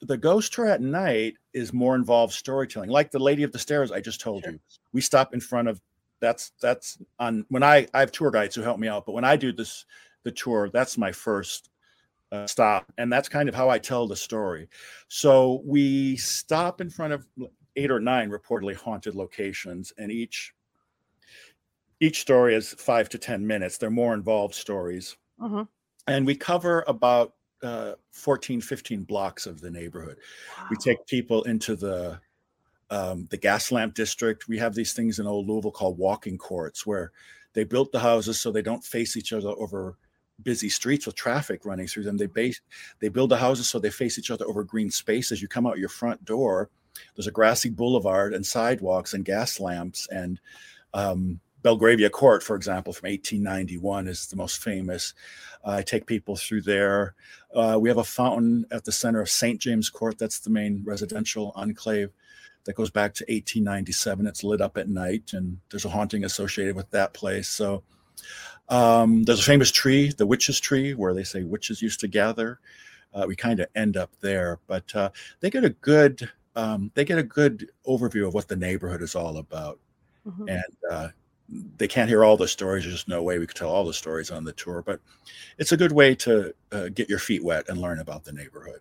the 0.00 0.16
ghost 0.16 0.52
tour 0.52 0.66
at 0.66 0.80
night 0.80 1.34
is 1.52 1.72
more 1.72 1.94
involved 1.94 2.32
storytelling, 2.32 2.90
like 2.90 3.10
the 3.10 3.18
Lady 3.18 3.42
of 3.42 3.52
the 3.52 3.58
Stairs 3.58 3.92
I 3.92 4.00
just 4.00 4.20
told 4.20 4.44
Sure. 4.44 4.52
you. 4.52 4.60
We 4.92 5.00
stop 5.00 5.34
in 5.34 5.40
front 5.40 5.68
of 5.68 5.80
that's 6.20 6.50
that's 6.60 6.98
on 7.18 7.46
when 7.48 7.62
I 7.62 7.86
I 7.94 8.00
have 8.00 8.12
tour 8.12 8.30
guides 8.30 8.54
who 8.54 8.62
help 8.62 8.78
me 8.78 8.88
out, 8.88 9.06
but 9.06 9.12
when 9.12 9.24
I 9.24 9.36
do 9.36 9.52
this 9.52 9.84
the 10.22 10.32
tour, 10.32 10.70
that's 10.70 10.98
my 10.98 11.12
first 11.12 11.70
uh, 12.32 12.46
stop, 12.46 12.92
and 12.98 13.12
that's 13.12 13.28
kind 13.28 13.48
of 13.48 13.54
how 13.54 13.70
I 13.70 13.78
tell 13.78 14.06
the 14.08 14.16
story. 14.16 14.68
So 15.08 15.62
we 15.64 16.16
stop 16.16 16.80
in 16.80 16.90
front 16.90 17.12
of 17.14 17.26
eight 17.76 17.90
or 17.90 18.00
nine 18.00 18.30
reportedly 18.30 18.74
haunted 18.74 19.14
locations, 19.14 19.92
and 19.98 20.12
each 20.12 20.54
each 22.00 22.20
story 22.20 22.54
is 22.54 22.72
five 22.74 23.08
to 23.10 23.18
ten 23.18 23.46
minutes. 23.46 23.78
They're 23.78 23.90
more 23.90 24.14
involved 24.14 24.54
stories, 24.54 25.16
hmm 25.38 25.62
and 26.08 26.26
we 26.26 26.36
cover 26.36 26.84
about 26.88 27.34
uh, 27.62 27.92
14, 28.12 28.60
15 28.60 29.04
blocks 29.04 29.46
of 29.46 29.60
the 29.60 29.70
neighborhood 29.70 30.16
we 30.70 30.76
take 30.76 31.06
people 31.06 31.42
into 31.44 31.76
the 31.76 32.20
um, 32.90 33.28
the 33.30 33.36
gas 33.36 33.70
lamp 33.70 33.94
district. 33.94 34.48
We 34.48 34.58
have 34.58 34.74
these 34.74 34.92
things 34.92 35.20
in 35.20 35.26
old 35.26 35.46
Louisville 35.46 35.70
called 35.70 35.96
walking 35.96 36.36
courts, 36.36 36.84
where 36.84 37.12
they 37.52 37.64
built 37.64 37.92
the 37.92 38.00
houses 38.00 38.40
so 38.40 38.50
they 38.50 38.62
don't 38.62 38.84
face 38.84 39.16
each 39.16 39.32
other 39.32 39.50
over 39.50 39.96
busy 40.42 40.68
streets 40.68 41.06
with 41.06 41.14
traffic 41.14 41.64
running 41.64 41.86
through 41.86 42.04
them. 42.04 42.16
They 42.16 42.26
base 42.26 42.60
they 43.00 43.08
build 43.08 43.30
the 43.30 43.36
houses 43.36 43.68
so 43.68 43.78
they 43.78 43.90
face 43.90 44.18
each 44.18 44.30
other 44.30 44.46
over 44.46 44.64
green 44.64 44.90
spaces. 44.90 45.40
You 45.40 45.48
come 45.48 45.66
out 45.66 45.78
your 45.78 45.88
front 45.88 46.24
door, 46.24 46.70
there's 47.14 47.26
a 47.26 47.32
grassy 47.32 47.70
boulevard 47.70 48.34
and 48.34 48.44
sidewalks 48.44 49.14
and 49.14 49.24
gas 49.24 49.60
lamps 49.60 50.08
and 50.10 50.40
um, 50.94 51.40
Belgravia 51.62 52.10
Court, 52.10 52.42
for 52.42 52.56
example, 52.56 52.92
from 52.92 53.08
1891 53.10 54.08
is 54.08 54.26
the 54.26 54.36
most 54.36 54.62
famous. 54.62 55.14
I 55.64 55.82
take 55.82 56.06
people 56.06 56.36
through 56.36 56.62
there. 56.62 57.14
Uh, 57.54 57.78
we 57.80 57.88
have 57.90 57.98
a 57.98 58.04
fountain 58.04 58.64
at 58.70 58.84
the 58.84 58.92
center 58.92 59.20
of 59.20 59.28
St. 59.28 59.60
James 59.60 59.90
Court. 59.90 60.18
That's 60.18 60.38
the 60.38 60.50
main 60.50 60.82
residential 60.84 61.52
enclave 61.54 62.10
that 62.64 62.76
goes 62.76 62.90
back 62.90 63.14
to 63.14 63.24
1897. 63.24 64.26
It's 64.26 64.44
lit 64.44 64.60
up 64.60 64.76
at 64.76 64.88
night, 64.88 65.32
and 65.32 65.58
there's 65.70 65.84
a 65.84 65.90
haunting 65.90 66.24
associated 66.24 66.76
with 66.76 66.90
that 66.90 67.12
place. 67.12 67.48
So 67.48 67.82
um, 68.68 69.24
there's 69.24 69.40
a 69.40 69.44
famous 69.44 69.70
tree, 69.70 70.12
the 70.16 70.26
witch's 70.26 70.60
tree, 70.60 70.94
where 70.94 71.14
they 71.14 71.24
say 71.24 71.42
witches 71.42 71.82
used 71.82 72.00
to 72.00 72.08
gather. 72.08 72.60
Uh, 73.12 73.24
we 73.26 73.34
kind 73.34 73.60
of 73.60 73.66
end 73.74 73.96
up 73.96 74.10
there, 74.20 74.58
but 74.66 74.94
uh, 74.94 75.10
they 75.40 75.50
get 75.50 75.64
a 75.64 75.70
good 75.70 76.30
um, 76.56 76.90
they 76.94 77.04
get 77.04 77.18
a 77.18 77.22
good 77.22 77.70
overview 77.86 78.26
of 78.26 78.34
what 78.34 78.48
the 78.48 78.56
neighborhood 78.56 79.02
is 79.02 79.14
all 79.14 79.38
about, 79.38 79.78
Mhm. 80.26 80.50
and 80.50 80.76
uh, 80.90 81.08
they 81.76 81.88
can't 81.88 82.08
hear 82.08 82.24
all 82.24 82.36
the 82.36 82.48
stories. 82.48 82.84
There's 82.84 82.94
just 82.94 83.08
no 83.08 83.22
way 83.22 83.38
we 83.38 83.46
could 83.46 83.56
tell 83.56 83.70
all 83.70 83.84
the 83.84 83.92
stories 83.92 84.30
on 84.30 84.44
the 84.44 84.52
tour, 84.52 84.82
but 84.82 85.00
it's 85.58 85.72
a 85.72 85.76
good 85.76 85.92
way 85.92 86.14
to 86.16 86.54
uh, 86.72 86.88
get 86.88 87.08
your 87.08 87.18
feet 87.18 87.42
wet 87.42 87.68
and 87.68 87.80
learn 87.80 87.98
about 87.98 88.24
the 88.24 88.32
neighborhood. 88.32 88.80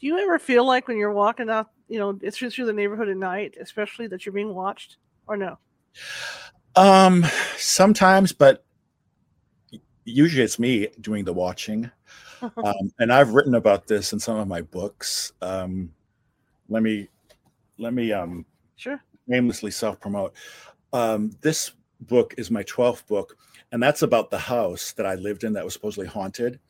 Do 0.00 0.06
you 0.06 0.18
ever 0.18 0.38
feel 0.38 0.66
like 0.66 0.88
when 0.88 0.96
you're 0.96 1.12
walking 1.12 1.50
out, 1.50 1.70
you 1.88 1.98
know, 1.98 2.18
it's 2.22 2.38
through 2.38 2.50
through 2.50 2.66
the 2.66 2.72
neighborhood 2.72 3.08
at 3.08 3.16
night, 3.16 3.56
especially 3.60 4.06
that 4.08 4.24
you're 4.24 4.32
being 4.32 4.54
watched, 4.54 4.96
or 5.26 5.36
no? 5.36 5.58
Um, 6.74 7.24
sometimes, 7.56 8.32
but 8.32 8.64
usually 10.04 10.42
it's 10.42 10.58
me 10.58 10.88
doing 11.00 11.24
the 11.24 11.32
watching. 11.32 11.90
Um, 12.64 12.90
and 12.98 13.12
I've 13.12 13.34
written 13.34 13.54
about 13.54 13.86
this 13.86 14.12
in 14.12 14.18
some 14.18 14.36
of 14.36 14.48
my 14.48 14.62
books. 14.62 15.32
Um, 15.40 15.92
let 16.68 16.82
me 16.82 17.06
let 17.78 17.94
me 17.94 18.12
um, 18.12 18.44
Sure. 18.74 19.00
shamelessly 19.30 19.70
self 19.70 20.00
promote. 20.00 20.34
Um, 20.92 21.30
this 21.40 21.72
book 22.00 22.34
is 22.36 22.50
my 22.50 22.62
12th 22.64 23.06
book, 23.06 23.36
and 23.70 23.82
that's 23.82 24.02
about 24.02 24.30
the 24.30 24.38
house 24.38 24.92
that 24.92 25.06
I 25.06 25.14
lived 25.14 25.44
in 25.44 25.54
that 25.54 25.64
was 25.64 25.74
supposedly 25.74 26.06
haunted. 26.06 26.60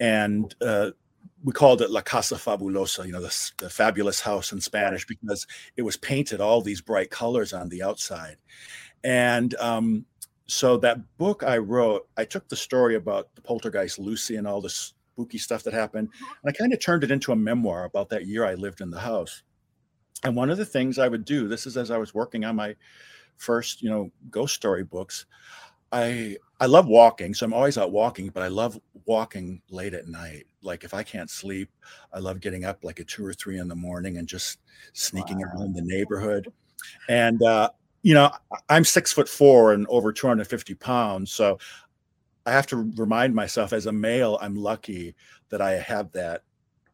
And 0.00 0.54
uh, 0.60 0.90
we 1.44 1.52
called 1.52 1.82
it 1.82 1.90
La 1.90 2.00
Casa 2.00 2.36
Fabulosa, 2.36 3.04
you 3.06 3.12
know, 3.12 3.20
the, 3.20 3.50
the, 3.58 3.70
fabulous 3.70 4.20
house 4.20 4.52
in 4.52 4.60
Spanish, 4.60 5.06
because 5.06 5.46
it 5.76 5.82
was 5.82 5.96
painted 5.96 6.40
all 6.40 6.60
these 6.60 6.80
bright 6.80 7.10
colors 7.10 7.52
on 7.52 7.68
the 7.68 7.82
outside. 7.82 8.36
And 9.04 9.54
um, 9.56 10.06
so 10.46 10.76
that 10.78 11.16
book 11.18 11.42
I 11.42 11.58
wrote, 11.58 12.08
I 12.16 12.24
took 12.24 12.48
the 12.48 12.56
story 12.56 12.94
about 12.94 13.34
the 13.34 13.42
poltergeist 13.42 13.98
Lucy 13.98 14.36
and 14.36 14.46
all 14.46 14.60
the 14.60 14.70
spooky 14.70 15.38
stuff 15.38 15.62
that 15.64 15.74
happened, 15.74 16.08
and 16.20 16.54
I 16.54 16.56
kind 16.56 16.72
of 16.72 16.80
turned 16.80 17.04
it 17.04 17.10
into 17.10 17.32
a 17.32 17.36
memoir 17.36 17.84
about 17.84 18.08
that 18.10 18.26
year 18.26 18.44
I 18.44 18.54
lived 18.54 18.80
in 18.80 18.90
the 18.90 19.00
house. 19.00 19.42
And 20.24 20.36
one 20.36 20.50
of 20.50 20.58
the 20.58 20.64
things 20.64 20.98
I 20.98 21.08
would 21.08 21.24
do, 21.24 21.48
this 21.48 21.66
is 21.66 21.76
as 21.76 21.90
I 21.90 21.98
was 21.98 22.14
working 22.14 22.44
on 22.44 22.56
my 22.56 22.76
first, 23.38 23.82
you 23.82 23.90
know, 23.90 24.10
ghost 24.30 24.54
story 24.54 24.84
books, 24.84 25.26
I 25.92 26.38
I 26.58 26.66
love 26.66 26.86
walking, 26.86 27.34
so 27.34 27.44
I'm 27.44 27.52
always 27.52 27.76
out 27.76 27.92
walking, 27.92 28.28
but 28.28 28.42
I 28.42 28.48
love 28.48 28.80
walking 29.04 29.60
late 29.68 29.94
at 29.94 30.08
night. 30.08 30.46
Like 30.62 30.84
if 30.84 30.94
I 30.94 31.02
can't 31.02 31.28
sleep, 31.28 31.70
I 32.12 32.18
love 32.18 32.40
getting 32.40 32.64
up 32.64 32.82
like 32.82 33.00
at 33.00 33.08
two 33.08 33.26
or 33.26 33.34
three 33.34 33.58
in 33.58 33.68
the 33.68 33.74
morning 33.74 34.16
and 34.16 34.26
just 34.26 34.60
sneaking 34.92 35.40
wow. 35.40 35.46
around 35.46 35.74
the 35.74 35.82
neighborhood. 35.82 36.52
And 37.08 37.42
uh, 37.42 37.70
you 38.02 38.14
know, 38.14 38.30
I'm 38.68 38.84
six 38.84 39.12
foot 39.12 39.28
four 39.28 39.74
and 39.74 39.86
over 39.88 40.12
250 40.12 40.74
pounds, 40.76 41.30
so 41.30 41.58
I 42.46 42.52
have 42.52 42.66
to 42.68 42.90
remind 42.96 43.34
myself 43.34 43.72
as 43.72 43.86
a 43.86 43.92
male, 43.92 44.38
I'm 44.40 44.56
lucky 44.56 45.14
that 45.50 45.60
I 45.60 45.72
have 45.72 46.10
that 46.12 46.42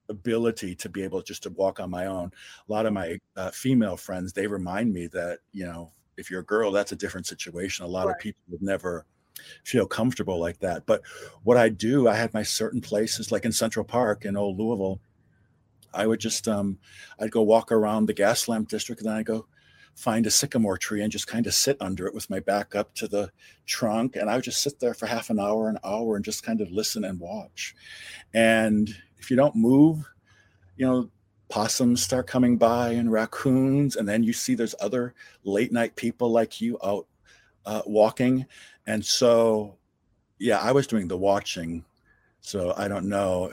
ability 0.09 0.75
to 0.75 0.89
be 0.89 1.03
able 1.03 1.23
just 1.23 1.43
to 1.45 1.51
walk 1.51 1.81
on 1.81 1.91
my 1.91 2.07
own. 2.07 2.31
A 2.69 2.73
lot 2.73 2.87
of 2.87 2.93
my 2.93 3.19
uh, 3.37 3.51
female 3.51 3.97
friends, 3.97 4.33
they 4.33 4.47
remind 4.47 4.93
me 4.93 5.07
that 5.09 5.39
you 5.53 5.67
know, 5.67 5.93
if 6.19 6.31
you're 6.31 6.41
a 6.41 6.45
girl, 6.45 6.71
that's 6.71 6.93
a 6.93 6.97
different 6.97 7.27
situation. 7.27 7.85
A 7.85 7.89
lot 7.89 8.07
right. 8.07 8.13
of 8.13 8.19
people 8.19 8.43
would 8.51 8.63
never 8.63 9.07
feel 9.65 9.87
comfortable 9.87 10.39
like 10.39 10.59
that. 10.59 10.85
But 10.85 11.03
what 11.45 11.57
I 11.57 11.69
do, 11.69 12.09
I 12.09 12.15
have 12.15 12.35
my 12.35 12.43
certain 12.43 12.81
places, 12.81 13.31
like 13.33 13.45
in 13.45 13.53
Central 13.53 13.85
Park 13.85 14.25
in 14.25 14.37
Old 14.37 14.59
Louisville. 14.59 15.01
I 15.95 16.07
would 16.07 16.21
just, 16.21 16.47
um, 16.47 16.79
I'd 17.19 17.31
go 17.31 17.43
walk 17.43 17.73
around 17.73 18.07
the 18.07 18.15
Gaslamp 18.15 18.69
district, 18.69 19.01
and 19.01 19.09
then 19.09 19.17
I 19.17 19.23
go 19.23 19.47
find 19.95 20.27
a 20.27 20.31
sycamore 20.31 20.77
tree 20.77 21.03
and 21.03 21.11
just 21.11 21.27
kind 21.27 21.47
of 21.47 21.55
sit 21.55 21.77
under 21.81 22.07
it 22.07 22.15
with 22.15 22.31
my 22.31 22.41
back 22.41 22.75
up 22.75 22.95
to 22.97 23.09
the 23.09 23.31
trunk, 23.67 24.17
and 24.17 24.29
I 24.29 24.35
would 24.35 24.45
just 24.45 24.63
sit 24.63 24.81
there 24.81 24.95
for 24.95 25.07
half 25.07 25.31
an 25.31 25.41
hour, 25.41 25.69
an 25.69 25.79
hour, 25.83 26.17
and 26.17 26.25
just 26.25 26.43
kind 26.43 26.61
of 26.61 26.71
listen 26.71 27.05
and 27.05 27.19
watch. 27.19 27.75
And 28.35 28.95
if 29.19 29.31
you 29.31 29.37
don't 29.37 29.57
move, 29.57 30.09
you 30.77 30.87
know, 30.87 31.11
possums 31.49 32.03
start 32.03 32.27
coming 32.27 32.57
by 32.57 32.91
and 32.91 33.11
raccoons, 33.11 33.97
and 33.97 34.09
then 34.09 34.23
you 34.23 34.33
see 34.33 34.55
there's 34.55 34.75
other 34.81 35.15
late 35.45 35.73
night 35.73 35.97
people 35.97 36.31
like 36.31 36.61
you 36.61 36.79
out 36.85 37.07
uh, 37.67 37.83
walking, 37.87 38.47
and 38.87 39.05
so, 39.05 39.77
yeah, 40.39 40.59
I 40.59 40.73
was 40.73 40.87
doing 40.87 41.09
the 41.09 41.17
watching. 41.17 41.85
So 42.41 42.73
I 42.77 42.89
don't 42.89 43.09
know 43.09 43.53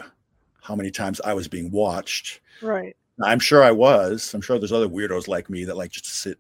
how 0.62 0.76
many 0.76 0.92
times 0.92 1.20
I 1.22 1.34
was 1.34 1.48
being 1.48 1.70
watched. 1.72 2.40
Right. 2.62 2.96
I'm 3.24 3.40
sure 3.40 3.64
I 3.64 3.72
was. 3.72 4.34
I'm 4.34 4.42
sure 4.42 4.58
there's 4.58 4.72
other 4.72 4.90
weirdos 4.90 5.28
like 5.28 5.50
me 5.50 5.64
that 5.66 5.78
like 5.78 5.92
just 5.92 6.08
sit, 6.08 6.38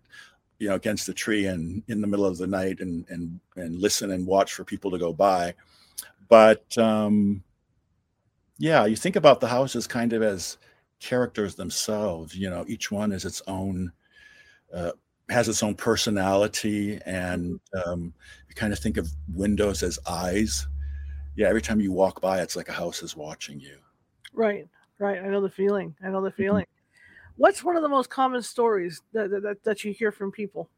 you 0.59 0.69
know, 0.69 0.75
against 0.75 1.05
the 1.05 1.13
tree 1.13 1.45
and 1.47 1.83
in 1.87 2.01
the 2.01 2.07
middle 2.07 2.25
of 2.25 2.37
the 2.37 2.47
night 2.47 2.79
and 2.79 3.05
and 3.09 3.39
and 3.55 3.79
listen 3.79 4.11
and 4.11 4.25
watch 4.25 4.53
for 4.53 4.63
people 4.63 4.91
to 4.91 4.97
go 4.97 5.13
by. 5.13 5.53
But 6.27 6.77
um 6.77 7.43
yeah, 8.57 8.85
you 8.85 8.95
think 8.95 9.15
about 9.15 9.41
the 9.41 9.47
house 9.47 9.75
as 9.75 9.87
kind 9.87 10.13
of 10.13 10.21
as 10.21 10.57
characters 11.05 11.55
themselves. 11.55 12.35
You 12.35 12.49
know, 12.49 12.65
each 12.67 12.91
one 12.91 13.11
is 13.11 13.25
its 13.25 13.41
own 13.47 13.91
uh, 14.73 14.91
has 15.29 15.47
its 15.47 15.63
own 15.63 15.75
personality 15.75 16.99
and 17.05 17.59
um, 17.85 18.13
you 18.47 18.55
kind 18.55 18.73
of 18.73 18.79
think 18.79 18.97
of 18.97 19.09
windows 19.33 19.81
as 19.81 19.97
eyes 20.07 20.67
yeah 21.35 21.47
every 21.47 21.61
time 21.61 21.81
you 21.81 21.91
walk 21.91 22.21
by 22.21 22.41
it's 22.41 22.55
like 22.55 22.69
a 22.69 22.73
house 22.73 23.01
is 23.01 23.15
watching 23.15 23.59
you 23.59 23.77
right 24.33 24.67
right 24.99 25.23
i 25.23 25.27
know 25.27 25.41
the 25.41 25.49
feeling 25.49 25.95
i 26.03 26.09
know 26.09 26.21
the 26.21 26.29
mm-hmm. 26.29 26.43
feeling 26.43 26.63
mm-hmm. 26.63 27.33
what's 27.37 27.63
one 27.63 27.75
of 27.75 27.81
the 27.81 27.89
most 27.89 28.09
common 28.09 28.41
stories 28.41 29.01
that, 29.13 29.31
that, 29.31 29.63
that 29.63 29.83
you 29.83 29.91
hear 29.91 30.11
from 30.11 30.31
people 30.31 30.69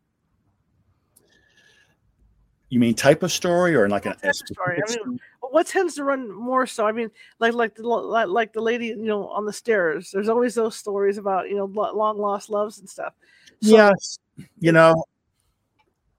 you 2.69 2.79
mean 2.79 2.93
type 2.93 3.23
of 3.23 3.31
story 3.31 3.75
or 3.75 3.87
like 3.87 4.05
what 4.05 4.23
an 4.23 4.33
story? 4.33 4.81
I 4.85 4.95
mean, 5.05 5.19
what 5.51 5.67
tends 5.67 5.95
to 5.95 6.03
run 6.03 6.31
more 6.31 6.65
so? 6.65 6.85
I 6.85 6.91
mean, 6.91 7.09
like 7.39 7.53
like 7.53 7.75
the 7.75 7.87
like, 7.87 8.53
the 8.53 8.61
lady 8.61 8.87
you 8.87 8.97
know 8.97 9.27
on 9.29 9.45
the 9.45 9.53
stairs. 9.53 10.11
There's 10.11 10.29
always 10.29 10.55
those 10.55 10.75
stories 10.75 11.17
about 11.17 11.49
you 11.49 11.55
know 11.55 11.65
long 11.65 12.17
lost 12.17 12.49
loves 12.49 12.79
and 12.79 12.89
stuff. 12.89 13.13
So, 13.61 13.75
yes, 13.75 14.19
you 14.59 14.71
know, 14.71 15.03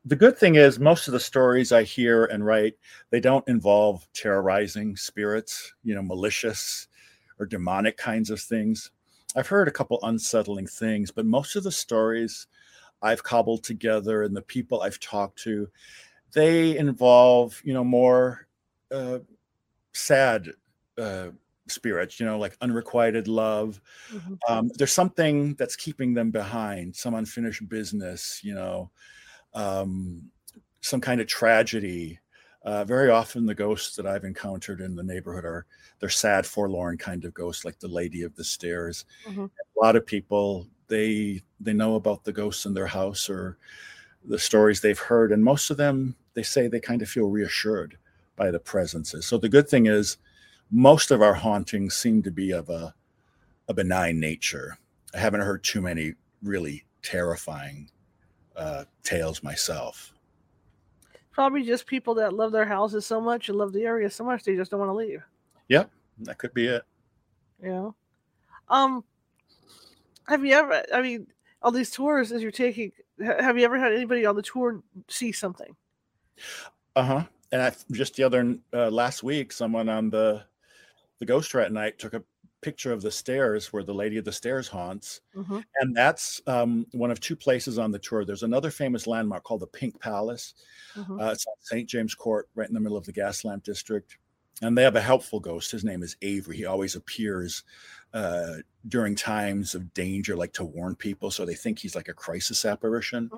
the 0.04 0.16
good 0.16 0.38
thing 0.38 0.54
is 0.54 0.80
most 0.80 1.06
of 1.06 1.12
the 1.12 1.20
stories 1.20 1.70
I 1.70 1.82
hear 1.82 2.24
and 2.24 2.44
write, 2.44 2.74
they 3.10 3.20
don't 3.20 3.46
involve 3.46 4.08
terrorizing 4.14 4.96
spirits, 4.96 5.74
you 5.84 5.94
know, 5.94 6.02
malicious 6.02 6.88
or 7.38 7.46
demonic 7.46 7.96
kinds 7.96 8.30
of 8.30 8.40
things. 8.40 8.90
I've 9.36 9.48
heard 9.48 9.68
a 9.68 9.72
couple 9.72 10.00
unsettling 10.02 10.66
things, 10.66 11.10
but 11.10 11.26
most 11.26 11.56
of 11.56 11.62
the 11.62 11.70
stories 11.70 12.46
I've 13.02 13.22
cobbled 13.22 13.62
together 13.62 14.22
and 14.22 14.34
the 14.34 14.42
people 14.42 14.80
I've 14.80 14.98
talked 14.98 15.38
to, 15.40 15.68
they 16.32 16.76
involve, 16.76 17.60
you 17.62 17.72
know, 17.72 17.84
more 17.84 18.47
uh, 18.90 19.18
sad 19.92 20.48
uh, 20.96 21.28
spirits, 21.70 22.18
you 22.18 22.26
know, 22.26 22.38
like 22.38 22.56
unrequited 22.60 23.28
love. 23.28 23.80
Mm-hmm. 24.12 24.34
Um, 24.48 24.70
there's 24.76 24.92
something 24.92 25.54
that's 25.54 25.76
keeping 25.76 26.14
them 26.14 26.30
behind, 26.30 26.94
some 26.94 27.14
unfinished 27.14 27.68
business, 27.68 28.40
you 28.42 28.54
know, 28.54 28.90
um, 29.54 30.22
some 30.80 31.00
kind 31.00 31.20
of 31.20 31.26
tragedy. 31.26 32.18
Uh, 32.64 32.84
very 32.84 33.10
often, 33.10 33.46
the 33.46 33.54
ghosts 33.54 33.96
that 33.96 34.06
I've 34.06 34.24
encountered 34.24 34.80
in 34.80 34.96
the 34.96 35.02
neighborhood 35.02 35.44
are 35.44 35.66
they're 36.00 36.08
sad, 36.08 36.44
forlorn 36.44 36.98
kind 36.98 37.24
of 37.24 37.34
ghosts, 37.34 37.64
like 37.64 37.78
the 37.78 37.88
Lady 37.88 38.22
of 38.22 38.34
the 38.34 38.44
Stairs. 38.44 39.04
Mm-hmm. 39.26 39.44
A 39.44 39.84
lot 39.84 39.96
of 39.96 40.04
people 40.04 40.66
they 40.88 41.42
they 41.60 41.72
know 41.72 41.94
about 41.94 42.24
the 42.24 42.32
ghosts 42.32 42.66
in 42.66 42.74
their 42.74 42.86
house 42.86 43.30
or 43.30 43.58
the 44.24 44.38
stories 44.38 44.80
they've 44.80 44.98
heard, 44.98 45.32
and 45.32 45.42
most 45.42 45.70
of 45.70 45.76
them 45.76 46.16
they 46.34 46.42
say 46.42 46.66
they 46.66 46.80
kind 46.80 47.00
of 47.00 47.08
feel 47.08 47.28
reassured 47.28 47.96
by 48.38 48.50
the 48.50 48.60
presences. 48.60 49.26
So 49.26 49.36
the 49.36 49.48
good 49.48 49.68
thing 49.68 49.86
is 49.86 50.16
most 50.70 51.10
of 51.10 51.20
our 51.20 51.34
hauntings 51.34 51.96
seem 51.96 52.22
to 52.22 52.30
be 52.30 52.52
of 52.52 52.70
a, 52.70 52.94
a 53.68 53.74
benign 53.74 54.20
nature. 54.20 54.78
I 55.14 55.18
haven't 55.18 55.40
heard 55.40 55.64
too 55.64 55.82
many 55.82 56.14
really 56.42 56.84
terrifying 57.02 57.90
uh, 58.56 58.84
tales 59.02 59.42
myself. 59.42 60.12
Probably 61.32 61.62
just 61.62 61.86
people 61.86 62.14
that 62.14 62.32
love 62.32 62.52
their 62.52 62.64
houses 62.64 63.06
so 63.06 63.20
much 63.20 63.48
and 63.48 63.58
love 63.58 63.72
the 63.72 63.84
area 63.84 64.10
so 64.10 64.24
much 64.24 64.44
they 64.44 64.56
just 64.56 64.70
don't 64.70 64.80
want 64.80 64.90
to 64.90 64.94
leave. 64.94 65.22
Yep, 65.68 65.90
that 66.20 66.38
could 66.38 66.54
be 66.54 66.66
it. 66.66 66.82
Yeah. 67.62 67.90
Um. 68.68 69.04
Have 70.26 70.44
you 70.44 70.52
ever? 70.52 70.82
I 70.92 71.00
mean, 71.00 71.26
all 71.62 71.70
these 71.70 71.90
tours 71.90 72.32
as 72.32 72.42
you're 72.42 72.50
taking, 72.50 72.92
have 73.20 73.56
you 73.56 73.64
ever 73.64 73.78
had 73.78 73.92
anybody 73.92 74.26
on 74.26 74.36
the 74.36 74.42
tour 74.42 74.82
see 75.08 75.32
something? 75.32 75.74
Uh 76.96 77.04
huh. 77.04 77.24
And 77.52 77.62
I, 77.62 77.72
just 77.92 78.16
the 78.16 78.24
other 78.24 78.56
uh, 78.74 78.90
last 78.90 79.22
week, 79.22 79.52
someone 79.52 79.88
on 79.88 80.10
the 80.10 80.44
the 81.18 81.26
ghost 81.26 81.54
rat 81.54 81.72
night 81.72 81.98
took 81.98 82.14
a 82.14 82.22
picture 82.60 82.92
of 82.92 83.02
the 83.02 83.10
stairs 83.10 83.72
where 83.72 83.82
the 83.82 83.94
lady 83.94 84.16
of 84.18 84.24
the 84.24 84.32
stairs 84.32 84.68
haunts. 84.68 85.20
Mm-hmm. 85.34 85.60
and 85.80 85.96
that's 85.96 86.40
um, 86.46 86.86
one 86.92 87.10
of 87.10 87.20
two 87.20 87.36
places 87.36 87.78
on 87.78 87.92
the 87.92 87.98
tour. 87.98 88.24
There's 88.24 88.42
another 88.42 88.70
famous 88.70 89.06
landmark 89.06 89.44
called 89.44 89.60
the 89.60 89.66
pink 89.68 90.00
palace. 90.00 90.54
Mm-hmm. 90.96 91.20
uh, 91.20 91.32
it's 91.32 91.46
on 91.46 91.54
st 91.60 91.88
james 91.88 92.14
court 92.14 92.48
right 92.54 92.68
in 92.68 92.74
the 92.74 92.80
middle 92.80 92.96
of 92.96 93.04
the 93.04 93.12
gaslamp 93.12 93.62
district. 93.62 94.18
And 94.60 94.76
they 94.76 94.82
have 94.82 94.96
a 94.96 95.00
helpful 95.00 95.38
ghost. 95.38 95.70
His 95.70 95.84
name 95.84 96.02
is 96.02 96.16
avery. 96.20 96.56
He 96.56 96.64
always 96.64 96.96
appears 96.96 97.62
uh, 98.14 98.54
during 98.88 99.14
times 99.14 99.74
of 99.74 99.92
danger 99.92 100.34
like 100.34 100.52
to 100.52 100.64
warn 100.64 100.94
people 100.94 101.30
so 101.30 101.44
they 101.44 101.54
think 101.54 101.78
he's 101.78 101.94
like 101.94 102.08
a 102.08 102.14
crisis 102.14 102.64
apparition. 102.64 103.28
Mm-hmm. 103.28 103.36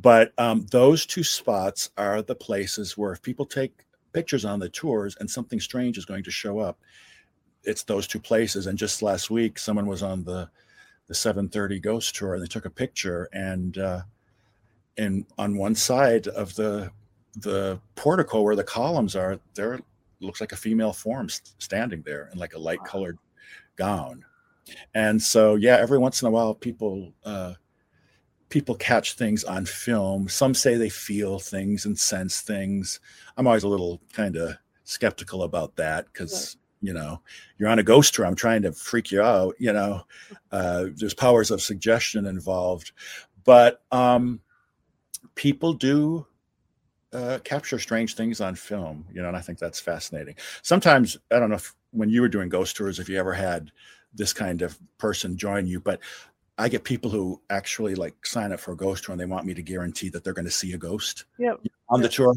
but 0.00 0.32
um, 0.38 0.66
those 0.70 1.06
two 1.06 1.24
spots 1.24 1.90
are 1.96 2.22
the 2.22 2.34
places 2.34 2.98
where 2.98 3.12
if 3.12 3.22
people 3.22 3.46
take 3.46 3.72
pictures 4.12 4.44
on 4.44 4.58
the 4.58 4.68
tours 4.68 5.16
and 5.20 5.30
something 5.30 5.60
strange 5.60 5.96
is 5.96 6.04
going 6.04 6.24
to 6.24 6.30
show 6.30 6.58
up 6.58 6.78
it's 7.64 7.82
those 7.82 8.06
two 8.06 8.20
places. 8.20 8.66
And 8.66 8.78
just 8.78 9.02
last 9.02 9.30
week 9.30 9.58
someone 9.58 9.86
was 9.86 10.02
on 10.02 10.24
the 10.24 10.48
the 11.06 11.14
730 11.14 11.80
ghost 11.80 12.14
tour 12.14 12.34
and 12.34 12.42
they 12.42 12.46
took 12.46 12.66
a 12.66 12.70
picture 12.70 13.30
and 13.32 13.78
uh 13.78 14.02
and 14.98 15.24
on 15.38 15.56
one 15.56 15.74
side 15.74 16.26
of 16.28 16.54
the 16.54 16.90
the 17.36 17.80
portico 17.94 18.42
where 18.42 18.56
the 18.56 18.64
columns 18.64 19.16
are 19.16 19.38
there 19.54 19.80
looks 20.20 20.40
like 20.40 20.52
a 20.52 20.56
female 20.56 20.92
form 20.92 21.28
standing 21.30 22.02
there 22.02 22.28
in 22.32 22.38
like 22.38 22.52
a 22.52 22.58
light 22.58 22.84
colored 22.84 23.16
gown 23.78 24.24
and 24.94 25.20
so 25.22 25.54
yeah 25.54 25.76
every 25.76 25.98
once 25.98 26.20
in 26.20 26.28
a 26.28 26.30
while 26.30 26.54
people 26.54 27.12
uh 27.24 27.54
people 28.48 28.74
catch 28.74 29.14
things 29.14 29.44
on 29.44 29.64
film. 29.64 30.28
Some 30.28 30.54
say 30.54 30.76
they 30.76 30.88
feel 30.88 31.38
things 31.38 31.84
and 31.84 31.98
sense 31.98 32.40
things. 32.40 33.00
I'm 33.36 33.46
always 33.46 33.64
a 33.64 33.68
little 33.68 34.00
kind 34.12 34.36
of 34.36 34.56
skeptical 34.84 35.42
about 35.42 35.76
that 35.76 36.06
because 36.06 36.56
you 36.80 36.92
know 36.94 37.20
you're 37.58 37.68
on 37.68 37.78
a 37.78 37.84
ghost 37.84 38.14
tour. 38.14 38.26
I'm 38.26 38.34
trying 38.34 38.62
to 38.62 38.72
freak 38.72 39.10
you 39.10 39.22
out. 39.22 39.54
You 39.58 39.72
know, 39.72 40.02
uh, 40.52 40.86
there's 40.94 41.14
powers 41.14 41.50
of 41.50 41.62
suggestion 41.62 42.26
involved, 42.26 42.92
but 43.44 43.82
um, 43.92 44.40
people 45.34 45.74
do 45.74 46.26
uh, 47.12 47.38
capture 47.44 47.78
strange 47.78 48.14
things 48.14 48.40
on 48.40 48.54
film, 48.54 49.06
you 49.12 49.22
know, 49.22 49.28
and 49.28 49.36
I 49.36 49.40
think 49.40 49.58
that's 49.58 49.80
fascinating. 49.80 50.34
Sometimes 50.62 51.16
I 51.30 51.38
don't 51.38 51.50
know 51.50 51.56
if 51.56 51.74
when 51.90 52.10
you 52.10 52.20
were 52.20 52.28
doing 52.28 52.48
ghost 52.48 52.76
tours, 52.76 52.98
if 52.98 53.08
you 53.08 53.18
ever 53.18 53.32
had 53.32 53.70
this 54.14 54.32
kind 54.32 54.62
of 54.62 54.78
person 54.98 55.36
join 55.36 55.66
you, 55.66 55.80
but 55.80 56.00
I 56.58 56.68
get 56.68 56.82
people 56.82 57.10
who 57.10 57.40
actually 57.50 57.94
like 57.94 58.26
sign 58.26 58.52
up 58.52 58.58
for 58.58 58.72
a 58.72 58.76
ghost 58.76 59.04
tour 59.04 59.12
and 59.12 59.20
they 59.20 59.26
want 59.26 59.46
me 59.46 59.54
to 59.54 59.62
guarantee 59.62 60.08
that 60.08 60.24
they're 60.24 60.32
going 60.32 60.44
to 60.44 60.50
see 60.50 60.72
a 60.72 60.78
ghost 60.78 61.24
Yep. 61.38 61.60
on 61.88 62.02
the 62.02 62.08
tour. 62.08 62.34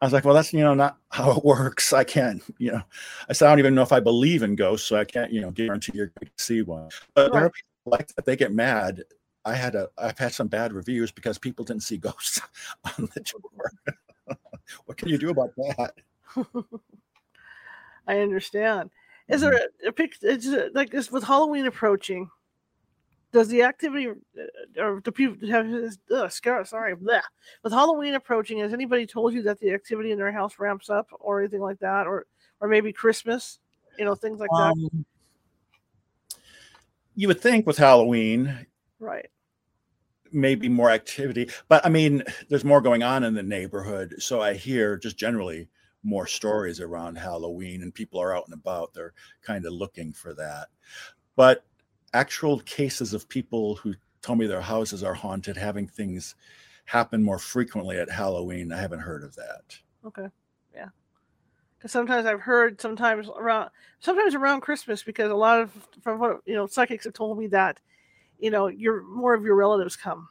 I 0.00 0.06
was 0.06 0.12
like, 0.12 0.24
well, 0.24 0.34
that's 0.34 0.52
you 0.52 0.60
know 0.60 0.74
not 0.74 0.98
how 1.10 1.32
it 1.32 1.44
works. 1.44 1.92
I 1.92 2.04
can't, 2.04 2.42
you 2.58 2.72
know, 2.72 2.82
I 3.28 3.32
said 3.32 3.46
I 3.46 3.50
don't 3.50 3.58
even 3.58 3.74
know 3.74 3.82
if 3.82 3.92
I 3.92 4.00
believe 4.00 4.42
in 4.42 4.54
ghosts, 4.54 4.86
so 4.86 4.96
I 4.96 5.04
can't, 5.04 5.32
you 5.32 5.40
know, 5.40 5.50
guarantee 5.50 5.92
you're 5.94 6.12
going 6.18 6.30
to 6.36 6.42
see 6.42 6.62
one. 6.62 6.90
But 7.14 7.32
there 7.32 7.44
are 7.46 7.50
people 7.50 7.68
like 7.86 8.14
that. 8.14 8.24
They 8.24 8.36
get 8.36 8.52
mad. 8.52 9.02
I 9.44 9.54
had 9.54 9.74
a, 9.74 9.88
I've 9.98 10.18
had 10.18 10.32
some 10.32 10.48
bad 10.48 10.72
reviews 10.72 11.12
because 11.12 11.38
people 11.38 11.64
didn't 11.64 11.82
see 11.82 11.98
ghosts 11.98 12.40
on 12.84 13.08
the 13.14 13.20
tour. 13.20 13.72
what 14.86 14.96
can 14.96 15.08
you 15.08 15.18
do 15.18 15.30
about 15.30 15.50
that? 15.56 15.94
I 18.06 18.20
understand. 18.20 18.90
Is 19.28 19.42
Mm-hmm. 19.42 19.50
there 19.50 19.68
a, 19.84 19.88
a 19.88 19.92
pic? 19.92 20.14
Is 20.22 20.46
it 20.46 20.74
like 20.74 20.90
this 20.90 21.10
with 21.10 21.24
Halloween 21.24 21.66
approaching? 21.66 22.30
Does 23.32 23.48
the 23.48 23.62
activity 23.64 24.08
uh, 24.08 24.82
or 24.82 25.00
do 25.00 25.10
people 25.10 25.48
have 25.48 25.68
this? 25.68 25.98
Ugh, 26.14 26.30
scar- 26.30 26.64
sorry, 26.64 26.94
bleh. 26.96 27.20
with 27.64 27.72
Halloween 27.72 28.14
approaching? 28.14 28.58
Has 28.60 28.72
anybody 28.72 29.04
told 29.06 29.34
you 29.34 29.42
that 29.42 29.58
the 29.58 29.72
activity 29.74 30.12
in 30.12 30.18
their 30.18 30.32
house 30.32 30.58
ramps 30.58 30.88
up 30.88 31.08
or 31.18 31.40
anything 31.40 31.60
like 31.60 31.78
that, 31.80 32.06
or 32.06 32.26
or 32.60 32.68
maybe 32.68 32.92
Christmas? 32.92 33.58
You 33.98 34.04
know, 34.04 34.14
things 34.14 34.38
like 34.38 34.50
that. 34.50 34.72
Um, 34.72 35.04
you 37.14 37.28
would 37.28 37.40
think 37.40 37.66
with 37.66 37.78
Halloween, 37.78 38.66
Right. 39.00 39.26
maybe 40.32 40.68
more 40.68 40.90
activity, 40.90 41.50
but 41.68 41.84
I 41.84 41.88
mean, 41.88 42.22
there's 42.48 42.64
more 42.64 42.80
going 42.80 43.02
on 43.02 43.24
in 43.24 43.34
the 43.34 43.42
neighborhood. 43.42 44.14
So 44.18 44.40
I 44.40 44.54
hear 44.54 44.96
just 44.98 45.16
generally 45.18 45.68
more 46.06 46.26
stories 46.26 46.80
around 46.80 47.18
Halloween, 47.18 47.82
and 47.82 47.92
people 47.92 48.20
are 48.20 48.34
out 48.34 48.44
and 48.46 48.54
about. 48.54 48.94
They're 48.94 49.12
kind 49.42 49.66
of 49.66 49.72
looking 49.72 50.12
for 50.12 50.32
that. 50.34 50.68
But 51.34 51.64
actual 52.14 52.60
cases 52.60 53.12
of 53.12 53.28
people 53.28 53.74
who 53.74 53.94
tell 54.22 54.36
me 54.36 54.46
their 54.46 54.60
houses 54.60 55.02
are 55.02 55.14
haunted, 55.14 55.56
having 55.56 55.88
things 55.88 56.36
happen 56.84 57.22
more 57.22 57.40
frequently 57.40 57.98
at 57.98 58.10
Halloween, 58.10 58.72
I 58.72 58.80
haven't 58.80 59.00
heard 59.00 59.24
of 59.24 59.34
that. 59.34 59.76
Okay. 60.06 60.28
Yeah. 60.72 60.88
Because 61.76 61.90
sometimes 61.90 62.24
I've 62.24 62.40
heard 62.40 62.80
sometimes 62.80 63.28
around 63.28 63.70
sometimes 63.98 64.34
around 64.34 64.60
Christmas 64.60 65.02
because 65.02 65.30
a 65.30 65.34
lot 65.34 65.60
of 65.60 65.88
from 66.02 66.20
what 66.20 66.40
you 66.46 66.54
know 66.54 66.66
psychics 66.66 67.04
have 67.04 67.12
told 67.12 67.38
me 67.38 67.48
that 67.48 67.80
you 68.38 68.50
know 68.50 68.68
your 68.68 69.02
more 69.02 69.34
of 69.34 69.42
your 69.42 69.56
relatives 69.56 69.96
come. 69.96 70.28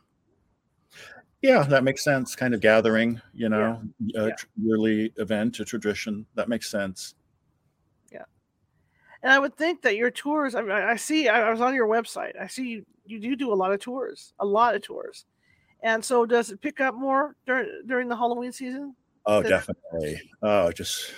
Yeah, 1.46 1.62
that 1.64 1.84
makes 1.84 2.04
sense. 2.04 2.36
Kind 2.36 2.56
of 2.56 2.60
gathering, 2.60 3.22
you 3.32 3.50
know, 3.50 3.80
a 4.16 4.28
Yeah. 4.30 4.36
yearly 4.60 5.14
event, 5.18 5.60
a 5.60 5.66
tradition. 5.66 6.26
That 6.34 6.50
makes 6.50 6.72
sense. 6.72 7.14
Yeah, 8.12 8.26
and 9.22 9.32
I 9.32 9.38
would 9.38 9.56
think 9.56 9.84
that 9.84 9.96
your 9.96 10.10
tours, 10.10 10.56
I, 10.56 10.62
mean, 10.62 10.72
I 10.72 10.96
see, 10.96 11.30
I 11.30 11.48
I 11.48 11.52
was 11.52 11.62
on 11.62 11.76
your 11.76 11.88
website. 11.88 12.40
I 12.40 12.48
see 12.48 12.68
you, 12.68 12.86
you 13.06 13.20
do 13.20 13.36
do 13.36 13.54
a 13.54 13.56
lot 13.56 13.72
of 13.72 13.80
tours, 13.80 14.34
a 14.40 14.46
lot 14.46 14.74
of 14.76 14.82
tours. 14.82 15.26
And 15.84 16.04
so 16.04 16.26
does 16.26 16.50
it 16.50 16.62
pick 16.62 16.82
up 16.82 16.96
more 16.96 17.36
during 17.46 17.84
during 17.86 18.08
the 18.08 18.16
Halloween 18.18 18.52
season? 18.52 18.96
Oh, 19.28 19.44
definitely. 19.44 20.22
Oh, 20.42 20.72
just 20.72 21.14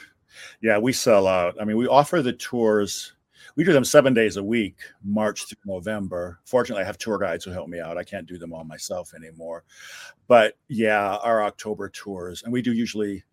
yeah, 0.62 0.78
we 0.78 0.92
sell 0.94 1.26
out. 1.28 1.56
I 1.62 1.64
mean, 1.64 1.78
we 1.78 1.88
offer 1.88 2.22
the 2.22 2.34
tours. 2.34 3.14
We 3.58 3.64
do 3.64 3.74
them 3.74 3.84
seven 3.84 4.14
days 4.14 4.38
a 4.38 4.44
week, 4.44 4.78
March 5.04 5.46
through 5.46 5.58
November. 5.66 6.40
Fortunately, 6.46 6.84
I 6.84 6.86
have 6.86 7.00
tour 7.00 7.18
guides 7.18 7.44
who 7.44 7.50
help 7.50 7.68
me 7.68 7.80
out. 7.80 7.98
I 7.98 8.04
can't 8.04 8.28
do 8.28 8.38
them 8.38 8.54
all 8.54 8.64
myself 8.64 9.16
anymore. 9.16 9.64
But 10.28 10.54
yeah, 10.68 11.16
our 11.18 11.44
October 11.44 11.90
tours, 11.90 12.44
and 12.44 12.54
we 12.54 12.62
do 12.62 12.72
usually 12.72 13.24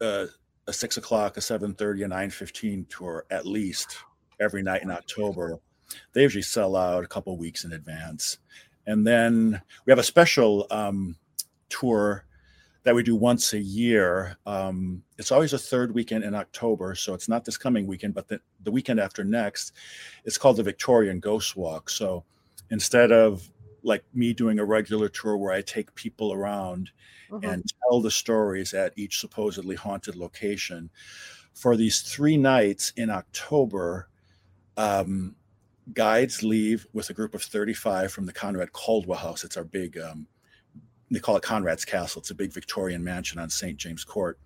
uh, 0.00 0.26
a 0.66 0.72
six 0.72 0.96
o'clock, 0.96 1.36
a 1.36 1.40
seven 1.40 1.72
thirty, 1.72 2.02
a 2.02 2.08
nine 2.08 2.30
fifteen 2.30 2.84
tour 2.90 3.24
at 3.30 3.46
least 3.46 3.96
every 4.40 4.64
night 4.64 4.82
in 4.82 4.90
October. 4.90 5.60
They 6.12 6.22
usually 6.22 6.42
sell 6.42 6.74
out 6.74 7.04
a 7.04 7.08
couple 7.08 7.38
weeks 7.38 7.64
in 7.64 7.72
advance, 7.72 8.38
and 8.88 9.06
then 9.06 9.62
we 9.84 9.92
have 9.92 10.00
a 10.00 10.02
special 10.02 10.66
um, 10.72 11.14
tour 11.68 12.24
that 12.86 12.94
we 12.94 13.02
do 13.02 13.16
once 13.16 13.52
a 13.52 13.58
year. 13.58 14.38
Um, 14.46 15.02
it's 15.18 15.32
always 15.32 15.52
a 15.52 15.58
third 15.58 15.92
weekend 15.92 16.22
in 16.22 16.36
October, 16.36 16.94
so 16.94 17.14
it's 17.14 17.28
not 17.28 17.44
this 17.44 17.56
coming 17.56 17.84
weekend, 17.84 18.14
but 18.14 18.28
the, 18.28 18.40
the 18.62 18.70
weekend 18.70 19.00
after 19.00 19.24
next. 19.24 19.72
It's 20.24 20.38
called 20.38 20.56
the 20.56 20.62
Victorian 20.62 21.18
Ghost 21.18 21.56
Walk. 21.56 21.90
So 21.90 22.22
instead 22.70 23.10
of 23.10 23.50
like 23.82 24.04
me 24.14 24.32
doing 24.32 24.60
a 24.60 24.64
regular 24.64 25.08
tour 25.08 25.36
where 25.36 25.52
I 25.52 25.62
take 25.62 25.92
people 25.96 26.32
around 26.32 26.90
Mhm. 27.28 27.52
and 27.52 27.64
tell 27.82 28.00
the 28.00 28.10
stories 28.12 28.72
at 28.72 28.92
each 28.94 29.18
supposedly 29.18 29.74
haunted 29.74 30.14
location, 30.14 30.88
for 31.54 31.76
these 31.76 32.02
three 32.02 32.36
nights 32.36 32.92
in 32.96 33.10
October, 33.10 34.08
um, 34.76 35.34
guides 35.92 36.44
leave 36.44 36.86
with 36.92 37.10
a 37.10 37.14
group 37.14 37.34
of 37.34 37.42
35 37.42 38.12
from 38.12 38.26
the 38.26 38.32
Conrad 38.32 38.72
Caldwell 38.72 39.18
House. 39.18 39.42
It's 39.42 39.56
our 39.56 39.64
big 39.64 39.98
um, 39.98 40.28
they 41.10 41.20
call 41.20 41.36
it 41.36 41.42
Conrad's 41.42 41.84
Castle. 41.84 42.20
It's 42.20 42.30
a 42.30 42.34
big 42.34 42.52
Victorian 42.52 43.02
mansion 43.02 43.38
on 43.38 43.50
St. 43.50 43.76
James 43.76 44.04
Court. 44.04 44.38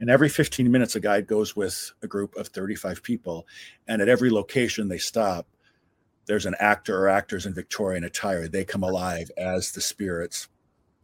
And 0.00 0.08
every 0.08 0.28
15 0.28 0.70
minutes, 0.70 0.96
a 0.96 1.00
guide 1.00 1.26
goes 1.26 1.56
with 1.56 1.92
a 2.02 2.06
group 2.06 2.36
of 2.36 2.48
35 2.48 3.02
people. 3.02 3.46
And 3.88 4.00
at 4.00 4.08
every 4.08 4.30
location 4.30 4.88
they 4.88 4.98
stop, 4.98 5.46
there's 6.26 6.46
an 6.46 6.56
actor 6.58 6.98
or 6.98 7.08
actors 7.08 7.46
in 7.46 7.54
Victorian 7.54 8.04
attire. 8.04 8.48
They 8.48 8.64
come 8.64 8.82
alive 8.82 9.30
as 9.36 9.72
the 9.72 9.80
spirits 9.80 10.48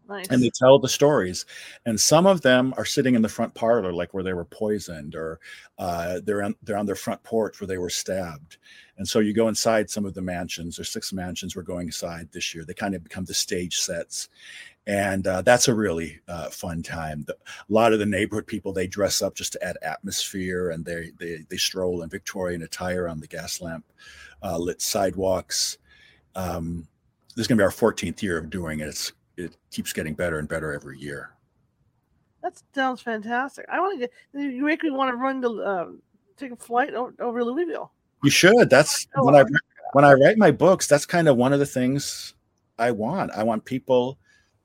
Nice. 0.09 0.27
and 0.29 0.43
they 0.43 0.51
tell 0.51 0.79
the 0.79 0.89
stories. 0.89 1.47
And 1.87 1.99
some 1.99 2.27
of 2.27 2.43
them 2.43 2.75
are 2.77 2.85
sitting 2.85 3.15
in 3.15 3.23
the 3.23 3.29
front 3.29 3.55
parlor, 3.55 3.93
like 3.93 4.13
where 4.13 4.25
they 4.25 4.33
were 4.33 4.45
poisoned, 4.45 5.15
or 5.15 5.41
uh, 5.79 6.21
they're 6.25 6.43
on 6.43 6.55
they're 6.63 6.77
on 6.77 6.87
their 6.87 6.97
front 6.97 7.23
porch 7.23 7.61
where 7.61 7.69
they 7.69 7.79
were 7.79 7.91
stabbed. 7.91 8.59
And 8.99 9.09
so 9.09 9.21
you 9.21 9.33
go 9.33 9.49
inside 9.49 9.91
some 9.91 10.05
of 10.05 10.15
the 10.15 10.21
mansions. 10.21 10.77
There's 10.77 10.91
six 10.91 11.13
mansions 11.13 11.57
we're 11.57 11.63
going 11.63 11.89
inside 11.89 12.29
this 12.33 12.55
year. 12.55 12.65
They 12.65 12.75
kind 12.75 12.95
of 12.95 13.03
become 13.03 13.25
the 13.25 13.35
stage 13.35 13.79
sets, 13.79 14.29
and 14.87 15.27
uh, 15.27 15.43
that's 15.43 15.69
a 15.69 15.75
really 15.75 16.19
uh, 16.29 16.51
fun 16.51 16.83
time. 16.83 17.25
The, 17.27 17.35
a 17.35 17.73
lot 17.73 17.93
of 17.93 17.99
the 17.99 18.07
neighborhood 18.07 18.47
people 18.47 18.73
they 18.73 18.87
dress 18.87 19.23
up 19.23 19.35
just 19.35 19.53
to 19.53 19.65
add 19.65 19.77
atmosphere, 19.83 20.71
and 20.71 20.85
they 20.85 21.11
they 21.19 21.45
they 21.49 21.57
stroll 21.57 22.03
in 22.03 22.09
Victorian 22.11 22.63
attire 22.63 23.09
on 23.09 23.21
the 23.21 23.29
gas 23.29 23.61
lamp 23.61 23.85
uh, 24.43 24.59
lit 24.59 24.83
sidewalks. 24.83 25.79
Um, 26.35 26.89
this 27.35 27.43
is 27.45 27.47
going 27.47 27.59
to 27.59 27.63
be 27.63 27.65
our 27.65 27.71
14th 27.71 28.23
year 28.23 28.39
of 28.39 28.51
doing 28.51 28.81
it. 28.81 28.89
It's 28.89 29.13
it 29.37 29.57
keeps 29.71 29.93
getting 29.93 30.15
better 30.15 30.39
and 30.39 30.49
better 30.49 30.73
every 30.73 30.99
year. 30.99 31.31
that 32.43 32.61
sounds 32.75 33.01
fantastic. 33.01 33.65
I 33.71 33.81
want 33.81 34.01
to 34.01 34.07
get. 34.07 34.13
You 34.35 34.65
make 34.65 34.83
me 34.83 34.91
want 34.91 35.11
to 35.11 35.17
run 35.17 35.41
to 35.43 35.49
um, 35.67 36.03
take 36.37 36.51
a 36.51 36.57
flight 36.57 36.95
over, 36.95 37.15
over 37.21 37.45
Louisville. 37.45 37.93
You 38.25 38.31
should. 38.31 38.69
That's 38.69 39.07
Oh, 39.17 39.25
when 39.25 39.37
I 39.37 39.45
when 39.93 40.05
I 40.05 40.13
write 40.15 40.39
my 40.39 40.51
books. 40.51 40.89
That's 40.89 41.07
kind 41.07 41.29
of 41.29 41.37
one 41.37 41.53
of 41.53 41.61
the 41.61 41.67
things 41.67 42.35
I 42.79 42.91
want. 42.91 43.31
I 43.33 43.43
want 43.45 43.65
people 43.65 44.19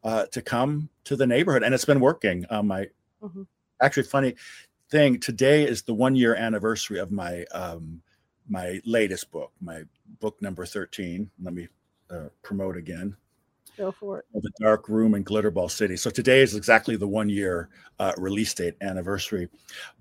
uh, 0.03 0.25
to 0.27 0.41
come 0.41 0.89
to 1.05 1.15
the 1.15 1.27
neighborhood, 1.27 1.63
and 1.63 1.73
it's 1.73 1.85
been 1.85 1.99
working. 1.99 2.45
Um, 2.49 2.67
my 2.67 2.87
Mhm. 3.21 3.47
actually 3.81 4.03
funny 4.03 4.35
thing 4.89 5.19
today 5.19 5.63
is 5.67 5.81
the 5.83 5.93
one 5.93 6.15
year 6.15 6.35
anniversary 6.35 6.99
of 6.99 7.11
my 7.11 7.43
um, 7.45 8.01
my 8.49 8.79
latest 8.85 9.31
book, 9.31 9.51
my 9.61 9.83
book 10.19 10.41
number 10.41 10.65
thirteen. 10.65 11.29
Let 11.41 11.53
me 11.53 11.67
uh, 12.09 12.29
promote 12.41 12.77
again. 12.77 13.15
Go 13.77 13.91
for 13.91 14.19
it. 14.19 14.25
the 14.33 14.51
dark 14.59 14.87
room 14.89 15.13
in 15.15 15.23
glitterball 15.23 15.69
city 15.69 15.95
so 15.97 16.09
today 16.09 16.41
is 16.41 16.55
exactly 16.55 16.95
the 16.95 17.07
one 17.07 17.27
year 17.29 17.69
uh, 17.99 18.11
release 18.17 18.53
date 18.53 18.75
anniversary 18.81 19.47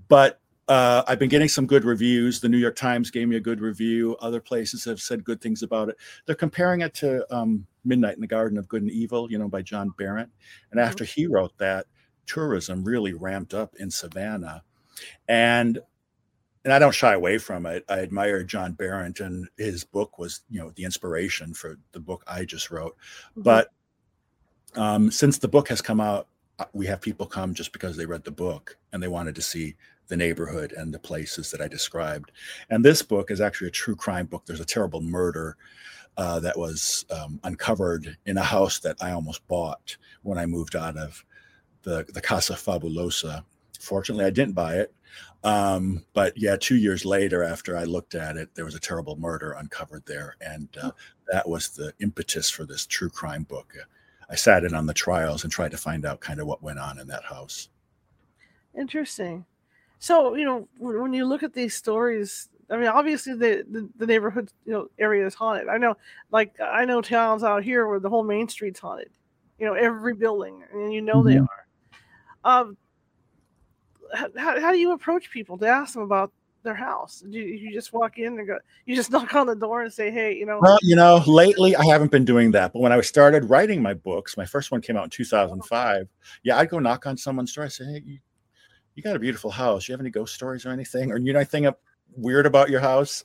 but 0.08 0.40
uh, 0.68 1.02
i've 1.08 1.18
been 1.18 1.28
getting 1.28 1.48
some 1.48 1.66
good 1.66 1.84
reviews 1.84 2.40
the 2.40 2.48
new 2.48 2.56
york 2.58 2.76
times 2.76 3.10
gave 3.10 3.28
me 3.28 3.36
a 3.36 3.40
good 3.40 3.60
review 3.60 4.16
other 4.20 4.40
places 4.40 4.84
have 4.84 5.00
said 5.00 5.24
good 5.24 5.40
things 5.40 5.62
about 5.62 5.88
it 5.88 5.96
they're 6.26 6.34
comparing 6.34 6.80
it 6.82 6.92
to 6.94 7.24
um, 7.34 7.66
midnight 7.86 8.14
in 8.14 8.20
the 8.20 8.26
garden 8.26 8.58
of 8.58 8.68
good 8.68 8.82
and 8.82 8.90
evil 8.90 9.30
you 9.30 9.38
know 9.38 9.48
by 9.48 9.62
john 9.62 9.92
berendt 9.96 10.30
and 10.70 10.80
Mhm. 10.80 10.84
after 10.84 11.04
he 11.04 11.26
wrote 11.26 11.56
that 11.58 11.86
tourism 12.26 12.84
really 12.84 13.12
ramped 13.14 13.54
up 13.54 13.74
in 13.76 13.90
savannah 13.90 14.62
and 15.28 15.80
and 16.64 16.72
I 16.72 16.80
don't 16.80 16.92
shy 16.94 17.14
away 17.14 17.38
from 17.38 17.64
it. 17.64 17.84
I 17.88 18.00
admire 18.00 18.42
John 18.42 18.72
Berendt, 18.72 19.20
and 19.20 19.48
his 19.56 19.84
book 19.84 20.18
was, 20.18 20.40
you 20.50 20.58
know, 20.58 20.72
the 20.74 20.82
inspiration 20.82 21.54
for 21.54 21.78
the 21.92 22.00
book 22.00 22.24
I 22.26 22.44
just 22.44 22.72
wrote. 22.72 22.96
Mhm. 23.36 23.44
But 23.44 23.68
um, 24.74 25.10
since 25.12 25.38
the 25.38 25.46
book 25.48 25.68
has 25.68 25.80
come 25.80 26.00
out, 26.00 26.26
uh, 26.58 26.64
we 26.72 26.86
have 26.86 27.00
people 27.00 27.24
come 27.26 27.54
just 27.54 27.72
because 27.72 27.96
they 27.96 28.06
read 28.06 28.24
the 28.24 28.30
book 28.32 28.76
and 28.92 29.02
they 29.02 29.08
wanted 29.08 29.34
to 29.36 29.42
see 29.42 29.76
the 30.08 30.16
neighborhood 30.16 30.72
and 30.72 30.92
the 30.92 30.98
places 30.98 31.50
that 31.50 31.60
I 31.60 31.68
described. 31.68 32.32
And 32.68 32.84
this 32.84 33.00
book 33.02 33.30
is 33.30 33.40
actually 33.40 33.68
a 33.68 33.72
true 33.72 33.96
crime 33.96 34.26
book. 34.26 34.44
There's 34.44 34.60
a 34.60 34.64
terrible 34.64 35.00
murder 35.00 35.56
uh, 36.16 36.40
that 36.40 36.58
was 36.58 37.04
um, 37.10 37.40
uncovered 37.44 38.16
in 38.26 38.38
a 38.38 38.42
house 38.42 38.78
that 38.80 38.96
I 39.00 39.12
almost 39.12 39.46
bought 39.48 39.96
when 40.22 40.38
I 40.38 40.46
moved 40.46 40.76
out 40.76 40.96
of 40.96 41.24
the, 41.82 42.06
the 42.12 42.20
Casa 42.20 42.54
Fabulosa. 42.54 43.44
Fortunately, 43.78 44.24
I 44.24 44.30
didn't 44.30 44.54
buy 44.54 44.76
it. 44.76 44.92
Um, 45.44 46.04
but 46.12 46.32
yeah, 46.36 46.56
two 46.58 46.76
years 46.76 47.04
later, 47.04 47.44
after 47.44 47.76
I 47.76 47.84
looked 47.84 48.14
at 48.14 48.36
it, 48.36 48.54
there 48.54 48.64
was 48.64 48.74
a 48.74 48.80
terrible 48.80 49.16
murder 49.16 49.52
uncovered 49.52 50.04
there. 50.06 50.36
And 50.40 50.68
uh, 50.82 50.90
that 51.30 51.48
was 51.48 51.68
the 51.68 51.92
impetus 52.00 52.50
for 52.50 52.64
this 52.64 52.86
true 52.86 53.10
crime 53.10 53.44
book. 53.44 53.72
I 54.28 54.34
sat 54.34 54.64
in 54.64 54.74
on 54.74 54.86
the 54.86 54.94
trials 54.94 55.44
and 55.44 55.52
tried 55.52 55.70
to 55.70 55.76
find 55.76 56.04
out 56.04 56.20
kind 56.20 56.40
of 56.40 56.46
what 56.46 56.62
went 56.62 56.80
on 56.80 56.98
in 56.98 57.06
that 57.08 57.24
house. 57.24 57.68
Interesting. 58.76 59.44
So, 59.98 60.34
you 60.34 60.44
know, 60.44 60.68
when, 60.78 61.00
when 61.00 61.12
you 61.12 61.24
look 61.24 61.42
at 61.42 61.54
these 61.54 61.74
stories, 61.74 62.48
I 62.70 62.76
mean, 62.76 62.88
obviously 62.88 63.34
the, 63.34 63.64
the, 63.70 63.88
the 63.96 64.06
neighborhood, 64.06 64.50
you 64.64 64.72
know, 64.72 64.88
area 64.98 65.26
is 65.26 65.34
haunted. 65.34 65.68
I 65.68 65.76
know, 65.78 65.96
like, 66.32 66.54
I 66.60 66.84
know 66.84 67.00
towns 67.00 67.44
out 67.44 67.62
here 67.62 67.86
where 67.86 68.00
the 68.00 68.10
whole 68.10 68.24
main 68.24 68.48
street's 68.48 68.80
haunted. 68.80 69.10
You 69.58 69.66
know, 69.66 69.74
every 69.74 70.14
building, 70.14 70.62
and 70.72 70.92
you 70.92 71.00
know 71.00 71.22
they 71.22 71.36
Mhm. 71.36 71.46
are. 72.44 72.60
Um, 72.60 72.76
how, 74.14 74.60
how 74.60 74.72
do 74.72 74.78
you 74.78 74.92
approach 74.92 75.30
people 75.30 75.58
to 75.58 75.66
ask 75.66 75.94
them 75.94 76.02
about 76.02 76.32
their 76.62 76.74
house? 76.74 77.20
Do 77.20 77.38
you, 77.38 77.44
you 77.54 77.72
just 77.72 77.92
walk 77.92 78.18
in 78.18 78.38
and 78.38 78.46
go, 78.46 78.58
you 78.84 78.94
just 78.94 79.10
knock 79.12 79.34
on 79.34 79.46
the 79.46 79.54
door 79.56 79.82
and 79.82 79.92
say, 79.92 80.10
hey, 80.10 80.34
you 80.34 80.44
know, 80.46 80.58
Well, 80.60 80.78
you 80.82 80.96
know, 80.96 81.22
lately 81.26 81.74
I 81.76 81.84
haven't 81.86 82.10
been 82.10 82.24
doing 82.24 82.50
that, 82.52 82.72
but 82.72 82.80
when 82.80 82.92
I 82.92 83.00
started 83.00 83.48
writing 83.48 83.80
my 83.82 83.94
books, 83.94 84.36
my 84.36 84.44
first 84.44 84.70
one 84.70 84.80
came 84.80 84.96
out 84.96 85.04
in 85.04 85.10
2005. 85.10 86.08
Yeah, 86.42 86.58
I'd 86.58 86.68
go 86.68 86.78
knock 86.78 87.06
on 87.06 87.16
someone's 87.16 87.52
door. 87.52 87.64
I 87.64 87.68
say, 87.68 87.84
"Hey, 87.84 88.02
you, 88.04 88.18
you 88.94 89.02
got 89.02 89.16
a 89.16 89.18
beautiful 89.20 89.50
house. 89.50 89.88
You 89.88 89.92
have 89.92 90.00
any 90.00 90.10
ghost 90.10 90.34
stories 90.34 90.66
or 90.66 90.70
anything, 90.70 91.12
or 91.12 91.18
you 91.18 91.32
know 91.32 91.38
anything 91.38 91.66
up- 91.66 91.80
weird 92.16 92.46
about 92.46 92.70
your 92.70 92.80
house?" 92.80 93.24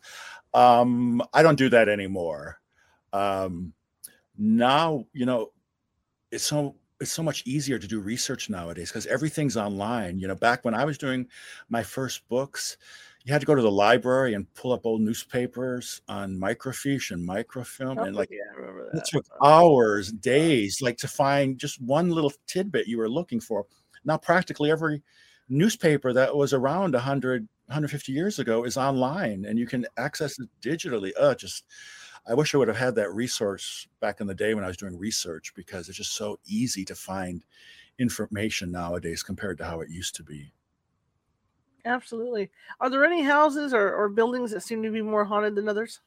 Um, 0.54 1.22
I 1.34 1.44
don't 1.44 1.58
do 1.58 1.70
that 1.70 1.90
anymore. 1.90 2.60
Um, 3.14 3.74
now, 4.38 5.06
you 5.14 5.26
know, 5.26 5.52
it's 6.32 6.44
so 6.44 6.76
it's 7.00 7.12
so 7.12 7.24
much 7.24 7.44
easier 7.46 7.80
to 7.80 7.88
do 7.88 8.00
research 8.00 8.50
nowadays 8.50 8.90
because 8.90 9.08
everything's 9.08 9.58
online. 9.58 10.20
You 10.20 10.28
know, 10.28 10.36
back 10.36 10.64
when 10.64 10.76
I 10.76 10.86
was 10.86 10.98
doing 10.98 11.28
my 11.70 11.82
first 11.84 12.28
books, 12.30 12.78
you 13.24 13.34
had 13.34 13.42
to 13.42 13.48
go 13.48 13.56
to 13.56 13.62
the 13.62 13.72
library 13.72 14.34
and 14.34 14.52
pull 14.54 14.72
up 14.72 14.86
old 14.86 15.02
newspapers 15.02 16.02
on 16.08 16.38
microfiche 16.38 17.12
and 17.12 17.26
microfilm 17.26 17.98
oh, 18.00 18.04
and 18.04 18.16
like 18.16 18.30
yeah, 18.32 18.64
it 18.94 18.94
that. 18.94 19.06
took 19.12 19.26
hours 19.44 20.12
days 20.12 20.82
like 20.82 20.98
to 20.98 21.08
find 21.08 21.58
just 21.58 21.82
one 21.82 22.10
little 22.10 22.34
tidbit 22.48 22.88
you 22.88 22.98
were 22.98 23.10
looking 23.10 23.40
for 23.40 23.66
now 24.06 24.18
practically 24.18 24.72
every 24.72 25.04
newspaper 25.50 26.14
that 26.14 26.36
was 26.36 26.54
around 26.54 26.96
a 26.96 26.98
100 26.98 27.48
150 27.72 28.12
years 28.12 28.38
ago 28.40 28.66
is 28.66 28.76
online 28.76 29.46
and 29.46 29.58
you 29.58 29.66
can 29.66 29.86
access 29.98 30.38
it 30.40 30.50
digitally 30.62 31.12
uh 31.20 31.34
just 31.34 31.64
i 32.28 32.34
wish 32.34 32.54
i 32.54 32.58
would 32.58 32.68
have 32.68 32.78
had 32.78 32.96
that 32.96 33.14
resource 33.14 33.88
back 34.02 34.20
in 34.20 34.28
the 34.28 34.36
day 34.36 34.54
when 34.54 34.64
i 34.64 34.68
was 34.68 34.78
doing 34.78 34.98
research 34.98 35.54
because 35.56 35.88
it's 35.88 35.98
just 35.98 36.16
so 36.16 36.38
easy 36.46 36.84
to 36.84 36.96
find 36.96 37.44
information 37.98 38.72
nowadays 38.72 39.24
compared 39.24 39.58
to 39.58 39.64
how 39.66 39.80
it 39.80 39.90
used 39.90 40.16
to 40.16 40.24
be 40.24 40.52
Absolutely. 41.86 42.50
Are 42.80 42.90
there 42.90 43.06
any 43.06 43.24
houses 43.24 43.74
or, 43.74 43.94
or 43.94 44.10
buildings 44.10 44.52
that 44.52 44.62
seem 44.62 44.84
to 44.84 44.92
be 44.92 45.02
more 45.02 45.26
haunted 45.26 45.56
than 45.56 45.68
others? 45.68 46.00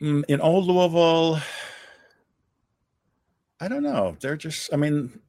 Mm, 0.00 0.24
in 0.28 0.40
old 0.40 0.66
Louisville, 0.66 1.40
I 3.60 3.68
don't 3.68 3.82
know. 3.82 4.16
They're 4.20 4.36
just, 4.36 4.72
I 4.74 4.76
mean, 4.76 5.20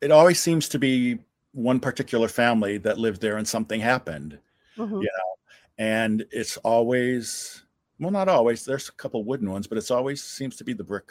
it 0.00 0.10
always 0.10 0.40
seems 0.40 0.68
to 0.70 0.78
be 0.78 1.18
one 1.52 1.80
particular 1.80 2.28
family 2.28 2.78
that 2.78 2.98
lived 2.98 3.20
there 3.20 3.36
and 3.36 3.46
something 3.46 3.80
happened. 3.80 4.38
Mhm. 4.76 5.02
Yeah. 5.02 5.08
And 5.78 6.26
it's 6.30 6.56
always, 6.58 7.62
well, 7.98 8.10
not 8.10 8.28
always, 8.28 8.64
there's 8.64 8.88
a 8.88 8.92
couple 8.92 9.22
wooden 9.24 9.50
ones, 9.50 9.66
but 9.66 9.78
it's 9.78 9.90
always 9.90 10.22
seems 10.22 10.56
to 10.56 10.64
be 10.64 10.72
the 10.72 10.84
brick, 10.84 11.10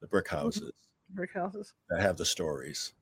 the 0.00 0.06
brick 0.06 0.28
houses 0.28 0.72
Brick 1.10 1.32
houses. 1.32 1.72
that 1.88 2.00
have 2.00 2.16
the 2.16 2.24
stories. 2.24 2.92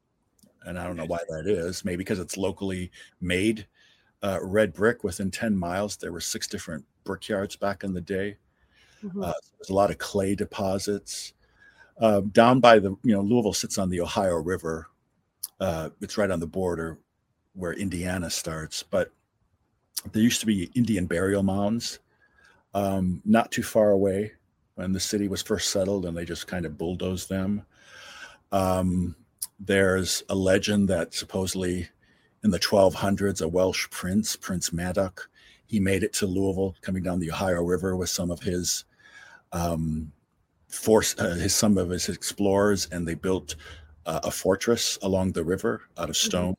And 0.65 0.79
I 0.79 0.87
don't 0.87 0.97
know 0.97 1.05
why 1.07 1.21
that 1.29 1.47
is. 1.47 1.85
Maybe 1.85 1.99
because 1.99 2.19
it's 2.19 2.37
locally 2.37 2.91
made 3.21 3.67
uh, 4.23 4.41
red 4.43 4.73
brick 4.73 5.05
within 5.05 5.31
10 5.31 5.57
miles. 5.57 5.97
There 5.97 6.11
were 6.13 6.21
six 6.21 6.47
different 6.49 6.85
brickyards 7.05 7.55
back 7.57 7.85
in 7.85 7.95
the 7.95 8.01
day. 8.01 8.37
Mhm. 9.03 9.25
Uh, 9.25 9.33
there's 9.57 9.71
a 9.71 9.75
lot 9.75 9.91
of 9.91 9.99
clay 9.99 10.35
deposits. 10.35 11.35
Uh, 12.01 12.21
down 12.33 12.61
by 12.61 12.79
the, 12.79 12.91
you 13.05 13.13
know, 13.15 13.21
Louisville 13.21 13.53
sits 13.53 13.79
on 13.79 13.89
the 13.91 14.01
Ohio 14.01 14.35
River. 14.37 14.89
Uh, 15.61 15.91
it's 16.01 16.17
right 16.19 16.31
on 16.31 16.41
the 16.41 16.47
border 16.47 16.99
where 17.55 17.73
Indiana 17.73 18.31
starts. 18.31 18.83
But 18.83 19.11
there 20.13 20.23
used 20.23 20.41
to 20.41 20.47
be 20.47 20.71
Indian 20.75 21.07
burial 21.07 21.43
mounds 21.43 21.99
um, 22.75 23.23
not 23.25 23.51
too 23.51 23.63
far 23.63 23.91
away 23.91 24.33
when 24.75 24.93
the 24.93 25.01
city 25.01 25.29
was 25.29 25.43
first 25.43 25.71
settled, 25.71 26.07
and 26.07 26.17
they 26.17 26.25
just 26.25 26.47
kind 26.47 26.65
of 26.65 26.79
bulldozed 26.79 27.29
them. 27.29 27.63
Um, 28.53 29.17
there's 29.59 30.23
a 30.29 30.35
legend 30.35 30.89
that 30.89 31.15
supposedly 31.15 31.89
in 32.45 32.51
the 32.51 32.61
1200s, 32.61 33.43
a 33.43 33.49
Welsh 33.49 33.91
prince, 33.91 34.37
Prince 34.37 34.71
Madoc, 34.71 35.29
he 35.67 35.81
made 35.81 36.03
it 36.03 36.13
to 36.15 36.27
Louisville 36.27 36.77
coming 36.81 37.03
down 37.03 37.19
the 37.19 37.33
Ohio 37.33 37.63
River 37.63 37.97
with 37.97 38.09
some 38.09 38.31
of 38.31 38.41
his 38.41 38.85
um, 39.53 40.13
force, 40.69 41.19
uh, 41.19 41.35
his 41.35 41.55
some 41.55 41.77
of 41.77 41.91
his 41.91 42.09
explorers, 42.09 42.89
and 42.93 43.07
they 43.07 43.15
built 43.15 43.57
uh, 44.09 44.21
a 44.25 44.31
fortress 44.31 44.99
along 45.03 45.33
the 45.33 45.45
river 45.45 45.83
out 45.99 46.09
of 46.09 46.17
stone. 46.17 46.57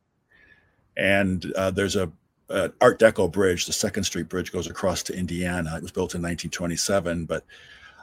And 0.96 1.52
uh, 1.54 1.72
there's 1.72 1.96
a 1.96 2.12
an 2.50 2.74
Art 2.82 3.00
Deco 3.00 3.32
bridge, 3.32 3.66
the 3.66 3.74
Second 3.74 4.04
Street 4.06 4.28
Bridge, 4.28 4.52
goes 4.52 4.68
across 4.68 5.04
to 5.04 5.16
Indiana. 5.16 5.76
It 5.78 5.84
was 5.84 5.92
built 5.92 6.16
in 6.16 6.22
1927, 6.22 7.26
but 7.26 7.46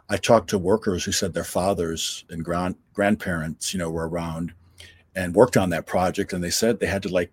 I 0.09 0.17
talked 0.17 0.51
to 0.51 0.59
workers 0.59 1.05
who 1.05 1.11
said 1.11 1.35
their 1.35 1.43
fathers 1.45 2.25
and 2.31 2.45
grand 2.45 2.77
grandparents, 2.95 3.73
you 3.73 3.79
know, 3.79 3.91
were 3.91 4.09
around 4.09 4.53
and 5.17 5.35
worked 5.35 5.57
on 5.57 5.71
that 5.71 5.87
project, 5.87 6.33
and 6.33 6.45
they 6.45 6.51
said 6.51 6.79
they 6.79 6.87
had 6.87 7.03
to 7.03 7.09
like 7.09 7.33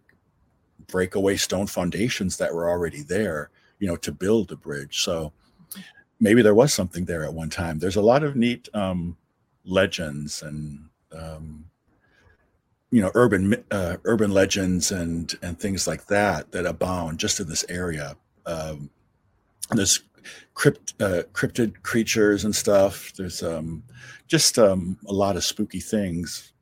break 0.88 1.16
away 1.16 1.38
stone 1.38 1.68
foundations 1.68 2.38
that 2.38 2.54
were 2.54 2.68
already 2.68 3.04
there, 3.04 3.52
you 3.80 3.88
know, 3.88 3.96
to 3.98 4.12
build 4.12 4.52
a 4.52 4.56
bridge. 4.56 5.04
So 5.04 5.34
maybe 6.20 6.42
there 6.42 6.56
was 6.56 6.74
something 6.74 7.06
there 7.06 7.24
at 7.24 7.34
one 7.34 7.50
time. 7.50 7.78
There's 7.78 7.96
a 7.96 8.02
lot 8.02 8.24
of 8.24 8.36
neat 8.36 8.70
um, 8.74 9.18
legends 9.66 10.42
and 10.42 10.90
um, 11.12 11.66
you 12.94 13.02
know 13.02 13.10
urban 13.16 13.56
uh, 13.72 13.98
urban 14.06 14.30
legends 14.32 14.92
and 14.92 15.34
and 15.42 15.60
things 15.60 15.88
like 15.88 16.06
that 16.06 16.52
that 16.52 16.68
abound 16.68 17.20
just 17.20 17.40
in 17.40 17.50
this 17.50 17.66
area. 17.68 18.16
Um, 18.46 18.92
there's 19.72 20.02
crypt 20.54 20.94
uh, 21.02 21.24
cryptid 21.34 21.82
creatures 21.82 22.46
and 22.46 22.56
stuff. 22.56 23.12
There's 23.18 23.42
um, 23.42 23.82
just 24.28 24.60
um, 24.60 24.98
a 25.08 25.14
lot 25.14 25.36
of 25.38 25.44
spooky 25.44 25.80
things. 25.80 26.54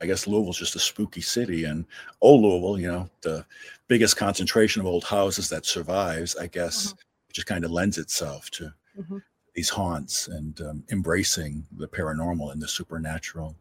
I 0.00 0.06
guess 0.06 0.26
Louisville's 0.26 0.58
just 0.58 0.74
a 0.74 0.78
spooky 0.80 1.20
city, 1.20 1.64
and 1.64 1.84
old 2.22 2.40
Louisville, 2.42 2.80
you 2.80 2.90
know, 2.90 3.10
the 3.20 3.44
biggest 3.86 4.16
concentration 4.16 4.80
of 4.80 4.86
old 4.86 5.04
houses 5.04 5.50
that 5.50 5.66
survives. 5.66 6.34
I 6.36 6.46
guess 6.46 6.92
Mhm. 6.94 6.96
just 7.34 7.46
kind 7.46 7.64
of 7.64 7.70
lends 7.70 7.98
itself 7.98 8.50
to 8.52 8.72
Mhm. 8.98 9.22
these 9.54 9.68
haunts 9.68 10.28
and 10.28 10.58
um, 10.62 10.84
embracing 10.90 11.66
the 11.76 11.88
paranormal 11.88 12.52
and 12.52 12.62
the 12.62 12.68
supernatural. 12.68 13.54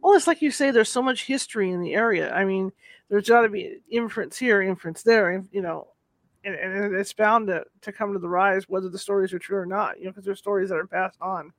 Well, 0.00 0.14
it's 0.14 0.26
like 0.26 0.42
you 0.42 0.50
say, 0.50 0.70
there's 0.70 0.88
so 0.88 1.02
much 1.02 1.26
history 1.26 1.70
in 1.70 1.80
the 1.80 1.94
area. 1.94 2.32
I 2.32 2.44
mean, 2.44 2.72
there's 3.08 3.28
got 3.28 3.42
to 3.42 3.48
be 3.48 3.78
inference 3.90 4.38
here, 4.38 4.62
inference 4.62 5.02
there, 5.02 5.30
and 5.30 5.48
you 5.52 5.62
know, 5.62 5.88
and, 6.44 6.54
and 6.54 6.94
it's 6.94 7.12
bound 7.12 7.48
to, 7.48 7.64
to 7.82 7.92
come 7.92 8.12
to 8.12 8.18
the 8.18 8.28
rise 8.28 8.68
whether 8.68 8.88
the 8.88 8.98
stories 8.98 9.32
are 9.34 9.38
true 9.38 9.58
or 9.58 9.66
not. 9.66 9.98
You 9.98 10.04
know, 10.06 10.10
because 10.10 10.24
there's 10.24 10.38
stories 10.38 10.68
that 10.70 10.76
are 10.78 10.86
passed 10.86 11.18
on 11.20 11.52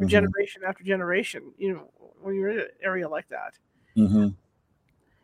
Mhm. 0.00 0.08
generation 0.08 0.62
after 0.66 0.82
generation. 0.84 1.52
You 1.58 1.74
know, 1.74 1.90
when 2.22 2.34
you're 2.34 2.48
in 2.48 2.60
an 2.60 2.68
area 2.82 3.08
like 3.08 3.28
that, 3.28 3.58
Mhm. 3.96 4.34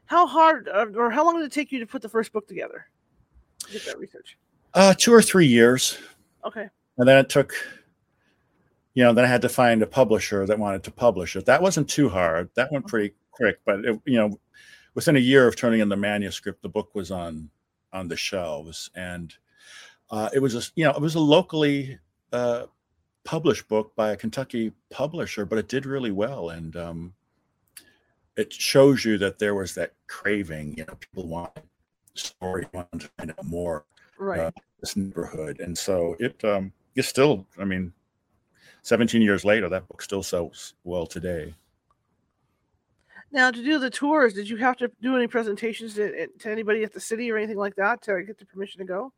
how 0.04 0.26
hard 0.26 0.68
uh, 0.68 0.86
or 0.94 1.10
how 1.10 1.24
long 1.24 1.36
did 1.36 1.46
it 1.46 1.52
take 1.52 1.72
you 1.72 1.78
to 1.78 1.86
put 1.86 2.02
the 2.02 2.08
first 2.08 2.32
book 2.32 2.46
together? 2.46 2.86
To 3.64 3.72
get 3.72 3.84
that 3.86 3.98
research. 3.98 4.36
Uh, 4.74 4.92
two 4.94 5.12
or 5.12 5.22
three 5.22 5.46
years. 5.46 5.98
Okay. 6.44 6.68
and 6.98 7.08
then 7.08 7.18
it 7.18 7.28
took 7.28 7.54
you 8.98 9.04
know 9.04 9.12
then 9.12 9.24
i 9.24 9.28
had 9.28 9.42
to 9.42 9.48
find 9.48 9.80
a 9.80 9.86
publisher 9.86 10.44
that 10.44 10.58
wanted 10.58 10.82
to 10.82 10.90
publish 10.90 11.36
it. 11.36 11.46
That 11.46 11.62
wasn't 11.62 11.88
too 11.88 12.08
hard. 12.08 12.50
That 12.56 12.72
went 12.72 12.88
pretty 12.88 13.14
quick 13.30 13.60
but 13.64 13.84
it, 13.84 14.00
you 14.04 14.16
know 14.18 14.40
within 14.94 15.14
a 15.14 15.20
year 15.20 15.46
of 15.46 15.54
turning 15.54 15.78
in 15.78 15.88
the 15.88 15.96
manuscript 15.96 16.62
the 16.62 16.68
book 16.68 16.92
was 16.96 17.12
on 17.12 17.48
on 17.92 18.08
the 18.08 18.16
shelves. 18.16 18.90
And 18.96 19.32
uh, 20.10 20.30
it 20.34 20.40
was 20.40 20.56
a 20.56 20.68
you 20.74 20.84
know 20.84 20.90
it 20.90 21.00
was 21.00 21.14
a 21.14 21.20
locally 21.20 22.00
uh, 22.32 22.64
published 23.22 23.68
book 23.68 23.94
by 23.94 24.10
a 24.10 24.16
kentucky 24.16 24.72
publisher 24.90 25.44
but 25.44 25.58
it 25.58 25.68
did 25.68 25.86
really 25.86 26.10
well. 26.10 26.50
And 26.50 26.74
um, 26.74 27.14
it 28.36 28.52
shows 28.52 29.04
you 29.04 29.16
that 29.18 29.38
there 29.38 29.54
was 29.54 29.76
that 29.76 29.92
craving 30.08 30.76
you 30.76 30.84
know 30.86 30.94
people 30.94 31.28
want 31.28 31.52
story 32.14 32.66
wanted 32.72 33.02
to 33.02 33.10
find 33.16 33.30
out 33.30 33.44
more 33.44 33.84
Right. 34.18 34.40
Uh, 34.40 34.50
this 34.80 34.96
neighborhood. 34.96 35.60
And 35.60 35.78
so 35.78 36.16
it 36.18 36.44
um 36.44 36.72
it's 36.96 37.06
still 37.06 37.46
i 37.60 37.64
mean 37.64 37.92
17 38.88 39.22
years 39.22 39.44
later 39.44 39.68
that 39.68 39.86
book 39.88 40.02
still 40.02 40.22
sells 40.22 40.74
well 40.84 41.06
today 41.06 41.54
now, 43.30 43.50
to 43.50 43.62
do 43.62 43.78
the 43.78 43.90
tours, 43.90 44.32
did 44.32 44.48
you 44.48 44.56
have 44.56 44.78
to 44.78 44.90
do 45.02 45.14
any 45.14 45.26
presentations 45.26 45.92
to, 45.96 46.28
to 46.28 46.50
anybody 46.50 46.82
at 46.82 46.94
the 46.94 47.00
city 47.00 47.30
or 47.30 47.36
anything 47.36 47.58
like 47.58 47.76
that 47.76 48.00
to 48.04 48.22
get 48.22 48.38
the 48.38 48.46
permission 48.46 48.78
to 48.78 48.86
go? 48.86 49.12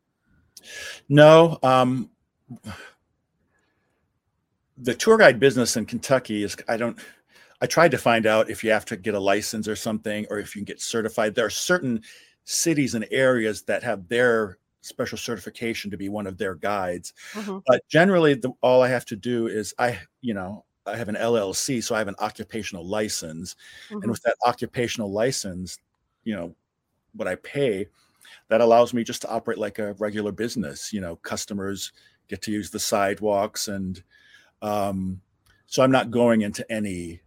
no 1.09 1.57
um 1.63 2.09
the 4.77 4.93
tour 4.93 5.17
guide 5.17 5.39
business 5.39 5.77
in 5.77 5.85
kentucky 5.85 6.43
is 6.43 6.55
i 6.67 6.77
don't 6.77 6.99
i 7.61 7.65
tried 7.65 7.91
to 7.91 7.97
find 7.97 8.25
out 8.25 8.49
if 8.49 8.63
you 8.63 8.71
have 8.71 8.85
to 8.85 8.97
get 8.97 9.13
a 9.13 9.19
license 9.19 9.67
or 9.67 9.75
something 9.75 10.25
or 10.29 10.39
if 10.39 10.55
you 10.55 10.59
can 10.59 10.65
get 10.65 10.81
certified 10.81 11.35
there 11.35 11.45
are 11.45 11.51
certain 11.51 12.01
cities 12.43 12.95
and 12.95 13.05
areas 13.11 13.63
that 13.63 13.83
have 13.83 14.07
their 14.07 14.57
special 14.81 15.17
certification 15.17 15.91
to 15.91 15.97
be 15.97 16.09
one 16.09 16.27
of 16.27 16.37
their 16.37 16.55
guides. 16.55 17.13
hmm 17.33 17.59
But 17.67 17.87
generally, 17.87 18.33
the, 18.35 18.51
all 18.61 18.81
I 18.81 18.89
have 18.89 19.05
to 19.05 19.15
do 19.15 19.47
is 19.47 19.73
I, 19.79 19.99
you 20.21 20.33
know, 20.33 20.65
I 20.85 20.97
have 20.97 21.09
an 21.09 21.15
LLC, 21.15 21.81
so 21.81 21.95
I 21.95 21.99
have 21.99 22.07
an 22.07 22.15
occupational 22.19 22.85
license, 22.87 23.55
and 24.01 24.09
hmm 24.09 24.11
with 24.11 24.21
that 24.23 24.35
occupational 24.45 25.11
license, 25.11 25.77
you 26.23 26.35
know, 26.35 26.55
what 27.13 27.27
I 27.27 27.35
pay, 27.35 27.87
that 28.49 28.61
allows 28.61 28.93
me 28.93 29.03
just 29.03 29.21
to 29.23 29.29
operate 29.29 29.57
like 29.57 29.79
a 29.79 29.93
regular 29.93 30.31
business. 30.31 30.93
You 30.93 31.01
know, 31.01 31.15
customers 31.17 31.91
get 32.27 32.41
to 32.43 32.51
use 32.51 32.69
the 32.71 32.79
sidewalks, 32.79 33.67
and 33.67 34.03
um, 34.61 35.21
so 35.67 35.83
I'm 35.83 35.91
not 35.91 36.11
going 36.11 36.41
into 36.41 36.69
any 36.71 37.21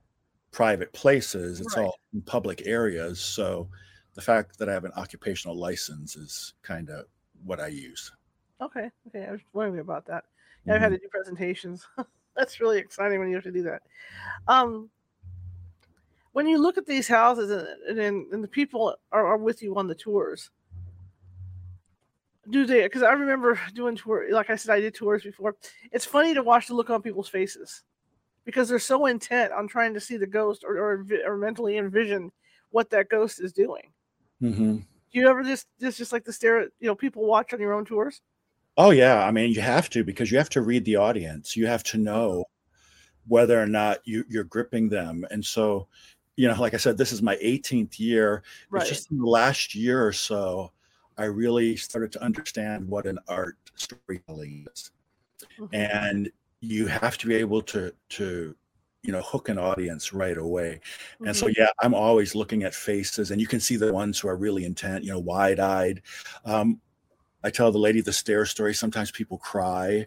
private 0.52 0.92
places. 0.92 1.60
It's 1.60 1.76
Right. 1.76 1.86
all 1.86 1.98
in 2.14 2.22
public 2.22 2.62
areas. 2.66 3.20
So 3.20 3.68
the 4.14 4.22
fact 4.22 4.58
that 4.58 4.68
I 4.68 4.72
have 4.72 4.84
an 4.84 4.92
occupational 4.96 5.56
license 5.58 6.16
is 6.16 6.54
kind 6.62 6.90
of 6.90 7.06
what 7.44 7.60
I 7.60 7.68
use. 7.68 8.10
Okay. 8.60 8.90
Okay. 9.08 9.26
I 9.26 9.32
was 9.32 9.40
wondering 9.52 9.80
about 9.80 10.06
that. 10.06 10.24
Yeah, 10.66 10.74
I've 10.74 10.80
had 10.80 10.92
Mhm. 10.92 10.96
to 10.96 10.98
do 10.98 11.08
presentations. 11.08 11.86
That's 12.36 12.60
really 12.60 12.78
exciting 12.78 13.20
when 13.20 13.28
you 13.28 13.34
have 13.36 13.44
to 13.44 13.52
do 13.52 13.62
that. 13.64 13.82
Um, 14.48 14.90
when 16.32 16.46
you 16.46 16.58
look 16.58 16.78
at 16.78 16.86
these 16.86 17.06
houses 17.08 17.50
and, 17.88 17.98
and, 17.98 18.32
and 18.32 18.42
the 18.44 18.48
people 18.48 18.96
are, 19.12 19.26
are 19.26 19.36
with 19.36 19.62
you 19.62 19.76
on 19.76 19.86
the 19.86 19.94
tours, 19.94 20.50
do 22.50 22.66
they? 22.66 22.82
Because 22.82 23.02
I 23.02 23.12
remember 23.12 23.58
doing 23.74 23.96
tour, 23.96 24.26
like 24.30 24.50
I 24.50 24.56
said, 24.56 24.72
I 24.74 24.80
did 24.80 24.94
tours 24.94 25.22
before. 25.22 25.56
It's 25.92 26.04
funny 26.04 26.34
to 26.34 26.42
watch 26.42 26.66
the 26.68 26.74
look 26.74 26.90
on 26.90 27.00
people's 27.02 27.28
faces 27.28 27.82
because 28.44 28.68
they're 28.68 28.78
so 28.78 29.06
intent 29.06 29.52
on 29.52 29.68
trying 29.68 29.94
to 29.94 30.00
see 30.00 30.16
the 30.16 30.26
ghost 30.26 30.64
or 30.64 30.76
or, 30.78 31.06
or 31.26 31.36
mentally 31.38 31.78
envision 31.78 32.32
what 32.70 32.90
that 32.90 33.08
ghost 33.08 33.40
is 33.40 33.52
doing. 33.52 33.92
Mhm. 34.40 34.84
Do 35.14 35.20
you 35.20 35.28
ever 35.28 35.44
just 35.44 35.68
just 35.80 35.96
just 35.96 36.12
like 36.12 36.24
to 36.24 36.32
stare 36.32 36.58
at 36.58 36.70
you 36.80 36.88
know 36.88 36.96
people 36.96 37.24
watch 37.24 37.54
on 37.54 37.60
your 37.60 37.72
own 37.72 37.84
tours? 37.84 38.20
Oh 38.76 38.90
yeah, 38.90 39.24
I 39.24 39.30
mean 39.30 39.52
you 39.52 39.60
have 39.60 39.88
to 39.90 40.02
because 40.02 40.32
you 40.32 40.38
have 40.38 40.50
to 40.50 40.62
read 40.62 40.84
the 40.84 40.96
audience. 40.96 41.56
You 41.56 41.66
have 41.68 41.84
to 41.84 41.98
know 41.98 42.44
whether 43.28 43.60
or 43.60 43.66
not 43.66 43.98
you 44.04 44.24
you're 44.28 44.44
gripping 44.44 44.88
them. 44.88 45.24
And 45.30 45.44
so, 45.44 45.86
you 46.36 46.48
know, 46.48 46.60
like 46.60 46.74
I 46.74 46.78
said, 46.78 46.98
this 46.98 47.12
is 47.12 47.22
my 47.22 47.36
18th 47.36 48.00
year. 48.00 48.42
Right. 48.70 48.80
It's 48.82 48.90
just 48.90 49.10
in 49.12 49.18
the 49.18 49.26
last 49.26 49.74
year 49.76 50.04
or 50.04 50.12
so 50.12 50.72
I 51.16 51.26
really 51.26 51.76
started 51.76 52.10
to 52.12 52.22
understand 52.22 52.88
what 52.88 53.06
an 53.06 53.20
art 53.28 53.56
storytelling 53.76 54.66
is. 54.74 54.90
Mhm. 55.60 55.68
And 55.72 56.32
you 56.60 56.86
have 56.88 57.18
to 57.18 57.28
be 57.28 57.36
able 57.36 57.62
to 57.62 57.94
to 58.10 58.56
you 59.04 59.12
know 59.12 59.20
hook 59.20 59.48
an 59.50 59.58
audience 59.58 60.12
right 60.12 60.38
away. 60.38 60.80
And 61.24 61.36
so 61.36 61.46
Mhm. 61.46 61.54
yeah, 61.58 61.68
I'm 61.80 61.94
always 61.94 62.34
looking 62.34 62.64
at 62.64 62.74
faces 62.74 63.30
and 63.30 63.40
you 63.40 63.46
can 63.46 63.60
see 63.60 63.76
the 63.76 63.92
ones 63.92 64.18
who 64.18 64.28
are 64.28 64.36
really 64.36 64.64
intent, 64.64 65.04
you 65.04 65.12
know, 65.12 65.18
wide-eyed. 65.18 66.02
Um, 66.44 66.80
I 67.44 67.50
tell 67.50 67.70
the 67.70 67.78
lady 67.78 68.00
the 68.00 68.12
stair 68.12 68.46
story. 68.46 68.72
Sometimes 68.72 69.10
people 69.10 69.36
cry, 69.36 70.06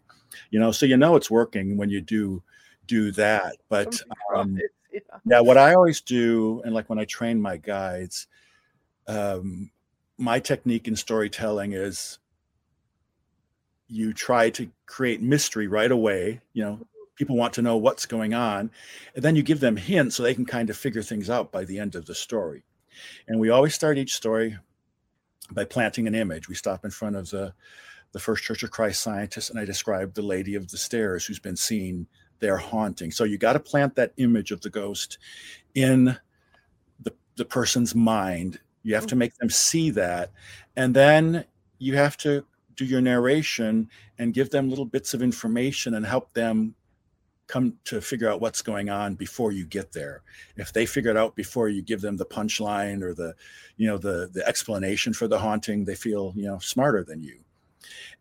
you 0.49 0.59
know, 0.59 0.71
so 0.71 0.87
you 0.87 0.97
know 0.97 1.15
it's 1.15 1.29
working 1.29 1.77
when 1.77 1.89
you 1.89 2.01
do 2.01 2.41
do 2.87 3.11
that. 3.11 3.57
But 3.69 4.01
um, 4.35 4.59
yeah. 4.91 5.01
yeah, 5.25 5.39
what 5.39 5.57
I 5.57 5.75
always 5.75 6.01
do, 6.01 6.61
and 6.65 6.73
like 6.73 6.89
when 6.89 6.97
I 6.97 7.05
train 7.05 7.39
my 7.39 7.57
guides, 7.57 8.27
um, 9.07 9.69
my 10.17 10.39
technique 10.39 10.87
in 10.87 10.95
storytelling 10.95 11.73
is 11.73 12.17
you 13.87 14.13
try 14.13 14.49
to 14.49 14.69
create 14.87 15.21
mystery 15.21 15.67
right 15.67 15.91
away. 15.91 16.41
You 16.53 16.63
know, 16.63 16.87
people 17.17 17.35
want 17.35 17.53
to 17.53 17.61
know 17.61 17.75
what's 17.75 18.05
going 18.05 18.33
on, 18.33 18.71
and 19.15 19.23
then 19.23 19.35
you 19.35 19.43
give 19.43 19.59
them 19.59 19.75
hints 19.75 20.15
so 20.15 20.23
they 20.23 20.33
can 20.33 20.45
kind 20.45 20.69
of 20.69 20.77
figure 20.77 21.01
things 21.01 21.29
out 21.29 21.51
by 21.51 21.65
the 21.65 21.79
end 21.79 21.95
of 21.95 22.05
the 22.05 22.15
story. 22.15 22.63
And 23.27 23.39
we 23.39 23.49
always 23.49 23.75
start 23.75 23.97
each 23.97 24.15
story 24.15 24.57
by 25.51 25.65
planting 25.65 26.07
an 26.07 26.15
image. 26.15 26.47
We 26.47 26.55
stop 26.55 26.85
in 26.85 26.91
front 26.91 27.15
of 27.15 27.29
the 27.29 27.53
the 28.13 28.19
First 28.19 28.43
Church 28.43 28.63
of 28.63 28.71
Christ 28.71 29.03
scientist, 29.03 29.49
and 29.49 29.59
I 29.59 29.65
describe 29.65 30.13
the 30.13 30.21
Lady 30.21 30.55
of 30.55 30.69
the 30.69 30.77
Stairs 30.77 31.25
who's 31.25 31.39
been 31.39 31.57
seen 31.57 32.07
there 32.39 32.57
haunting. 32.57 33.11
So 33.11 33.25
you 33.25 33.37
got 33.37 33.53
to 33.53 33.59
plant 33.59 33.95
that 33.95 34.13
image 34.15 34.51
of 34.51 34.61
the 34.61 34.69
ghost 34.69 35.17
in 35.75 36.17
the 37.01 37.13
the 37.35 37.45
person's 37.45 37.93
mind. 37.93 38.59
You 38.83 38.95
have 38.95 39.07
to 39.07 39.15
mm. 39.15 39.19
make 39.19 39.35
them 39.35 39.49
see 39.49 39.89
that, 39.91 40.31
and 40.75 40.95
then 40.95 41.45
you 41.79 41.95
have 41.95 42.15
to 42.17 42.45
do 42.75 42.85
your 42.85 43.01
narration 43.01 43.89
and 44.17 44.33
give 44.33 44.51
them 44.51 44.69
little 44.69 44.85
bits 44.85 45.13
of 45.13 45.21
information 45.21 45.95
and 45.95 46.05
help 46.05 46.33
them 46.33 46.75
come 47.47 47.73
to 47.85 48.01
figure 48.01 48.29
out 48.29 48.41
what's 48.41 48.61
going 48.61 48.89
on 48.89 49.15
before 49.15 49.51
you 49.51 49.65
get 49.65 49.91
there. 49.91 50.21
If 50.57 50.73
they 50.73 50.85
figure 50.85 51.11
it 51.11 51.17
out 51.17 51.35
before 51.35 51.69
you 51.69 51.81
give 51.81 52.01
them 52.01 52.17
the 52.17 52.25
punchline 52.25 53.01
or 53.01 53.13
the 53.13 53.33
you 53.77 53.87
know 53.87 53.97
the 53.97 54.29
the 54.33 54.45
explanation 54.47 55.13
for 55.13 55.27
the 55.27 55.39
haunting 55.39 55.85
they 55.85 55.95
feel 55.95 56.33
you 56.35 56.45
know 56.45 56.59
smarter 56.59 57.03
than 57.03 57.23
you. 57.23 57.39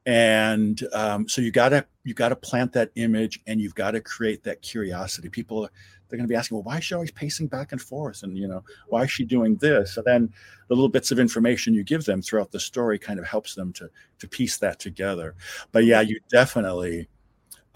And 0.07 0.81
um, 0.93 1.29
so 1.29 1.41
you 1.41 1.51
gotta 1.51 1.85
you 2.05 2.14
gotta 2.14 2.37
plant 2.37 2.72
that 2.74 2.91
image 2.95 3.41
and 3.47 3.61
you've 3.61 3.74
got 3.74 3.93
to 3.93 4.01
create 4.01 4.45
that 4.45 4.62
curiosity. 4.62 5.29
People 5.29 5.68
they're 6.09 6.16
going 6.16 6.29
to 6.29 6.33
be 6.33 6.37
asking 6.37 6.57
well 6.57 6.62
why 6.62 6.79
is 6.79 6.85
she 6.85 6.95
always 6.95 7.11
pacing 7.11 7.49
back 7.49 7.72
and 7.72 7.83
forth? 7.83 8.22
And 8.22 8.39
you 8.39 8.47
know 8.47 8.62
why 8.89 9.03
is 9.03 9.11
she 9.11 9.24
doing 9.24 9.57
this? 9.57 9.97
And 9.97 10.07
then 10.07 10.33
the 10.68 10.74
little 10.74 10.89
bits 10.89 11.11
of 11.11 11.18
information 11.18 11.74
you 11.74 11.83
give 11.83 12.05
them 12.05 12.22
throughout 12.22 12.53
the 12.53 12.61
story 12.61 12.99
kind 12.99 13.18
of 13.18 13.27
helps 13.27 13.57
them 13.57 13.72
to 13.74 13.91
to 14.20 14.29
piece 14.29 14.59
that 14.59 14.79
together. 14.79 15.35
But 15.72 15.85
yeah 15.85 16.03
you 16.03 16.20
definitely 16.31 17.09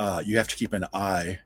uh, 0.01 0.23
you 0.25 0.39
have 0.39 0.49
to 0.49 0.57
keep 0.57 0.73
an 0.73 0.87
eye. 0.95 1.39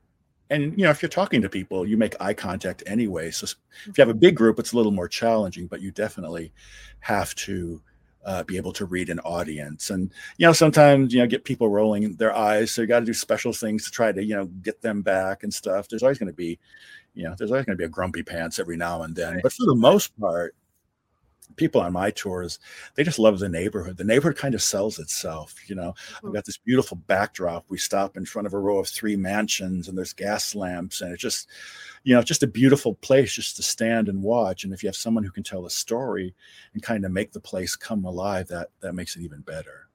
And 0.49 0.77
you 0.77 0.85
know 0.85 0.91
if 0.91 1.01
you're 1.01 1.09
talking 1.09 1.41
to 1.41 1.49
people 1.49 1.87
you 1.87 1.97
make 1.97 2.15
eye 2.21 2.33
contact 2.33 2.83
anyway. 2.85 3.31
So 3.31 3.47
if 3.87 3.97
you 3.97 4.01
have 4.01 4.09
a 4.09 4.13
big 4.13 4.35
group 4.35 4.59
it's 4.59 4.73
a 4.73 4.77
little 4.77 4.91
more 4.91 5.07
challenging 5.07 5.65
but 5.65 5.81
you 5.81 5.89
definitely 5.91 6.53
have 6.99 7.33
to 7.35 7.81
uh, 8.25 8.43
be 8.43 8.55
able 8.55 8.71
to 8.73 8.85
read 8.85 9.09
an 9.09 9.19
audience. 9.19 9.89
And 9.89 10.11
you 10.37 10.45
know 10.45 10.53
sometimes 10.53 11.13
you 11.13 11.19
know 11.19 11.27
get 11.27 11.43
people 11.43 11.67
rolling 11.67 12.15
their 12.15 12.35
eyes. 12.35 12.71
So 12.71 12.81
you 12.81 12.87
got 12.87 12.99
to 12.99 13.05
do 13.05 13.13
special 13.13 13.53
things 13.53 13.85
to 13.85 13.91
try 13.91 14.11
to 14.11 14.23
you 14.23 14.35
know 14.35 14.45
get 14.45 14.81
them 14.81 15.01
back 15.01 15.43
and 15.43 15.53
stuff. 15.53 15.89
There's 15.89 16.03
always 16.03 16.19
going 16.19 16.31
to 16.31 16.33
be 16.33 16.59
you 17.13 17.23
know 17.23 17.35
there's 17.37 17.51
always 17.51 17.65
going 17.65 17.77
to 17.77 17.81
be 17.81 17.85
a 17.85 17.89
grumpy 17.89 18.23
pants 18.23 18.59
every 18.59 18.77
now 18.77 19.01
and 19.01 19.15
then. 19.15 19.39
But 19.41 19.51
for 19.51 19.65
the 19.65 19.75
most 19.75 20.17
part 20.19 20.55
people 21.55 21.81
on 21.81 21.93
my 21.93 22.11
tours 22.11 22.59
they 22.95 23.03
just 23.03 23.19
love 23.19 23.39
the 23.39 23.49
neighborhood. 23.49 23.97
The 23.97 24.03
neighborhood 24.03 24.37
kind 24.37 24.55
of 24.55 24.61
sells 24.61 24.99
itself 24.99 25.55
you 25.67 25.75
know? 25.75 25.93
I've 26.23 26.33
got 26.33 26.45
this 26.45 26.57
beautiful 26.57 26.97
backdrop. 26.97 27.65
We 27.69 27.77
stop 27.77 28.17
in 28.17 28.25
front 28.25 28.45
of 28.45 28.53
a 28.53 28.59
row 28.59 28.79
of 28.79 28.87
three 28.87 29.15
mansions 29.15 29.87
and 29.87 29.97
there's 29.97 30.13
gas 30.13 30.55
lamps 30.55 31.01
and 31.01 31.11
it's 31.11 31.21
just 31.21 31.49
you 32.03 32.15
know 32.15 32.21
just 32.21 32.43
a 32.43 32.47
beautiful 32.47 32.95
place 32.95 33.33
just 33.33 33.55
to 33.57 33.63
stand 33.63 34.09
and 34.09 34.21
watch 34.21 34.63
and 34.63 34.73
if 34.73 34.83
you 34.83 34.87
have 34.87 34.95
someone 34.95 35.23
who 35.23 35.31
can 35.31 35.43
tell 35.43 35.65
a 35.65 35.69
story 35.69 36.33
and 36.73 36.83
kind 36.83 37.05
of 37.05 37.11
make 37.11 37.31
the 37.31 37.39
place 37.39 37.75
come 37.75 38.05
alive 38.05 38.47
that 38.47 38.69
that 38.81 38.93
makes 38.93 39.15
it 39.15 39.21
even 39.21 39.41
better. 39.41 39.87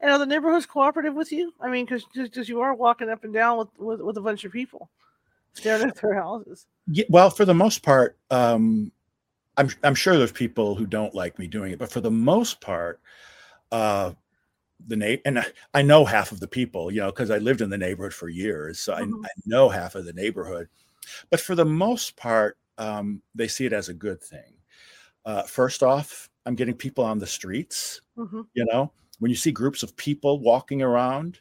And 0.00 0.10
are 0.10 0.18
the 0.18 0.26
neighborhoods 0.26 0.66
cooperative 0.66 1.14
with 1.14 1.32
you? 1.32 1.52
I 1.60 1.70
mean, 1.70 1.86
because 1.86 2.04
just 2.32 2.48
you 2.48 2.60
are 2.60 2.74
walking 2.74 3.08
up 3.08 3.24
and 3.24 3.32
down 3.32 3.58
with, 3.58 3.68
with 3.78 4.00
with 4.00 4.16
a 4.16 4.20
bunch 4.20 4.44
of 4.44 4.52
people 4.52 4.90
staring 5.54 5.88
at 5.88 5.96
their 5.96 6.14
houses. 6.14 6.66
yeah, 6.86 7.04
well 7.08 7.30
for 7.30 7.44
the 7.44 7.54
most 7.54 7.82
part 7.82 8.16
um 8.30 8.90
i'm 9.56 9.68
i'm 9.84 9.94
sure 9.94 10.16
there's 10.16 10.32
people 10.32 10.74
who 10.74 10.86
don't 10.86 11.14
like 11.14 11.38
me 11.38 11.46
doing 11.46 11.72
it 11.72 11.78
but 11.78 11.90
for 11.92 12.00
the 12.00 12.10
most 12.10 12.60
part 12.60 13.00
uh 13.72 14.12
the 14.88 14.96
na- 14.96 15.16
and 15.24 15.38
I, 15.38 15.46
I 15.74 15.82
know 15.82 16.04
half 16.04 16.32
of 16.32 16.40
the 16.40 16.48
people 16.48 16.90
you 16.90 17.00
know 17.00 17.10
because 17.12 17.30
i 17.30 17.38
lived 17.38 17.60
in 17.60 17.70
the 17.70 17.78
neighborhood 17.78 18.14
for 18.14 18.28
years 18.28 18.80
so 18.80 18.94
I, 18.94 19.02
Mhm. 19.02 19.24
I 19.24 19.28
know 19.46 19.68
half 19.68 19.94
of 19.94 20.04
the 20.04 20.12
neighborhood. 20.12 20.68
But 21.30 21.40
for 21.40 21.54
the 21.54 21.64
most 21.64 22.16
part 22.16 22.58
um 22.78 23.22
they 23.34 23.48
see 23.48 23.66
it 23.66 23.72
as 23.72 23.88
a 23.88 23.94
good 23.94 24.20
thing. 24.22 24.54
Uh 25.24 25.42
first 25.42 25.82
off 25.82 26.28
i'm 26.46 26.54
getting 26.56 26.74
people 26.74 27.04
on 27.04 27.18
the 27.18 27.26
streets 27.26 28.00
hmm 28.16 28.42
you 28.54 28.66
know? 28.72 28.92
When 29.20 29.30
you 29.30 29.36
see 29.36 29.52
groups 29.52 29.82
of 29.82 29.96
people 29.96 30.40
walking 30.40 30.82
around 30.82 31.40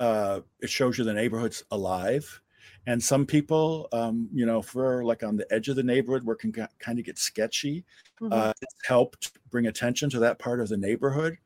uh 0.00 0.40
it 0.60 0.70
shows 0.70 0.98
you 0.98 1.04
the 1.04 1.12
neighborhood's 1.14 1.64
alive 1.72 2.40
and 2.86 3.02
some 3.02 3.26
people 3.26 3.88
um 3.92 4.28
you 4.32 4.46
know 4.46 4.62
for 4.62 5.04
like 5.04 5.22
on 5.22 5.36
the 5.36 5.50
edge 5.52 5.68
of 5.68 5.76
the 5.76 5.82
neighborhood 5.82 6.24
where 6.24 6.34
it 6.34 6.40
can 6.40 6.52
kind 6.78 6.98
of 6.98 7.04
get 7.04 7.18
sketchy 7.18 7.84
hmm 8.20 8.28
uh 8.32 8.52
it's 8.60 8.74
helped 8.86 9.32
bring 9.50 9.66
attention 9.66 10.08
to 10.10 10.20
that 10.20 10.38
part 10.38 10.60
of 10.60 10.68
the 10.68 10.76
neighborhood. 10.76 11.36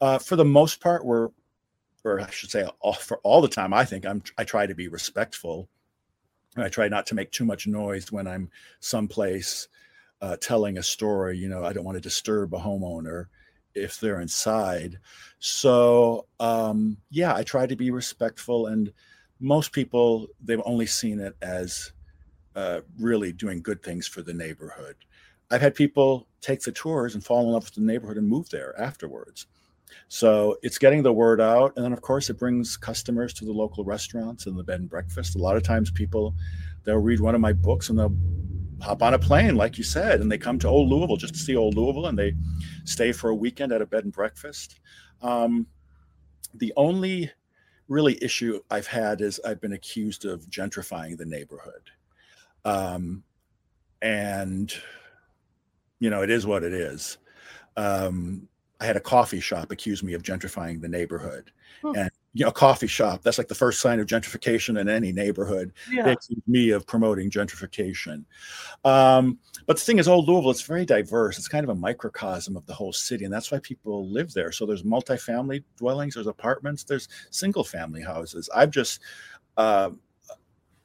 Uh 0.00 0.18
for 0.18 0.36
the 0.36 0.44
most 0.44 0.80
part 0.80 1.04
we're 1.04 1.28
or 2.04 2.20
i 2.20 2.30
should 2.30 2.50
say 2.50 2.64
all, 2.80 2.92
for 2.92 3.18
all 3.18 3.40
the 3.40 3.48
time 3.48 3.72
i 3.72 3.84
think 3.84 4.06
i'm 4.06 4.22
i 4.36 4.44
try 4.44 4.66
to 4.66 4.74
be 4.74 4.88
respectful. 4.88 5.68
And 6.56 6.64
i 6.64 6.68
try 6.68 6.88
not 6.88 7.06
to 7.06 7.14
make 7.14 7.30
too 7.30 7.44
much 7.44 7.66
noise 7.66 8.10
when 8.10 8.26
i'm 8.26 8.50
someplace 8.80 9.68
uh, 10.20 10.36
telling 10.40 10.78
a 10.78 10.82
story 10.82 11.38
you 11.38 11.48
know 11.48 11.64
i 11.64 11.72
don't 11.72 11.84
want 11.84 11.96
to 11.96 12.00
disturb 12.00 12.54
a 12.54 12.58
homeowner 12.58 13.26
if 13.74 14.00
they're 14.00 14.20
inside. 14.20 14.98
So 15.38 16.26
um 16.40 16.96
yeah 17.10 17.34
i 17.34 17.42
try 17.42 17.66
to 17.66 17.76
be 17.76 17.90
respectful 17.90 18.66
and 18.66 18.92
most 19.40 19.72
people 19.72 20.28
they've 20.42 20.62
only 20.64 20.86
seen 20.86 21.20
it 21.20 21.36
as 21.42 21.92
uh, 22.56 22.80
really 22.98 23.32
doing 23.32 23.62
good 23.62 23.82
things 23.82 24.06
for 24.06 24.22
the 24.22 24.32
neighborhood. 24.32 24.96
I've 25.50 25.60
had 25.60 25.74
people 25.74 26.26
take 26.40 26.60
the 26.60 26.72
tours 26.72 27.14
and 27.14 27.24
fall 27.24 27.42
in 27.42 27.52
love 27.52 27.64
with 27.64 27.74
the 27.74 27.80
neighborhood 27.80 28.16
and 28.16 28.28
move 28.28 28.48
there 28.50 28.78
afterwards. 28.78 29.46
So 30.08 30.56
it's 30.62 30.78
getting 30.78 31.02
the 31.02 31.12
word 31.12 31.40
out 31.40 31.72
and 31.76 31.84
then 31.84 31.92
of 31.92 32.02
course 32.02 32.28
it 32.30 32.38
brings 32.38 32.76
customers 32.76 33.32
to 33.34 33.44
the 33.44 33.52
local 33.52 33.84
restaurants 33.84 34.46
and 34.46 34.58
the 34.58 34.64
bed 34.64 34.80
and 34.80 34.90
breakfast. 34.90 35.36
A 35.36 35.38
lot 35.38 35.56
of 35.56 35.62
times 35.62 35.90
people 35.90 36.34
they'll 36.84 36.96
read 36.96 37.20
one 37.20 37.34
of 37.34 37.40
my 37.40 37.52
books 37.52 37.88
and 37.88 37.98
they'll 37.98 38.16
hop 38.80 39.02
on 39.02 39.14
a 39.14 39.18
plane, 39.18 39.56
like 39.56 39.78
you 39.78 39.84
said, 39.84 40.20
and 40.20 40.30
they 40.30 40.38
come 40.38 40.58
to 40.58 40.68
old 40.68 40.88
Louisville 40.88 41.16
just 41.16 41.34
to 41.34 41.40
see 41.40 41.56
old 41.56 41.74
Louisville, 41.74 42.06
and 42.06 42.18
they 42.18 42.34
stay 42.84 43.12
for 43.12 43.30
a 43.30 43.34
weekend 43.34 43.72
at 43.72 43.82
a 43.82 43.86
bed 43.86 44.04
and 44.04 44.12
breakfast. 44.12 44.80
Um, 45.22 45.66
the 46.54 46.72
only 46.76 47.30
really 47.88 48.22
issue 48.22 48.60
I've 48.70 48.86
had 48.86 49.20
is 49.20 49.40
I've 49.44 49.60
been 49.60 49.72
accused 49.72 50.24
of 50.24 50.48
gentrifying 50.50 51.16
the 51.16 51.24
neighborhood. 51.24 51.90
Um, 52.64 53.24
and, 54.02 54.72
you 55.98 56.10
know, 56.10 56.22
it 56.22 56.30
is 56.30 56.46
what 56.46 56.62
it 56.62 56.72
is. 56.72 57.18
Um, 57.76 58.48
I 58.80 58.86
had 58.86 58.96
a 58.96 59.00
coffee 59.00 59.40
shop 59.40 59.72
accuse 59.72 60.02
me 60.02 60.12
of 60.12 60.22
gentrifying 60.22 60.80
the 60.80 60.88
neighborhood. 60.88 61.50
Hmm. 61.82 61.92
And 61.96 62.10
you 62.38 62.44
know, 62.44 62.50
a 62.50 62.52
coffee 62.52 62.86
shop, 62.86 63.22
that's 63.22 63.36
like 63.36 63.48
the 63.48 63.54
first 63.54 63.80
sign 63.80 63.98
of 63.98 64.06
gentrification 64.06 64.78
in 64.80 64.88
any 64.88 65.10
neighborhood. 65.10 65.72
Yeah. 65.90 66.04
They 66.04 66.12
accuse 66.12 66.40
me 66.46 66.70
of 66.70 66.86
promoting 66.86 67.30
gentrification. 67.32 68.24
Um, 68.84 69.40
but 69.66 69.76
the 69.76 69.82
thing 69.82 69.98
is, 69.98 70.06
Old 70.06 70.28
Louisville, 70.28 70.52
it's 70.52 70.62
very 70.62 70.86
diverse. 70.86 71.36
It's 71.36 71.48
kind 71.48 71.64
of 71.64 71.70
a 71.70 71.74
microcosm 71.74 72.56
of 72.56 72.64
the 72.66 72.74
whole 72.74 72.92
city, 72.92 73.24
and 73.24 73.34
that's 73.34 73.50
why 73.50 73.58
people 73.58 74.08
live 74.08 74.32
there. 74.34 74.52
So 74.52 74.66
there's 74.66 74.84
multifamily 74.84 75.64
dwellings, 75.76 76.14
there's 76.14 76.28
apartments, 76.28 76.84
there's 76.84 77.08
single 77.30 77.64
family 77.64 78.02
houses. 78.02 78.48
I've 78.54 78.70
just 78.70 79.00
uh, 79.56 79.90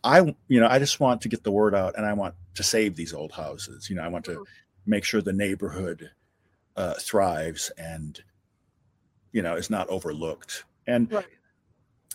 I 0.04 0.36
you 0.47 0.60
know, 0.60 0.68
I 0.68 0.80
just 0.80 0.99
want 0.99 1.22
to 1.22 1.30
get 1.30 1.43
the 1.43 1.51
word 1.51 1.76
out 1.76 1.95
and 1.97 2.06
I 2.06 2.14
want 2.14 2.34
to 2.56 2.64
save 2.64 2.95
these 2.95 3.14
old 3.14 3.32
houses. 3.32 3.91
You 3.91 3.95
know, 3.95 4.01
I 4.01 4.08
want 4.08 4.26
to 4.26 4.32
mm-hmm. 4.32 4.43
make 4.88 5.04
sure 5.04 5.22
the 5.22 5.34
neighborhood 5.34 6.10
uh, 6.76 6.95
thrives 6.95 7.72
and 7.78 8.20
you 9.32 9.43
know 9.43 9.56
is 9.56 9.70
not 9.70 9.88
overlooked. 9.89 10.64
And 10.88 11.12
right. 11.12 11.26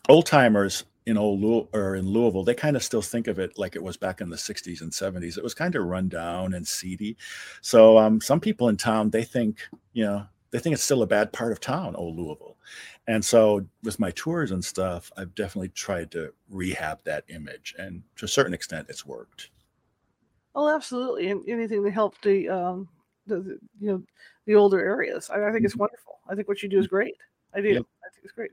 Old 0.09 0.26
timers 0.26 0.84
in 1.07 1.16
old 1.16 1.40
Louis- 1.40 1.66
or 1.72 1.96
in 1.96 2.07
Louisville, 2.07 2.44
they 2.44 2.55
kind 2.55 2.76
of 2.76 2.82
still 2.82 3.03
think 3.03 3.28
of 3.28 3.38
it 3.38 3.59
like 3.59 3.76
it 3.76 3.82
was 3.82 3.96
back 3.96 4.20
in 4.20 4.28
the 4.28 4.36
60s 4.36 4.82
and 4.82 4.92
70s. 4.92 5.38
It 5.38 5.42
was 5.42 5.55
kind 5.55 5.74
of 5.74 5.84
run 5.84 6.09
down 6.09 6.55
and 6.55 6.66
seedy. 6.66 7.16
So 7.62 7.96
um, 7.96 8.20
some 8.20 8.40
people 8.40 8.68
in 8.68 8.76
town 8.76 9.11
they 9.11 9.24
think 9.24 9.61
you 9.92 10.05
know 10.05 10.26
they 10.51 10.59
think 10.59 10.74
it's 10.74 10.82
still 10.82 11.03
a 11.03 11.07
bad 11.07 11.32
part 11.32 11.53
of 11.53 11.61
town, 11.61 11.96
old 11.96 12.16
Louisville. 12.16 12.57
And 13.07 13.24
so 13.24 13.66
with 13.82 13.99
my 13.99 14.11
tours 14.11 14.51
and 14.51 14.62
stuff, 14.62 15.11
I've 15.16 15.34
definitely 15.34 15.70
tried 15.70 16.11
to 16.11 16.32
rehab 16.51 16.99
that 17.05 17.24
image, 17.28 17.74
and 17.78 18.03
to 18.16 18.26
a 18.26 18.28
certain 18.28 18.53
extent, 18.53 18.88
it's 18.90 19.07
worked. 19.07 19.49
Oh, 20.55 20.68
absolutely, 20.68 21.30
and 21.30 21.49
anything 21.49 21.82
to 21.84 21.90
help 21.90 22.20
the 22.20 22.49
um, 22.51 22.88
the, 23.26 23.36
the 23.40 23.59
you 23.80 23.92
know 23.92 24.03
the 24.44 24.55
older 24.55 24.80
areas. 24.80 25.30
I, 25.30 25.46
I 25.46 25.53
think 25.53 25.64
it's 25.64 25.74
mm-hmm. 25.74 25.80
wonderful. 25.80 26.18
I 26.28 26.34
think 26.34 26.49
what 26.49 26.62
you 26.62 26.68
do 26.68 26.78
is 26.78 26.86
mm-hmm. 26.86 26.96
great. 26.96 27.16
I 27.55 27.62
do. 27.62 27.68
Yep. 27.68 27.82
I 28.05 28.09
think 28.12 28.24
it's 28.24 28.34
great. 28.34 28.51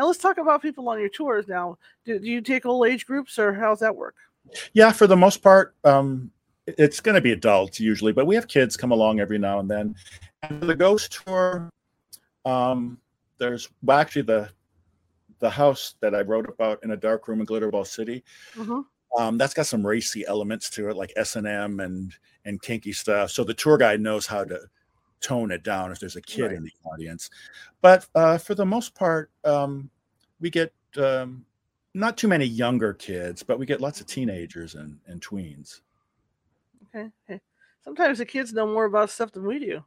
Now 0.00 0.06
let's 0.06 0.18
talk 0.18 0.38
about 0.38 0.62
people 0.62 0.88
on 0.88 0.98
your 0.98 1.10
tours. 1.10 1.46
Now, 1.46 1.76
do, 2.06 2.18
do 2.18 2.24
you 2.24 2.40
take 2.40 2.64
old 2.64 2.88
age 2.88 3.04
groups, 3.04 3.38
or 3.38 3.52
how's 3.52 3.80
that 3.80 3.94
work? 3.94 4.14
Yeah, 4.72 4.92
for 4.92 5.06
the 5.06 5.16
most 5.16 5.42
part, 5.42 5.74
um, 5.84 6.30
it's 6.66 7.00
going 7.00 7.16
to 7.16 7.20
be 7.20 7.32
adults 7.32 7.78
usually, 7.78 8.10
but 8.10 8.26
we 8.26 8.34
have 8.34 8.48
kids 8.48 8.78
come 8.78 8.92
along 8.92 9.20
every 9.20 9.36
now 9.36 9.58
and 9.58 9.70
then. 9.70 9.94
And 10.42 10.62
the 10.62 10.74
ghost 10.74 11.20
tour, 11.26 11.68
um, 12.46 12.96
there's 13.36 13.68
well, 13.82 13.98
actually 13.98 14.22
the 14.22 14.48
the 15.38 15.50
house 15.50 15.96
that 16.00 16.14
I 16.14 16.22
wrote 16.22 16.48
about 16.48 16.82
in 16.82 16.92
a 16.92 16.96
dark 16.96 17.28
room 17.28 17.40
in 17.40 17.46
Glitterball 17.46 17.86
City. 17.86 18.24
Mm-hmm. 18.54 18.80
Um, 19.20 19.36
that's 19.36 19.52
got 19.52 19.66
some 19.66 19.86
racy 19.86 20.26
elements 20.26 20.70
to 20.70 20.88
it, 20.88 20.96
like 20.96 21.12
S 21.16 21.36
and 21.36 21.46
M 21.46 21.78
and 21.80 22.14
and 22.46 22.62
kinky 22.62 22.94
stuff. 22.94 23.32
So 23.32 23.44
the 23.44 23.52
tour 23.52 23.76
guide 23.76 24.00
knows 24.00 24.26
how 24.26 24.44
to 24.44 24.60
tone 25.20 25.50
it 25.50 25.62
down 25.62 25.92
if 25.92 26.00
there's 26.00 26.16
a 26.16 26.22
kid 26.22 26.42
right. 26.42 26.52
in 26.52 26.64
the 26.64 26.72
audience. 26.84 27.30
But 27.80 28.06
uh, 28.14 28.38
for 28.38 28.54
the 28.54 28.66
most 28.66 28.94
part, 28.94 29.30
um, 29.44 29.90
we 30.40 30.50
get 30.50 30.72
um, 30.96 31.44
not 31.94 32.16
too 32.16 32.28
many 32.28 32.44
younger 32.44 32.94
kids, 32.94 33.42
but 33.42 33.58
we 33.58 33.66
get 33.66 33.80
lots 33.80 34.00
of 34.00 34.06
teenagers 34.06 34.74
and, 34.74 34.98
and 35.06 35.20
tweens. 35.20 35.80
Okay. 36.94 37.08
okay. 37.28 37.40
Sometimes 37.82 38.18
the 38.18 38.26
kids 38.26 38.52
know 38.52 38.66
more 38.66 38.84
about 38.84 39.10
stuff 39.10 39.32
than 39.32 39.46
we 39.46 39.58
do. 39.58 39.84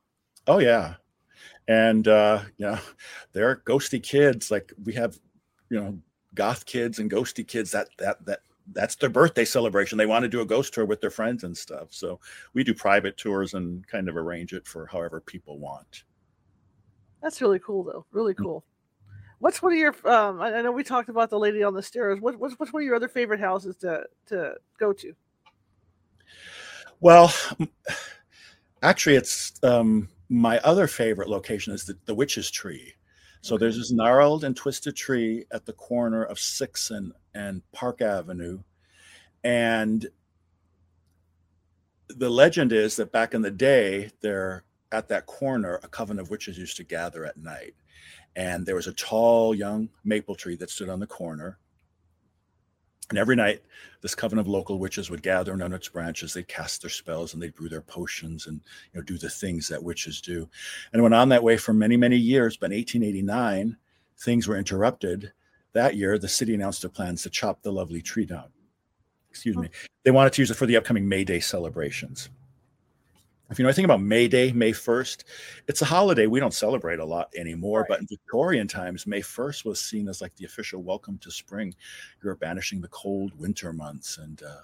Oh 0.47 0.59
yeah, 0.59 0.95
and 1.67 2.07
uh, 2.07 2.41
you 2.57 2.65
know, 2.65 2.79
they're 3.33 3.57
ghosty 3.65 4.01
kids. 4.01 4.51
Like 4.51 4.73
we 4.83 4.93
have, 4.93 5.17
you 5.69 5.79
know, 5.79 5.99
goth 6.33 6.65
kids 6.65 6.99
and 6.99 7.09
ghosty 7.09 7.47
kids. 7.47 7.71
That 7.71 7.89
that 7.99 8.25
that 8.25 8.39
that's 8.71 8.95
their 8.95 9.09
birthday 9.09 9.45
celebration. 9.45 9.97
They 9.97 10.05
want 10.05 10.23
to 10.23 10.29
do 10.29 10.41
a 10.41 10.45
ghost 10.45 10.73
tour 10.73 10.85
with 10.85 11.01
their 11.01 11.09
friends 11.09 11.43
and 11.43 11.55
stuff. 11.55 11.87
So 11.89 12.19
we 12.53 12.63
do 12.63 12.73
private 12.73 13.17
tours 13.17 13.53
and 13.53 13.85
kind 13.87 14.07
of 14.07 14.15
arrange 14.15 14.53
it 14.53 14.65
for 14.65 14.85
however 14.85 15.19
people 15.19 15.59
want. 15.59 16.03
That's 17.21 17.41
really 17.41 17.59
cool, 17.59 17.83
though. 17.83 18.05
Really 18.11 18.33
mm. 18.33 18.43
cool. 18.43 18.63
What's 19.39 19.61
one 19.61 19.73
of 19.73 19.77
your? 19.77 19.93
Um, 20.09 20.41
I 20.41 20.61
know 20.61 20.71
we 20.71 20.83
talked 20.83 21.09
about 21.09 21.29
the 21.29 21.37
lady 21.37 21.63
on 21.63 21.73
the 21.73 21.83
stairs. 21.83 22.21
What, 22.21 22.39
what's 22.39 22.57
what's 22.57 22.71
one 22.71 22.81
of 22.81 22.85
your 22.85 22.95
other 22.95 23.09
favorite 23.09 23.41
houses 23.41 23.75
to 23.77 24.03
to 24.27 24.53
go 24.79 24.93
to? 24.93 25.13
Well, 27.01 27.33
actually, 28.81 29.17
it's 29.17 29.51
um, 29.61 30.07
my 30.29 30.59
other 30.59 30.87
favorite 30.87 31.27
location 31.27 31.73
is 31.73 31.83
the, 31.83 31.97
the 32.05 32.15
witch's 32.15 32.49
tree. 32.49 32.93
So 33.43 33.57
there's 33.57 33.77
this 33.77 33.91
gnarled 33.91 34.45
and 34.45 34.55
twisted 34.55 34.95
tree 34.95 35.43
at 35.51 35.65
the 35.65 35.73
corner 35.73 36.23
of 36.23 36.39
Sixth 36.39 36.91
and, 36.91 37.11
and 37.33 37.61
Park 37.73 38.01
Avenue. 38.01 38.59
And 39.43 40.07
the 42.07 42.29
legend 42.29 42.71
is 42.71 42.95
that 42.95 43.11
back 43.11 43.33
in 43.33 43.41
the 43.41 43.51
day, 43.51 44.11
there 44.21 44.63
at 44.93 45.09
that 45.09 45.25
corner, 45.25 45.81
a 45.83 45.89
coven 45.89 46.19
of 46.19 46.29
witches 46.29 46.57
used 46.57 46.77
to 46.77 46.85
gather 46.85 47.25
at 47.25 47.35
night. 47.35 47.75
And 48.33 48.65
there 48.65 48.75
was 48.75 48.87
a 48.87 48.93
tall 48.93 49.53
young 49.53 49.89
maple 50.05 50.35
tree 50.35 50.55
that 50.55 50.69
stood 50.69 50.87
on 50.87 51.01
the 51.01 51.05
corner. 51.05 51.57
And 53.13 53.19
every 53.19 53.35
night, 53.35 53.61
this 54.01 54.15
coven 54.15 54.39
of 54.39 54.47
local 54.47 54.79
witches 54.79 55.11
would 55.11 55.21
gather 55.21 55.53
under 55.53 55.75
its 55.75 55.87
branches. 55.87 56.33
They'd 56.33 56.47
cast 56.47 56.81
their 56.81 56.89
spells 56.89 57.35
and 57.35 57.43
they'd 57.43 57.53
brew 57.53 57.69
their 57.69 57.79
potions 57.79 58.47
and 58.47 58.59
you 58.91 58.99
know 58.99 59.03
do 59.03 59.19
the 59.19 59.29
things 59.29 59.67
that 59.67 59.83
witches 59.83 60.19
do. 60.19 60.49
And 60.91 60.99
it 60.99 61.03
went 61.03 61.13
on 61.13 61.29
that 61.29 61.43
way 61.43 61.57
for 61.57 61.73
many, 61.73 61.95
many 61.95 62.17
years. 62.17 62.57
But 62.57 62.71
in 62.71 62.77
1889, 62.77 63.77
things 64.17 64.47
were 64.47 64.57
interrupted. 64.57 65.31
That 65.73 65.95
year, 65.95 66.17
the 66.17 66.27
city 66.27 66.55
announced 66.55 66.81
their 66.81 66.89
plans 66.89 67.21
to 67.21 67.29
chop 67.29 67.61
the 67.61 67.71
lovely 67.71 68.01
tree 68.01 68.25
down. 68.25 68.49
Excuse 69.29 69.57
me. 69.57 69.69
Oh. 69.71 69.87
They 70.03 70.09
wanted 70.09 70.33
to 70.33 70.41
use 70.41 70.49
it 70.49 70.55
for 70.55 70.65
the 70.65 70.77
upcoming 70.77 71.07
May 71.07 71.23
Day 71.23 71.39
celebrations 71.39 72.29
if 73.49 73.59
you 73.59 73.63
know 73.63 73.69
anything 73.69 73.85
about 73.85 74.01
May 74.01 74.27
Day, 74.27 74.51
May 74.51 74.71
1st, 74.71 75.23
it's 75.67 75.81
a 75.81 75.85
holiday 75.85 76.27
we 76.27 76.39
don't 76.39 76.53
celebrate 76.53 76.99
a 76.99 77.05
lot 77.05 77.29
anymore. 77.35 77.81
Right. 77.81 77.89
But 77.89 77.99
in 77.99 78.07
Victorian 78.07 78.67
times, 78.67 79.05
May 79.05 79.21
1st 79.21 79.65
was 79.65 79.81
seen 79.81 80.07
as 80.07 80.21
like 80.21 80.35
the 80.35 80.45
official 80.45 80.81
welcome 80.81 81.17
to 81.19 81.31
spring. 81.31 81.75
You're 82.23 82.35
banishing 82.35 82.81
the 82.81 82.87
cold 82.87 83.37
winter 83.37 83.73
months 83.73 84.17
and 84.17 84.41
uh, 84.41 84.61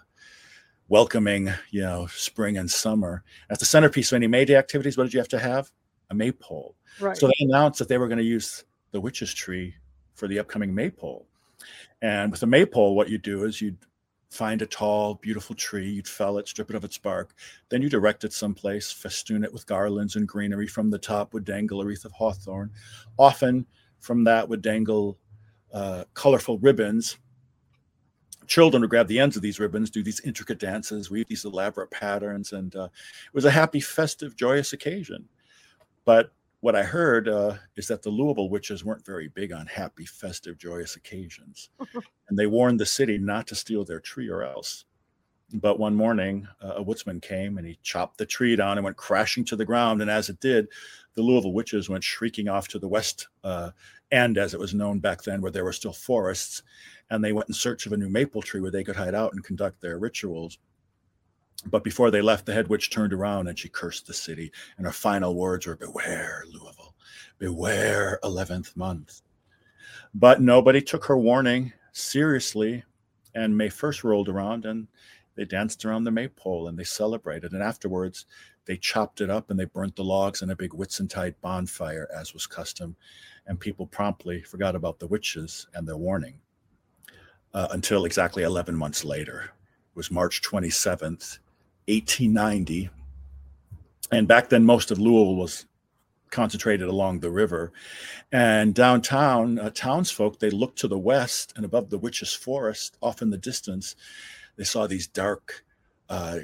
welcoming, 0.87 1.51
you 1.71 1.81
know, 1.81 2.07
spring 2.07 2.57
and 2.57 2.69
summer. 2.69 3.23
At 3.49 3.59
the 3.59 3.65
centerpiece 3.65 4.11
of 4.11 4.15
any 4.15 4.27
May 4.27 4.45
Day 4.45 4.55
activities, 4.55 4.97
what 4.97 5.03
did 5.03 5.13
you 5.13 5.19
have 5.19 5.29
to 5.29 5.39
have? 5.39 5.69
A 6.09 6.15
maypole. 6.15 6.75
Right. 6.99 7.15
So 7.17 7.27
they 7.27 7.45
announced 7.45 7.79
that 7.79 7.89
they 7.89 7.97
were 7.97 8.07
going 8.07 8.17
to 8.17 8.23
use 8.23 8.63
the 8.91 9.01
witch's 9.01 9.33
tree 9.33 9.75
for 10.15 10.27
the 10.27 10.39
upcoming 10.39 10.73
maypole. 10.73 11.27
And 12.01 12.31
with 12.31 12.43
a 12.43 12.47
maypole, 12.47 12.95
what 12.95 13.09
you 13.09 13.17
do 13.17 13.43
is 13.43 13.61
you'd 13.61 13.77
find 14.29 14.61
a 14.61 14.65
tall, 14.65 15.15
beautiful 15.15 15.55
tree, 15.55 15.89
you'd 15.89 16.07
fell 16.07 16.37
it, 16.37 16.47
strip 16.47 16.69
it 16.69 16.75
of 16.75 16.83
its 16.83 16.97
bark, 16.97 17.33
then 17.69 17.81
you'd 17.81 17.93
erect 17.93 18.23
it 18.23 18.33
someplace, 18.33 18.91
festoon 18.91 19.43
it 19.43 19.51
with 19.51 19.65
garlands 19.65 20.15
and 20.15 20.27
greenery. 20.27 20.67
From 20.67 20.89
the 20.89 20.99
top 20.99 21.33
would 21.33 21.45
dangle 21.45 21.81
a 21.81 21.85
wreath 21.85 22.05
of 22.05 22.11
hawthorn. 22.11 22.71
Often 23.17 23.65
from 23.99 24.23
that 24.25 24.47
would 24.47 24.61
dangle 24.61 25.17
uh, 25.73 26.03
colorful 26.13 26.59
ribbons. 26.59 27.17
Children 28.47 28.81
would 28.81 28.89
grab 28.89 29.07
the 29.07 29.19
ends 29.19 29.35
of 29.35 29.41
these 29.41 29.59
ribbons, 29.59 29.89
do 29.89 30.03
these 30.03 30.21
intricate 30.21 30.59
dances, 30.59 31.11
weave 31.11 31.27
these 31.27 31.45
elaborate 31.45 31.91
patterns, 31.91 32.53
and 32.53 32.75
uh, 32.75 32.85
it 32.85 33.33
was 33.33 33.45
a 33.45 33.51
happy, 33.51 33.79
festive, 33.79 34.35
joyous 34.35 34.73
occasion. 34.73 35.27
But 36.05 36.31
what 36.61 36.75
I 36.75 36.83
heard 36.83 37.29
uh, 37.29 37.55
is 37.75 37.87
that 37.87 38.01
the 38.01 38.09
Louisville 38.09 38.49
witches 38.49 38.83
weren't 38.83 39.05
very 39.05 39.29
big 39.29 39.53
on 39.53 39.65
happy, 39.65 40.05
festive, 40.05 40.57
joyous 40.57 40.95
occasions. 40.95 41.69
and 42.29 42.37
they 42.37 42.47
warned 42.47 42.79
the 42.79 42.85
city 42.85 43.17
not 43.17 43.47
to 43.47 43.55
steal 43.55 43.85
their 43.85 43.99
tree 43.99 44.29
or 44.29 44.43
else. 44.43 44.85
But 45.53 45.79
one 45.79 45.95
morning, 45.95 46.47
uh, 46.61 46.73
a 46.75 46.83
woodsman 46.83 47.21
came 47.21 47.57
and 47.57 47.65
he 47.65 47.79
chopped 47.81 48.17
the 48.17 48.25
tree 48.25 48.55
down 48.55 48.77
and 48.77 48.83
went 48.83 48.97
crashing 48.97 49.45
to 49.45 49.55
the 49.55 49.65
ground. 49.65 50.01
And 50.01 50.11
as 50.11 50.29
it 50.29 50.39
did, 50.39 50.67
the 51.15 51.23
Louisville 51.23 51.53
witches 51.53 51.89
went 51.89 52.03
shrieking 52.03 52.47
off 52.47 52.67
to 52.69 52.79
the 52.79 52.87
west 52.87 53.27
uh, 53.43 53.71
end, 54.11 54.37
as 54.37 54.53
it 54.53 54.59
was 54.59 54.75
known 54.75 54.99
back 54.99 55.23
then, 55.23 55.41
where 55.41 55.51
there 55.51 55.63
were 55.63 55.73
still 55.73 55.93
forests. 55.93 56.61
And 57.09 57.23
they 57.23 57.33
went 57.33 57.49
in 57.49 57.53
search 57.55 57.87
of 57.87 57.93
a 57.93 57.97
new 57.97 58.09
maple 58.09 58.43
tree 58.43 58.61
where 58.61 58.69
they 58.69 58.83
could 58.83 58.95
hide 58.95 59.15
out 59.15 59.33
and 59.33 59.43
conduct 59.43 59.81
their 59.81 59.97
rituals. 59.97 60.59
But 61.65 61.83
before 61.83 62.11
they 62.11 62.21
left, 62.21 62.45
the 62.45 62.53
head 62.53 62.67
witch 62.67 62.89
turned 62.89 63.13
around 63.13 63.47
and 63.47 63.57
she 63.57 63.69
cursed 63.69 64.07
the 64.07 64.13
city. 64.13 64.51
And 64.77 64.85
her 64.85 64.91
final 64.91 65.35
words 65.35 65.65
were, 65.65 65.75
Beware, 65.75 66.43
Louisville, 66.47 66.95
beware, 67.37 68.19
11th 68.23 68.75
month. 68.75 69.21
But 70.13 70.41
nobody 70.41 70.81
took 70.81 71.05
her 71.05 71.17
warning 71.17 71.73
seriously. 71.91 72.83
And 73.35 73.57
May 73.57 73.67
1st 73.67 74.03
rolled 74.03 74.29
around 74.29 74.65
and 74.65 74.87
they 75.35 75.45
danced 75.45 75.85
around 75.85 76.03
the 76.03 76.11
maypole 76.11 76.67
and 76.67 76.77
they 76.77 76.83
celebrated. 76.83 77.53
And 77.53 77.61
afterwards, 77.61 78.25
they 78.65 78.77
chopped 78.77 79.21
it 79.21 79.29
up 79.29 79.49
and 79.49 79.59
they 79.59 79.65
burnt 79.65 79.95
the 79.95 80.03
logs 80.03 80.41
in 80.41 80.49
a 80.49 80.55
big 80.55 80.71
Whitsuntide 80.71 81.35
bonfire, 81.41 82.09
as 82.15 82.33
was 82.33 82.47
custom. 82.47 82.95
And 83.47 83.59
people 83.59 83.87
promptly 83.87 84.41
forgot 84.41 84.75
about 84.75 84.99
the 84.99 85.07
witches 85.07 85.67
and 85.73 85.87
their 85.87 85.97
warning 85.97 86.39
uh, 87.53 87.67
until 87.71 88.05
exactly 88.05 88.43
11 88.43 88.75
months 88.75 89.03
later. 89.03 89.43
It 89.43 89.95
was 89.95 90.11
March 90.11 90.41
27th, 90.41 91.39
1890. 91.89 92.89
And 94.11 94.27
back 94.27 94.49
then, 94.49 94.63
most 94.63 94.91
of 94.91 94.99
Louisville 94.99 95.35
was 95.35 95.65
concentrated 96.29 96.87
along 96.87 97.19
the 97.19 97.31
river. 97.31 97.71
And 98.31 98.73
downtown, 98.73 99.59
uh, 99.59 99.71
townsfolk, 99.71 100.39
they 100.39 100.49
looked 100.49 100.79
to 100.79 100.87
the 100.87 100.97
west 100.97 101.53
and 101.55 101.65
above 101.65 101.89
the 101.89 101.97
Witch's 101.97 102.33
Forest, 102.33 102.97
off 103.01 103.21
in 103.21 103.29
the 103.29 103.37
distance, 103.37 103.95
they 104.55 104.63
saw 104.63 104.87
these 104.87 105.07
dark 105.07 105.63
uh, 106.09 106.39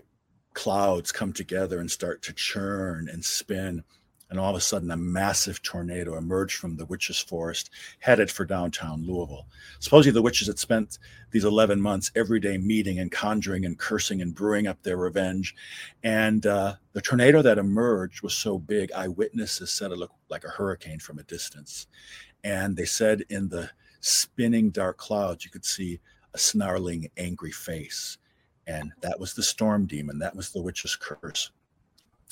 clouds 0.53 1.11
come 1.11 1.33
together 1.33 1.79
and 1.79 1.91
start 1.91 2.21
to 2.23 2.33
churn 2.33 3.09
and 3.11 3.23
spin. 3.23 3.83
And 4.29 4.39
all 4.39 4.49
of 4.49 4.55
a 4.55 4.61
sudden, 4.61 4.89
a 4.89 4.97
massive 4.97 5.61
tornado 5.61 6.17
emerged 6.17 6.57
from 6.57 6.77
the 6.77 6.85
witches' 6.85 7.19
forest, 7.19 7.69
headed 7.99 8.31
for 8.31 8.43
downtown 8.43 9.05
Louisville. 9.05 9.45
Supposedly, 9.79 10.13
the 10.13 10.21
witches 10.21 10.47
had 10.47 10.57
spent 10.57 10.97
these 11.31 11.45
11 11.45 11.79
months 11.79 12.11
every 12.15 12.39
day 12.39 12.57
meeting 12.57 12.99
and 12.99 13.11
conjuring 13.11 13.65
and 13.65 13.77
cursing 13.77 14.21
and 14.21 14.33
brewing 14.33 14.65
up 14.65 14.81
their 14.81 14.97
revenge. 14.97 15.53
And 16.03 16.45
uh, 16.45 16.75
the 16.93 17.01
tornado 17.01 17.41
that 17.43 17.59
emerged 17.59 18.23
was 18.23 18.33
so 18.33 18.57
big, 18.57 18.91
eyewitnesses 18.93 19.69
said 19.69 19.91
it 19.91 19.97
looked 19.97 20.15
like 20.29 20.43
a 20.43 20.49
hurricane 20.49 20.99
from 20.99 21.19
a 21.19 21.23
distance. 21.23 21.87
And 22.43 22.75
they 22.75 22.85
said 22.85 23.23
in 23.29 23.49
the 23.49 23.69
spinning 24.01 24.69
dark 24.69 24.97
clouds, 24.97 25.45
you 25.45 25.51
could 25.51 25.65
see 25.65 25.99
a 26.33 26.37
snarling, 26.37 27.09
angry 27.17 27.51
face. 27.51 28.17
And 28.67 28.91
that 29.01 29.19
was 29.19 29.33
the 29.33 29.43
storm 29.43 29.85
demon. 29.85 30.19
That 30.19 30.35
was 30.35 30.51
the 30.51 30.61
witch's 30.61 30.95
curse. 30.95 31.51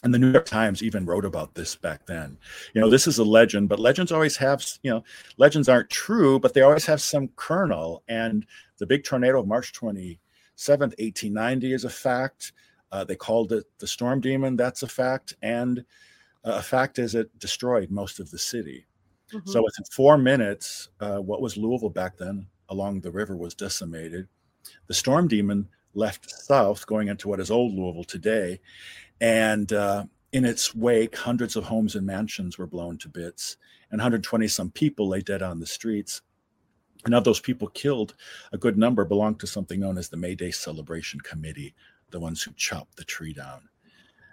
And 0.03 0.13
the 0.13 0.19
New 0.19 0.31
York 0.31 0.45
Times 0.45 0.83
even 0.83 1.05
wrote 1.05 1.23
about 1.23 1.55
this 1.55 1.75
back 1.75 2.05
then. 2.05 2.37
You 2.73 2.81
know, 2.81 2.89
this 2.89 3.07
is 3.07 3.19
a 3.19 3.23
legend, 3.23 3.69
but 3.69 3.79
legends 3.79 4.11
always 4.11 4.35
have, 4.37 4.65
you 4.83 4.91
know, 4.91 5.03
legends 5.37 5.69
aren't 5.69 5.89
true, 5.89 6.39
but 6.39 6.53
they 6.53 6.61
always 6.61 6.85
have 6.85 7.01
some 7.01 7.29
kernel. 7.37 8.03
And 8.09 8.45
the 8.79 8.85
big 8.85 9.05
tornado 9.05 9.39
of 9.39 9.47
March 9.47 9.71
27th, 9.73 10.19
1890 10.57 11.73
is 11.73 11.85
a 11.85 11.89
fact. 11.89 12.51
Uh, 12.91 13.03
they 13.03 13.15
called 13.15 13.53
it 13.53 13.65
the 13.79 13.87
storm 13.87 14.19
demon. 14.19 14.57
That's 14.57 14.83
a 14.83 14.87
fact. 14.87 15.35
And 15.41 15.79
uh, 16.43 16.55
a 16.57 16.61
fact 16.61 16.99
is 16.99 17.15
it 17.15 17.39
destroyed 17.39 17.89
most 17.89 18.19
of 18.19 18.29
the 18.29 18.37
city. 18.37 18.85
Mm-hmm. 19.31 19.49
So 19.49 19.63
within 19.63 19.85
four 19.85 20.17
minutes, 20.17 20.89
uh, 20.99 21.17
what 21.17 21.41
was 21.41 21.57
Louisville 21.57 21.89
back 21.89 22.17
then 22.17 22.47
along 22.69 23.01
the 23.01 23.11
river 23.11 23.37
was 23.37 23.53
decimated. 23.53 24.27
The 24.87 24.93
storm 24.93 25.27
demon 25.27 25.69
left 25.93 26.29
south, 26.29 26.85
going 26.87 27.07
into 27.07 27.27
what 27.27 27.39
is 27.39 27.51
old 27.51 27.73
Louisville 27.73 28.03
today. 28.03 28.59
And 29.21 29.71
uh, 29.71 30.05
in 30.31 30.45
its 30.45 30.73
wake, 30.75 31.15
hundreds 31.15 31.55
of 31.55 31.65
homes 31.65 31.95
and 31.95 32.05
mansions 32.05 32.57
were 32.57 32.67
blown 32.67 32.97
to 32.99 33.09
bits, 33.09 33.57
and 33.91 33.99
120 33.99 34.47
some 34.47 34.71
people 34.71 35.07
lay 35.07 35.21
dead 35.21 35.41
on 35.41 35.59
the 35.59 35.65
streets. 35.65 36.21
And 37.05 37.13
of 37.13 37.23
those 37.23 37.39
people 37.39 37.67
killed, 37.67 38.15
a 38.51 38.57
good 38.57 38.77
number 38.77 39.05
belonged 39.05 39.39
to 39.41 39.47
something 39.47 39.79
known 39.79 39.97
as 39.97 40.09
the 40.09 40.17
May 40.17 40.35
Day 40.35 40.51
Celebration 40.51 41.19
Committee, 41.19 41.75
the 42.11 42.19
ones 42.19 42.41
who 42.41 42.51
chopped 42.55 42.95
the 42.95 43.03
tree 43.03 43.33
down. 43.33 43.69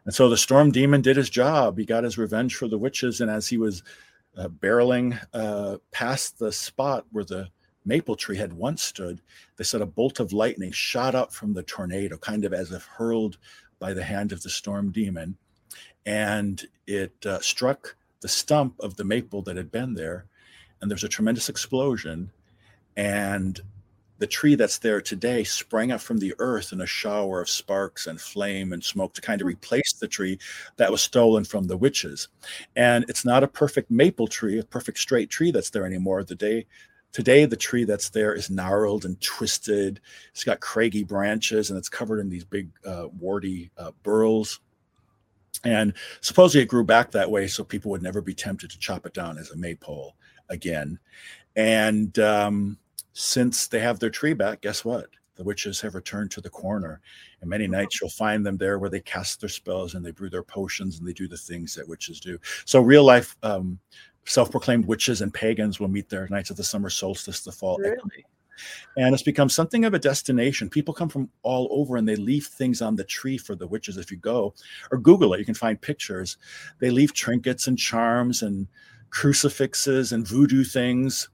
And 0.05 0.15
so 0.15 0.29
the 0.29 0.37
storm 0.37 0.71
demon 0.71 1.03
did 1.03 1.17
his 1.17 1.31
job. 1.31 1.79
He 1.79 1.85
got 1.85 2.05
his 2.05 2.17
revenge 2.17 2.55
for 2.55 2.69
the 2.69 2.79
witches. 2.79 3.21
And 3.21 3.31
as 3.31 3.49
he 3.49 3.59
was 3.59 3.83
uh, 4.37 4.49
barreling 4.49 5.21
uh, 5.35 5.79
past 5.91 6.39
the 6.39 6.53
spot 6.53 7.05
where 7.11 7.25
the 7.25 7.49
maple 7.91 8.14
tree 8.14 8.36
had 8.36 8.53
once 8.53 8.84
stood, 8.84 9.20
they 9.57 9.64
said 9.64 9.80
a 9.80 9.86
bolt 9.86 10.20
of 10.20 10.32
lightning 10.32 10.70
shot 10.70 11.16
up 11.16 11.32
from 11.32 11.53
the 11.53 11.64
tornado, 11.64 12.16
kind 12.16 12.45
of 12.45 12.55
as 12.55 12.70
if 12.70 12.84
hurled 12.84 13.36
by 13.80 13.93
the 13.93 14.05
hand 14.05 14.30
of 14.30 14.45
the 14.45 14.49
storm 14.49 14.93
demon. 14.93 15.36
And 16.07 16.64
it 16.86 17.26
uh, 17.26 17.41
struck 17.41 17.97
the 18.20 18.28
stump 18.28 18.76
of 18.78 18.95
the 18.95 19.03
maple 19.03 19.43
that 19.43 19.57
had 19.57 19.72
been 19.72 19.95
there. 19.95 20.26
And 20.80 20.88
there's 20.88 21.03
a 21.03 21.09
tremendous 21.09 21.49
explosion. 21.49 22.30
And 22.97 23.61
the 24.18 24.26
tree 24.28 24.55
that's 24.55 24.78
there 24.78 25.01
today 25.01 25.43
sprang 25.43 25.91
up 25.91 26.01
from 26.01 26.18
the 26.18 26.34
earth 26.38 26.72
in 26.72 26.80
a 26.82 26.86
shower 26.86 27.41
of 27.41 27.49
sparks 27.49 28.07
and 28.07 28.20
flame 28.20 28.72
and 28.72 28.84
smoke 28.84 29.14
to 29.14 29.20
kind 29.20 29.41
of 29.41 29.49
replace 29.49 29.95
the 29.95 30.07
tree 30.07 30.38
that 30.76 30.93
was 30.93 31.03
stolen 31.03 31.43
from 31.43 31.66
the 31.66 31.76
witches. 31.76 32.28
And 32.76 33.05
it's 33.09 33.24
not 33.24 33.43
a 33.43 33.49
perfect 33.49 33.91
maple 33.91 34.28
tree, 34.28 34.61
a 34.61 34.64
perfect 34.64 34.99
straight 34.99 35.28
tree 35.28 35.51
that's 35.51 35.70
there 35.70 35.86
anymore. 35.86 36.22
The 36.22 36.36
day 36.36 36.66
Today, 37.13 37.45
the 37.45 37.57
tree 37.57 37.85
that's 37.85 38.11
there 38.11 38.35
is 38.35 38.51
gnarled 38.51 39.05
and 39.05 39.21
twisted. 39.21 40.01
It's 40.31 40.45
got 40.45 40.61
craggy 40.61 41.03
branches 41.03 41.71
and 41.71 41.79
it's 41.79 41.89
covered 41.89 42.21
in 42.21 42.29
these 42.29 42.45
big, 42.45 42.71
uh, 42.87 43.09
warty 43.19 43.71
uh, 43.77 43.91
burls. 44.03 44.61
And 45.65 45.93
supposedly 46.21 46.63
it 46.63 46.69
grew 46.69 46.85
back 46.85 47.11
that 47.11 47.31
way 47.31 47.47
so 47.47 47.65
people 47.65 47.91
would 47.91 48.03
never 48.03 48.21
be 48.21 48.35
tempted 48.35 48.71
to 48.71 48.79
chop 48.79 49.07
it 49.07 49.15
down 49.15 49.39
as 49.39 49.51
a 49.51 49.57
maypole 49.57 50.15
again. 50.49 50.99
And 51.57 52.19
um, 52.19 52.79
since 53.13 53.67
they 53.67 53.81
have 53.81 53.99
their 53.99 54.11
tree 54.11 54.33
back, 54.33 54.63
guess 54.63 54.85
what? 54.85 55.09
The 55.37 55.45
witches 55.45 55.81
have 55.81 55.95
returned 55.95 56.31
to 56.33 56.41
the 56.41 56.51
corner. 56.51 57.01
And 57.41 57.49
many 57.49 57.67
nights 57.67 58.01
you'll 58.01 58.11
find 58.11 58.45
them 58.45 58.57
there 58.57 58.79
where 58.79 58.91
they 58.91 59.01
cast 59.01 59.41
their 59.41 59.49
spells 59.49 59.95
and 59.95 60.05
they 60.05 60.11
brew 60.11 60.29
their 60.29 60.43
potions 60.43 60.99
and 60.99 61.09
they 61.09 61.15
do 61.15 61.29
the 61.29 61.37
things 61.37 61.75
that 61.75 61.89
witches 61.89 62.21
do. 62.21 62.39
So, 62.67 62.81
real 62.81 63.05
life 63.05 63.37
um, 63.43 63.79
self-proclaimed 64.27 64.87
witches 64.87 65.23
and 65.23 65.33
pagans 65.33 65.81
will 65.81 65.89
meet 65.89 66.09
there 66.09 66.29
nights 66.29 66.51
of 66.51 66.57
the 66.57 66.64
summer 66.64 66.91
solstice, 66.91 67.41
the 67.41 67.53
fall. 67.53 67.79
Really? 67.79 68.25
And 68.97 69.14
it's 69.14 69.23
become 69.23 69.49
something 69.49 69.85
of 69.85 69.95
a 69.95 69.99
destination. 69.99 70.68
People 70.68 70.93
come 70.93 71.09
from 71.09 71.31
all 71.43 71.68
over 71.71 71.97
and 71.97 72.07
they 72.07 72.16
leave 72.16 72.47
things 72.47 72.83
on 72.83 72.97
the 72.97 73.05
tree 73.05 73.39
for 73.39 73.55
the 73.55 73.66
witches. 73.66 73.97
If 73.97 74.11
you 74.11 74.18
go 74.18 74.55
or 74.91 74.99
Google 74.99 75.33
it, 75.33 75.39
you 75.39 75.47
can 75.47 75.55
find 75.55 75.81
pictures. 75.81 76.37
They 76.79 76.91
leave 76.91 77.14
trinkets 77.14 77.66
and 77.66 77.79
charms 77.79 78.43
and 78.43 78.68
crucifixes 79.09 80.12
and 80.12 80.29
voodoo 80.29 80.64
things 80.64 81.29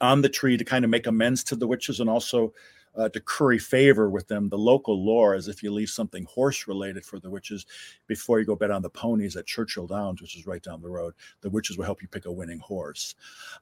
on 0.00 0.22
the 0.22 0.28
tree 0.28 0.56
to 0.56 0.64
kind 0.64 0.84
of 0.84 0.90
make 0.90 1.06
amends 1.06 1.42
to 1.44 1.56
the 1.56 1.66
witches 1.66 2.00
and 2.00 2.10
also 2.10 2.52
uh, 2.96 3.08
to 3.08 3.20
curry 3.20 3.58
favor 3.58 4.10
with 4.10 4.28
them. 4.28 4.48
The 4.48 4.58
local 4.58 5.04
lore 5.04 5.34
is 5.34 5.48
if 5.48 5.62
you 5.62 5.72
leave 5.72 5.90
something 5.90 6.24
horse 6.24 6.66
related 6.66 7.04
for 7.04 7.18
the 7.18 7.30
witches 7.30 7.66
before 8.06 8.40
you 8.40 8.46
go 8.46 8.56
bet 8.56 8.70
on 8.70 8.82
the 8.82 8.90
ponies 8.90 9.36
at 9.36 9.46
Churchill 9.46 9.86
Downs, 9.86 10.20
which 10.20 10.36
is 10.36 10.46
right 10.46 10.62
down 10.62 10.82
the 10.82 10.88
road, 10.88 11.14
the 11.40 11.50
witches 11.50 11.78
will 11.78 11.84
help 11.84 12.02
you 12.02 12.08
pick 12.08 12.26
a 12.26 12.32
winning 12.32 12.58
horse. 12.58 13.14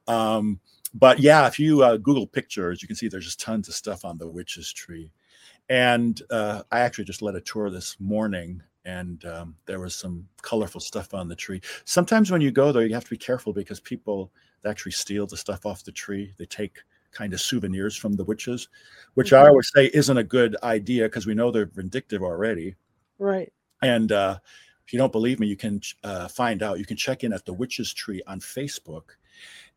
Um, 0.06 0.60
but 0.94 1.18
yeah, 1.18 1.46
if 1.46 1.58
you 1.58 1.82
uh, 1.82 1.98
Google 1.98 2.26
pictures, 2.26 2.80
you 2.80 2.88
can 2.88 2.96
see 2.96 3.08
there's 3.08 3.26
just 3.26 3.40
tons 3.40 3.68
of 3.68 3.74
stuff 3.74 4.04
on 4.04 4.18
the 4.18 4.28
witches 4.28 4.72
tree. 4.72 5.10
And 5.68 6.20
uh, 6.30 6.62
I 6.72 6.80
actually 6.80 7.04
just 7.04 7.20
led 7.20 7.34
a 7.34 7.40
tour 7.42 7.68
this 7.68 7.96
morning 8.00 8.62
and 8.88 9.22
um, 9.26 9.54
there 9.66 9.80
was 9.80 9.94
some 9.94 10.26
colorful 10.40 10.80
stuff 10.80 11.12
on 11.12 11.28
the 11.28 11.36
tree. 11.36 11.60
Sometimes 11.84 12.30
when 12.30 12.40
you 12.40 12.50
go 12.50 12.72
there, 12.72 12.86
you 12.86 12.94
have 12.94 13.04
to 13.04 13.10
be 13.10 13.18
careful 13.18 13.52
because 13.52 13.80
people 13.80 14.32
actually 14.64 14.92
steal 14.92 15.26
the 15.26 15.36
stuff 15.36 15.66
off 15.66 15.84
the 15.84 15.92
tree. 15.92 16.32
They 16.38 16.46
take 16.46 16.78
kind 17.12 17.32
of 17.32 17.40
souvenirs 17.40 17.96
from 17.96 18.14
the 18.14 18.24
witches, 18.24 18.68
which 19.14 19.32
mm-hmm. 19.32 19.44
I 19.44 19.48
always 19.48 19.70
say 19.74 19.90
isn't 19.92 20.16
a 20.16 20.24
good 20.24 20.56
idea 20.62 21.04
because 21.04 21.26
we 21.26 21.34
know 21.34 21.50
they're 21.50 21.66
vindictive 21.66 22.22
already. 22.22 22.74
Right. 23.18 23.52
And 23.82 24.12
uh, 24.12 24.38
if 24.86 24.92
you 24.92 24.98
don't 24.98 25.12
believe 25.12 25.40
me, 25.40 25.46
you 25.46 25.56
can 25.56 25.80
uh, 26.04 26.28
find 26.28 26.62
out. 26.62 26.78
You 26.78 26.86
can 26.86 26.96
check 26.96 27.24
in 27.24 27.32
at 27.32 27.44
the 27.44 27.52
Witches 27.52 27.92
Tree 27.92 28.22
on 28.26 28.40
Facebook, 28.40 29.10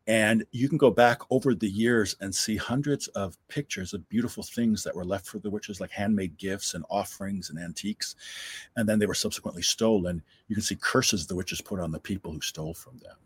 and 0.06 0.44
you 0.50 0.68
can 0.68 0.78
go 0.78 0.90
back 0.90 1.20
over 1.30 1.54
the 1.54 1.68
years 1.68 2.16
and 2.20 2.34
see 2.34 2.56
hundreds 2.56 3.08
of 3.08 3.36
pictures 3.48 3.94
of 3.94 4.08
beautiful 4.08 4.42
things 4.42 4.82
that 4.82 4.94
were 4.94 5.04
left 5.04 5.26
for 5.26 5.38
the 5.38 5.50
witches, 5.50 5.80
like 5.80 5.90
handmade 5.90 6.36
gifts 6.36 6.74
and 6.74 6.84
offerings 6.90 7.50
and 7.50 7.58
antiques. 7.58 8.16
And 8.76 8.88
then 8.88 8.98
they 8.98 9.06
were 9.06 9.14
subsequently 9.14 9.62
stolen. 9.62 10.22
You 10.48 10.56
can 10.56 10.62
see 10.62 10.76
curses 10.76 11.26
the 11.26 11.36
witches 11.36 11.60
put 11.60 11.78
on 11.78 11.92
the 11.92 12.00
people 12.00 12.32
who 12.32 12.40
stole 12.40 12.74
from 12.74 12.98
them 12.98 13.16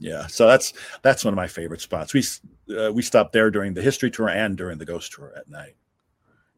yeah 0.00 0.26
so 0.26 0.46
that's 0.46 0.72
that's 1.02 1.24
one 1.24 1.32
of 1.32 1.36
my 1.36 1.46
favorite 1.46 1.80
spots. 1.80 2.12
We 2.14 2.24
uh, 2.76 2.90
we 2.92 3.02
stopped 3.02 3.32
there 3.32 3.50
during 3.50 3.74
the 3.74 3.82
history 3.82 4.10
tour 4.10 4.30
and 4.30 4.56
during 4.56 4.78
the 4.78 4.84
ghost 4.84 5.12
tour 5.12 5.32
at 5.36 5.48
night. 5.48 5.76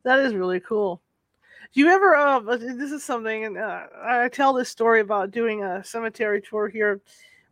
That 0.05 0.21
is 0.21 0.35
really 0.35 0.61
cool. 0.61 1.03
Do 1.75 1.81
you 1.81 1.89
ever 1.89 2.15
uh, 2.15 2.41
this 2.41 2.93
is 2.93 3.05
something 3.05 3.45
and 3.45 3.59
uh, 3.59 3.87
i 4.03 4.29
tell 4.29 4.53
this 4.53 4.69
story 4.69 5.01
about 5.01 5.31
doing 5.31 5.63
a 5.63 5.83
cemetery 5.85 6.41
tour 6.41 6.69
here 6.69 7.01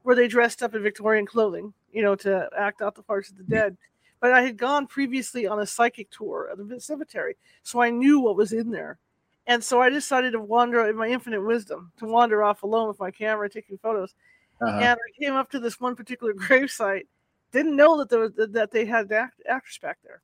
where 0.02 0.16
they 0.16 0.28
dressed 0.28 0.62
up 0.62 0.74
in 0.74 0.82
victorian 0.82 1.26
clothing 1.26 1.72
you 1.92 2.02
know 2.02 2.14
to 2.16 2.48
act 2.56 2.82
out 2.82 2.94
the 2.94 3.02
parts 3.02 3.30
of 3.30 3.36
the 3.36 3.44
dead. 3.44 3.76
But 4.20 4.32
i 4.32 4.42
had 4.42 4.56
gone 4.56 4.86
previously 4.86 5.46
on 5.46 5.60
a 5.60 5.66
psychic 5.66 6.10
tour 6.10 6.50
at 6.52 6.68
the 6.68 6.80
cemetery 6.80 7.36
so 7.62 7.80
i 7.80 7.90
knew 7.90 8.20
what 8.20 8.36
was 8.36 8.52
in 8.52 8.70
there. 8.70 8.98
And 9.46 9.64
so 9.64 9.80
i 9.80 9.88
decided 9.88 10.32
to 10.32 10.40
wander 10.40 10.86
in 10.88 10.96
my 10.96 11.08
infinite 11.08 11.42
wisdom 11.42 11.90
to 11.96 12.06
wander 12.06 12.44
off 12.44 12.62
alone 12.62 12.88
with 12.88 13.00
my 13.00 13.10
camera 13.10 13.48
taking 13.48 13.78
photos 13.78 14.14
uh-huh. 14.60 14.78
And 14.78 14.98
I 14.98 15.18
came 15.18 15.34
up 15.34 15.50
to 15.50 15.60
this 15.60 15.80
one 15.80 15.96
particular 15.96 16.34
gravesite, 16.34 17.06
didn't 17.52 17.76
know 17.76 17.98
that 17.98 18.08
there 18.08 18.20
was 18.20 18.32
that 18.36 18.70
they 18.70 18.84
had 18.84 19.10
act, 19.12 19.40
actress 19.48 19.78
back 19.78 19.98
there. 20.04 20.22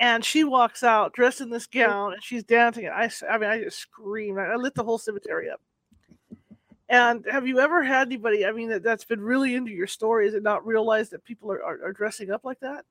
And 0.00 0.24
she 0.24 0.44
walks 0.44 0.82
out 0.82 1.12
dressed 1.12 1.40
in 1.40 1.50
this 1.50 1.66
gown 1.66 2.14
and 2.14 2.22
she's 2.22 2.42
dancing. 2.42 2.86
And 2.86 2.94
I, 2.94 3.10
I 3.30 3.38
mean, 3.38 3.48
I 3.48 3.62
just 3.62 3.78
screamed. 3.78 4.38
I, 4.38 4.46
I 4.46 4.56
lit 4.56 4.74
the 4.74 4.82
whole 4.82 4.98
cemetery 4.98 5.48
up. 5.48 5.60
And 6.88 7.24
have 7.30 7.46
you 7.46 7.60
ever 7.60 7.82
had 7.82 8.08
anybody, 8.08 8.44
I 8.44 8.52
mean, 8.52 8.68
that, 8.68 8.82
that's 8.82 9.04
been 9.04 9.20
really 9.20 9.54
into 9.54 9.70
your 9.70 9.86
stories 9.86 10.34
and 10.34 10.42
not 10.42 10.66
realize 10.66 11.08
that 11.10 11.24
people 11.24 11.50
are, 11.50 11.62
are, 11.62 11.86
are 11.86 11.92
dressing 11.92 12.30
up 12.30 12.44
like 12.44 12.60
that? 12.60 12.84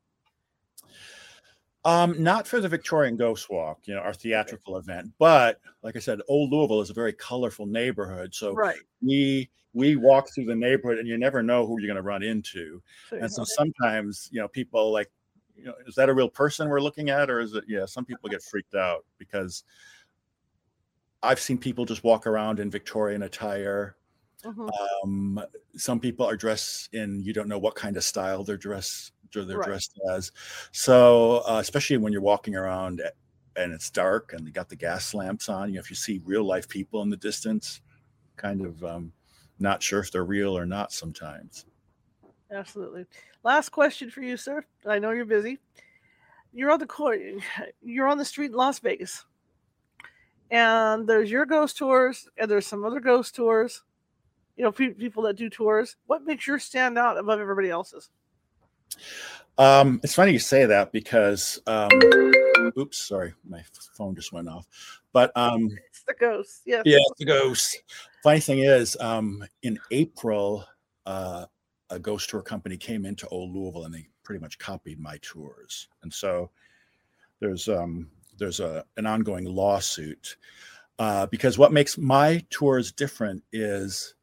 Um, 1.85 2.21
not 2.21 2.47
for 2.47 2.61
the 2.61 2.69
Victorian 2.69 3.17
Ghost 3.17 3.49
Walk, 3.49 3.79
you 3.85 3.93
know, 3.93 3.99
our 3.99 4.13
theatrical 4.13 4.77
event, 4.77 5.11
but 5.19 5.59
like 5.81 5.97
I 5.97 5.99
said, 5.99 6.21
Old 6.29 6.49
Louisville 6.51 6.79
is 6.79 6.89
a 6.89 6.93
very 6.93 7.11
colorful 7.11 7.65
neighborhood. 7.65 8.33
So 8.33 8.53
right. 8.53 8.77
we 9.01 9.49
we 9.73 9.95
walk 9.97 10.29
through 10.33 10.45
the 10.45 10.55
neighborhood 10.55 10.99
and 10.99 11.07
you 11.07 11.17
never 11.17 11.43
know 11.43 11.65
who 11.65 11.79
you're 11.79 11.87
going 11.87 11.97
to 11.97 12.03
run 12.03 12.23
into. 12.23 12.81
and 13.11 13.31
so 13.31 13.43
sometimes, 13.43 14.29
you 14.31 14.39
know, 14.39 14.47
people 14.47 14.93
like 14.93 15.11
you 15.55 15.65
know, 15.65 15.73
is 15.85 15.95
that 15.95 16.09
a 16.09 16.13
real 16.13 16.29
person 16.29 16.69
we're 16.69 16.79
looking 16.79 17.09
at, 17.09 17.29
or 17.29 17.39
is 17.39 17.53
it? 17.53 17.65
Yeah, 17.67 17.85
some 17.85 18.05
people 18.05 18.29
get 18.29 18.41
freaked 18.41 18.75
out 18.75 19.05
because 19.17 19.63
I've 21.21 21.39
seen 21.39 21.57
people 21.57 21.85
just 21.85 22.03
walk 22.03 22.27
around 22.27 22.59
in 22.59 22.69
Victorian 22.69 23.23
attire. 23.23 23.95
Mhm. 24.43 24.69
Um, 25.03 25.45
some 25.75 25.99
people 25.99 26.25
are 26.25 26.35
dressed 26.35 26.93
in 26.93 27.21
you 27.23 27.33
don't 27.33 27.47
know 27.47 27.59
what 27.59 27.75
kind 27.75 27.95
of 27.97 28.03
style 28.03 28.43
they're 28.43 28.57
dressed 28.57 29.12
they're 29.41 29.57
Right. 29.57 29.65
dressed 29.67 29.99
as. 30.11 30.31
So 30.71 31.43
uh, 31.47 31.59
especially 31.59 31.97
when 31.97 32.13
you're 32.13 32.21
walking 32.21 32.55
around 32.55 33.01
and 33.55 33.73
it's 33.73 33.89
dark 33.89 34.33
and 34.33 34.45
they 34.45 34.51
got 34.51 34.69
the 34.69 34.75
gas 34.75 35.13
lamps 35.13 35.49
on, 35.49 35.69
you 35.69 35.75
know, 35.75 35.79
if 35.81 35.89
you 35.89 35.95
see 35.95 36.21
real 36.25 36.43
life 36.43 36.67
people 36.67 37.01
in 37.01 37.09
the 37.09 37.17
distance, 37.17 37.81
kind 38.35 38.65
of 38.65 38.83
um, 38.83 39.13
not 39.59 39.81
sure 39.81 39.99
if 39.99 40.11
they're 40.11 40.25
real 40.25 40.57
or 40.57 40.65
not 40.65 40.91
sometimes. 40.91 41.65
Absolutely. 42.51 43.05
Last 43.43 43.69
question 43.69 44.09
for 44.09 44.21
you, 44.21 44.37
sir. 44.37 44.63
I 44.85 44.99
know 44.99 45.11
you're 45.11 45.25
busy. 45.25 45.59
You're 46.53 46.71
on 46.71 46.79
the 46.79 46.85
court. 46.85 47.19
You're 47.81 48.07
on 48.07 48.17
the 48.17 48.25
street 48.25 48.51
in 48.51 48.57
Las 48.57 48.79
Vegas, 48.79 49.25
and 50.51 51.07
there's 51.07 51.31
your 51.31 51.45
ghost 51.45 51.77
tours, 51.77 52.27
and 52.37 52.49
there's 52.49 52.67
some 52.67 52.85
other 52.85 52.99
ghost 52.99 53.35
tours. 53.35 53.81
You 54.55 54.63
know, 54.63 54.71
pe- 54.71 54.93
people 54.93 55.23
that 55.23 55.35
do 55.35 55.49
tours. 55.49 55.95
What 56.05 56.25
makes 56.25 56.45
yours 56.45 56.63
stand 56.63 56.97
out 56.97 57.17
above 57.17 57.39
everybody 57.39 57.71
else's? 57.71 58.11
Um, 59.57 59.99
it's 60.03 60.15
funny 60.15 60.31
you 60.31 60.39
say 60.39 60.65
that 60.65 60.91
because, 60.91 61.61
um, 61.67 61.89
oops, 62.77 62.97
sorry, 62.97 63.33
my 63.47 63.63
phone 63.95 64.15
just 64.15 64.33
went 64.33 64.49
off. 64.49 64.65
But 65.11 65.31
um, 65.35 65.69
It's 65.89 66.03
the 66.03 66.15
ghost. 66.19 66.61
Yes. 66.65 66.83
yeah, 66.85 66.97
the 67.19 67.25
ghost. 67.25 67.83
Funny 68.23 68.39
thing 68.39 68.59
is, 68.59 68.97
um, 68.99 69.43
in 69.61 69.77
April, 69.91 70.65
uh, 71.05 71.45
a 71.89 71.99
ghost 71.99 72.29
tour 72.29 72.41
company 72.41 72.77
came 72.77 73.05
into 73.05 73.27
Old 73.27 73.53
Louisville 73.53 73.85
and 73.85 73.93
they 73.93 74.07
pretty 74.23 74.41
much 74.41 74.57
copied 74.57 74.99
my 74.99 75.19
tours, 75.21 75.89
and 76.01 76.11
so 76.11 76.49
there's 77.39 77.67
um, 77.67 78.09
there's 78.37 78.59
a 78.59 78.83
an 78.97 79.05
ongoing 79.05 79.45
lawsuit 79.45 80.37
uh, 80.99 81.25
because 81.27 81.57
what 81.57 81.71
makes 81.71 81.97
my 81.97 82.43
tours 82.49 82.91
different 82.91 83.43
is 83.51 84.15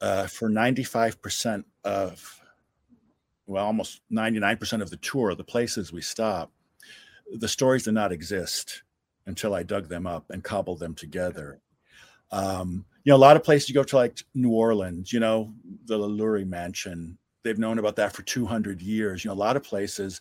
uh, 0.00 0.26
for 0.26 0.48
95% 0.48 1.64
of 1.84 2.37
well 3.48 3.64
almost 3.64 4.02
99% 4.12 4.82
of 4.82 4.90
the 4.90 4.96
tour 4.98 5.34
the 5.34 5.42
places 5.42 5.92
we 5.92 6.02
stop 6.02 6.52
the 7.32 7.48
stories 7.48 7.84
did 7.84 7.94
not 7.94 8.12
exist 8.12 8.82
until 9.26 9.54
i 9.54 9.62
dug 9.62 9.88
them 9.88 10.06
up 10.06 10.30
and 10.30 10.44
cobbled 10.44 10.78
them 10.78 10.94
together. 10.94 11.60
Um, 12.30 12.84
you 13.04 13.10
know 13.10 13.16
a 13.16 13.18
lot 13.18 13.36
of 13.36 13.44
places 13.44 13.68
you 13.70 13.74
go 13.74 13.82
to 13.82 13.96
like 13.96 14.18
new 14.34 14.50
orleans 14.50 15.12
you 15.12 15.20
know 15.20 15.54
the 15.86 15.96
LaLaurie 15.98 16.44
mansion 16.44 17.16
they've 17.42 17.58
known 17.58 17.78
about 17.78 17.96
that 17.96 18.12
for 18.12 18.22
200 18.22 18.82
years. 18.82 19.24
You 19.24 19.30
know 19.30 19.34
a 19.34 19.44
lot 19.46 19.56
of 19.56 19.62
places 19.62 20.20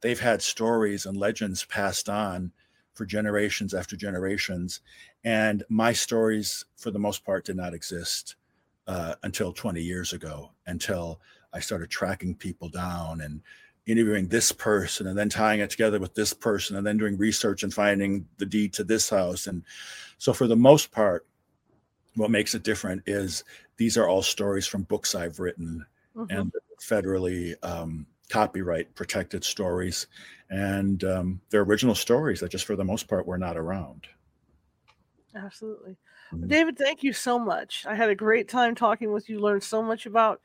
they've 0.00 0.18
had 0.18 0.40
stories 0.40 1.04
and 1.04 1.16
legends 1.16 1.64
passed 1.66 2.08
on 2.08 2.52
for 2.94 3.04
generations 3.04 3.74
after 3.74 3.96
generations 3.96 4.80
and 5.24 5.62
my 5.68 5.92
stories 5.92 6.64
for 6.76 6.90
the 6.90 6.98
most 6.98 7.24
part 7.24 7.44
did 7.44 7.56
not 7.56 7.74
exist 7.74 8.36
uh, 8.86 9.14
until 9.22 9.52
20 9.52 9.82
years 9.82 10.14
ago 10.14 10.52
until 10.66 11.20
i 11.52 11.60
started 11.60 11.90
tracking 11.90 12.34
people 12.34 12.68
down 12.68 13.20
and 13.20 13.40
interviewing 13.86 14.28
this 14.28 14.52
person 14.52 15.08
and 15.08 15.18
then 15.18 15.28
tying 15.28 15.60
it 15.60 15.70
together 15.70 15.98
with 15.98 16.14
this 16.14 16.32
person 16.32 16.76
and 16.76 16.86
then 16.86 16.96
doing 16.96 17.16
research 17.18 17.62
and 17.64 17.74
finding 17.74 18.26
the 18.38 18.46
deed 18.46 18.72
to 18.72 18.84
this 18.84 19.10
house 19.10 19.46
and 19.46 19.64
so 20.18 20.32
for 20.32 20.46
the 20.46 20.56
most 20.56 20.90
part 20.92 21.26
what 22.14 22.30
makes 22.30 22.54
it 22.54 22.62
different 22.62 23.02
is 23.06 23.42
these 23.76 23.96
are 23.96 24.08
all 24.08 24.22
stories 24.22 24.66
from 24.66 24.82
books 24.84 25.14
i've 25.14 25.40
written 25.40 25.84
Mhm. 26.16 26.26
and 26.30 26.52
federally 26.80 27.54
um, 27.64 28.06
copyright 28.28 28.94
protected 28.94 29.42
stories 29.44 30.06
and 30.50 31.04
um, 31.04 31.40
they're 31.50 31.62
original 31.62 31.94
stories 31.94 32.40
that 32.40 32.50
just 32.50 32.64
for 32.64 32.76
the 32.76 32.84
most 32.84 33.08
part 33.08 33.26
were 33.26 33.38
not 33.38 33.56
around 33.56 34.06
Absolutely. 35.34 35.96
Mhm. 36.32 36.48
David, 36.48 36.78
thank 36.78 37.02
you 37.02 37.12
so 37.12 37.38
much. 37.38 37.84
I 37.86 37.94
had 37.94 38.10
a 38.10 38.14
great 38.14 38.48
time 38.48 38.74
talking 38.74 39.12
with 39.12 39.28
you. 39.28 39.40
Learned 39.40 39.62
so 39.62 39.82
much 39.82 40.06
about 40.06 40.40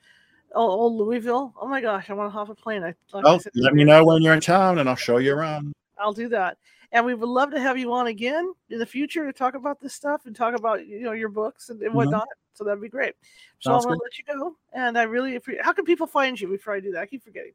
old, 0.53 0.79
old 0.79 1.07
Louisville. 1.07 1.53
Oh 1.59 1.67
my 1.67 1.81
gosh, 1.81 2.09
I 2.09 2.13
want 2.13 2.27
to 2.27 2.31
hop 2.31 2.49
a 2.49 2.55
plane. 2.55 2.83
I, 2.83 2.93
like 3.13 3.25
I 3.25 3.37
said 3.37 3.51
let 3.55 3.73
me 3.73 3.83
know 3.83 4.03
when 4.05 4.21
you're 4.21 4.33
in 4.33 4.41
town 4.41 4.79
and 4.79 4.89
i'll 4.89 4.95
show 4.95 5.17
you 5.17 5.33
around 5.33 5.73
I'll 5.99 6.13
do 6.13 6.29
that. 6.29 6.57
And 6.91 7.05
we 7.05 7.13
would 7.15 7.27
love 7.27 7.51
to 7.51 7.59
have 7.59 7.77
you 7.77 7.91
on 7.93 8.07
again 8.07 8.53
in 8.69 8.79
the 8.79 8.85
future 8.85 9.25
to 9.25 9.33
talk 9.33 9.55
about 9.55 9.79
this 9.79 9.93
stuff 9.93 10.25
and 10.25 10.35
talk 10.35 10.55
about 10.55 10.87
you 10.87 11.01
know 11.01 11.11
your 11.11 11.29
books 11.29 11.69
and, 11.69 11.81
and 11.81 11.91
Mhm. 11.91 11.95
whatnot. 11.95 12.27
So 12.53 12.63
that'd 12.63 12.81
be 12.81 12.89
great. 12.89 13.15
So 13.59 13.71
Sounds 13.71 13.85
I'm 13.85 13.89
gonna 13.89 13.99
good. 13.99 14.03
let 14.03 14.17
you 14.17 14.23
go. 14.39 14.55
And 14.73 14.97
I 14.97 15.03
really 15.03 15.35
appreciate. 15.35 15.65
How 15.65 15.73
can 15.73 15.85
people 15.85 16.07
find 16.07 16.39
you 16.39 16.47
before 16.47 16.73
I 16.73 16.79
do 16.79 16.91
that? 16.93 17.01
I 17.01 17.05
keep 17.05 17.23
forgetting. 17.23 17.53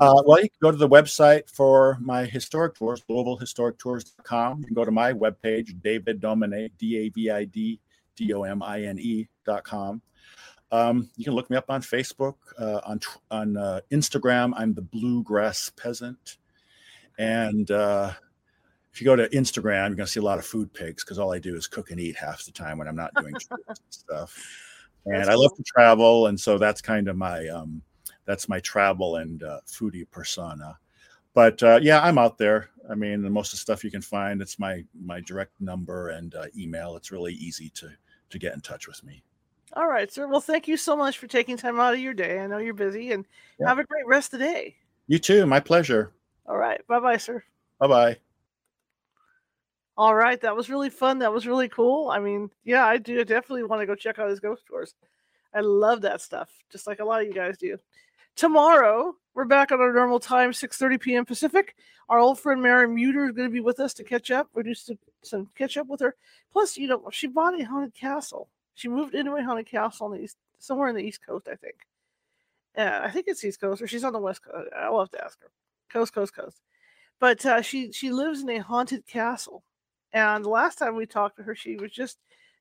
Uh, 0.00 0.22
well, 0.24 0.40
you 0.40 0.48
can 0.48 0.58
go 0.62 0.70
to 0.70 0.76
the 0.76 0.88
website 0.88 1.50
for 1.50 1.98
my 2.00 2.24
historic 2.24 2.74
tours, 2.74 3.02
LouisvilleHistoricTours.com. 3.10 4.60
You 4.60 4.64
can 4.66 4.74
go 4.74 4.84
to 4.84 4.90
my 4.90 5.12
webpage, 5.12 5.80
David 5.82 6.20
Domine, 6.20 6.70
D 6.78 6.98
A 6.98 7.08
V 7.08 7.30
I 7.30 7.44
D 7.44 7.80
D 8.16 8.32
O 8.34 8.42
M 8.42 8.62
I 8.62 8.82
N 8.82 8.98
E.com. 8.98 10.00
Um, 10.70 11.08
you 11.16 11.24
can 11.24 11.34
look 11.34 11.48
me 11.50 11.56
up 11.56 11.70
on 11.70 11.80
Facebook, 11.80 12.34
uh, 12.58 12.80
on 12.84 13.00
on 13.30 13.56
uh, 13.56 13.80
Instagram. 13.90 14.52
I'm 14.56 14.74
the 14.74 14.82
Bluegrass 14.82 15.70
Peasant, 15.70 16.36
and 17.18 17.70
uh, 17.70 18.12
if 18.92 19.00
you 19.00 19.04
go 19.04 19.16
to 19.16 19.28
Instagram, 19.28 19.88
you're 19.88 19.96
going 19.96 20.06
to 20.06 20.06
see 20.06 20.20
a 20.20 20.24
lot 20.24 20.38
of 20.38 20.44
food 20.44 20.72
pics 20.74 21.04
because 21.04 21.18
all 21.18 21.32
I 21.32 21.38
do 21.38 21.54
is 21.54 21.66
cook 21.66 21.90
and 21.90 22.00
eat 22.00 22.16
half 22.16 22.44
the 22.44 22.52
time 22.52 22.78
when 22.78 22.88
I'm 22.88 22.96
not 22.96 23.14
doing 23.14 23.34
stuff. 23.90 24.36
And 25.06 25.16
That's 25.16 25.28
I 25.28 25.34
love 25.34 25.50
cool. 25.50 25.56
to 25.56 25.62
travel, 25.62 26.26
and 26.26 26.38
so 26.38 26.58
that's 26.58 26.82
kind 26.82 27.08
of 27.08 27.16
my 27.16 27.46
um, 27.48 27.82
that's 28.26 28.48
my 28.48 28.60
travel 28.60 29.16
and 29.16 29.42
uh, 29.42 29.60
foodie 29.66 30.08
persona. 30.10 30.78
But 31.32 31.62
uh, 31.62 31.78
yeah, 31.80 32.00
I'm 32.02 32.18
out 32.18 32.36
there. 32.36 32.70
I 32.90 32.94
mean, 32.94 33.30
most 33.32 33.52
of 33.52 33.58
the 33.58 33.62
stuff 33.62 33.84
you 33.84 33.90
can 33.90 34.02
find. 34.02 34.42
It's 34.42 34.58
my 34.58 34.84
my 35.00 35.20
direct 35.20 35.52
number 35.60 36.10
and 36.10 36.34
uh, 36.34 36.46
email. 36.56 36.96
It's 36.96 37.12
really 37.12 37.34
easy 37.34 37.70
to 37.70 37.90
to 38.30 38.38
get 38.38 38.52
in 38.52 38.60
touch 38.60 38.86
with 38.86 39.02
me. 39.04 39.22
All 39.74 39.86
right, 39.88 40.10
sir. 40.10 40.26
Well, 40.26 40.40
thank 40.40 40.66
you 40.66 40.76
so 40.76 40.96
much 40.96 41.18
for 41.18 41.26
taking 41.26 41.56
time 41.56 41.78
out 41.78 41.94
of 41.94 42.00
your 42.00 42.14
day. 42.14 42.38
I 42.40 42.46
know 42.46 42.58
you're 42.58 42.74
busy, 42.74 43.12
and 43.12 43.26
Yeah. 43.58 43.68
have 43.68 43.78
a 43.78 43.84
great 43.84 44.06
rest 44.06 44.32
of 44.32 44.40
the 44.40 44.46
day. 44.46 44.76
You 45.06 45.18
too. 45.18 45.46
My 45.46 45.60
pleasure. 45.60 46.12
All 46.46 46.56
right. 46.56 46.84
Bye, 46.86 47.00
bye, 47.00 47.16
sir. 47.16 47.44
Bye 47.78 47.86
bye. 47.86 48.16
All 49.96 50.14
right, 50.14 50.40
that 50.42 50.54
was 50.54 50.70
really 50.70 50.90
fun. 50.90 51.18
That 51.18 51.32
was 51.32 51.46
really 51.46 51.68
cool. 51.68 52.08
I 52.08 52.20
mean, 52.20 52.50
yeah, 52.64 52.86
I 52.86 52.98
do 52.98 53.24
definitely 53.24 53.64
want 53.64 53.82
to 53.82 53.86
go 53.86 53.96
check 53.96 54.18
out 54.20 54.30
his 54.30 54.38
ghost 54.38 54.64
tours. 54.66 54.94
I 55.52 55.60
love 55.60 56.02
that 56.02 56.20
stuff, 56.20 56.50
just 56.70 56.86
like 56.86 57.00
a 57.00 57.04
lot 57.04 57.20
of 57.20 57.26
you 57.26 57.34
guys 57.34 57.58
do. 57.58 57.78
Tomorrow, 58.36 59.16
we're 59.34 59.44
back 59.44 59.72
on 59.72 59.80
our 59.80 59.92
normal 59.92 60.20
time, 60.20 60.52
6:30 60.52 61.00
p.m. 61.00 61.24
Pacific. 61.24 61.74
Our 62.08 62.20
old 62.20 62.38
friend 62.38 62.62
Mary 62.62 62.86
Muter 62.86 63.26
is 63.28 63.34
going 63.34 63.48
to 63.48 63.52
be 63.52 63.60
with 63.60 63.80
us 63.80 63.92
to 63.94 64.04
catch 64.04 64.30
up. 64.30 64.48
We're 64.54 64.72
some, 64.74 64.98
some 65.22 65.48
catch 65.56 65.76
up 65.76 65.88
with 65.88 66.00
her. 66.00 66.14
Plus, 66.52 66.76
you 66.76 66.86
know, 66.86 67.02
she 67.10 67.26
bought 67.26 67.60
a 67.60 67.64
haunted 67.64 67.94
castle. 67.94 68.48
She 68.78 68.86
moved 68.86 69.16
into 69.16 69.34
a 69.34 69.42
haunted 69.42 69.66
castle 69.66 70.06
on 70.06 70.12
the 70.12 70.20
east, 70.20 70.36
somewhere 70.60 70.88
in 70.88 70.94
the 70.94 71.02
East 71.02 71.26
Coast, 71.26 71.48
I 71.50 71.56
think. 71.56 71.74
Yeah, 72.76 73.00
I 73.02 73.10
think 73.10 73.26
it's 73.26 73.44
East 73.44 73.60
Coast, 73.60 73.82
or 73.82 73.88
she's 73.88 74.04
on 74.04 74.12
the 74.12 74.20
West 74.20 74.44
Coast. 74.44 74.68
I'll 74.78 75.00
have 75.00 75.10
to 75.10 75.24
ask 75.24 75.40
her. 75.42 75.50
Coast, 75.90 76.14
coast, 76.14 76.32
coast. 76.32 76.60
But 77.18 77.44
uh, 77.44 77.60
she 77.60 77.90
she 77.90 78.12
lives 78.12 78.42
in 78.42 78.50
a 78.50 78.58
haunted 78.58 79.04
castle. 79.04 79.64
And 80.12 80.44
the 80.44 80.48
last 80.48 80.78
time 80.78 80.94
we 80.94 81.06
talked 81.06 81.38
to 81.38 81.42
her, 81.42 81.56
she 81.56 81.74
was 81.74 81.90
just 81.90 82.18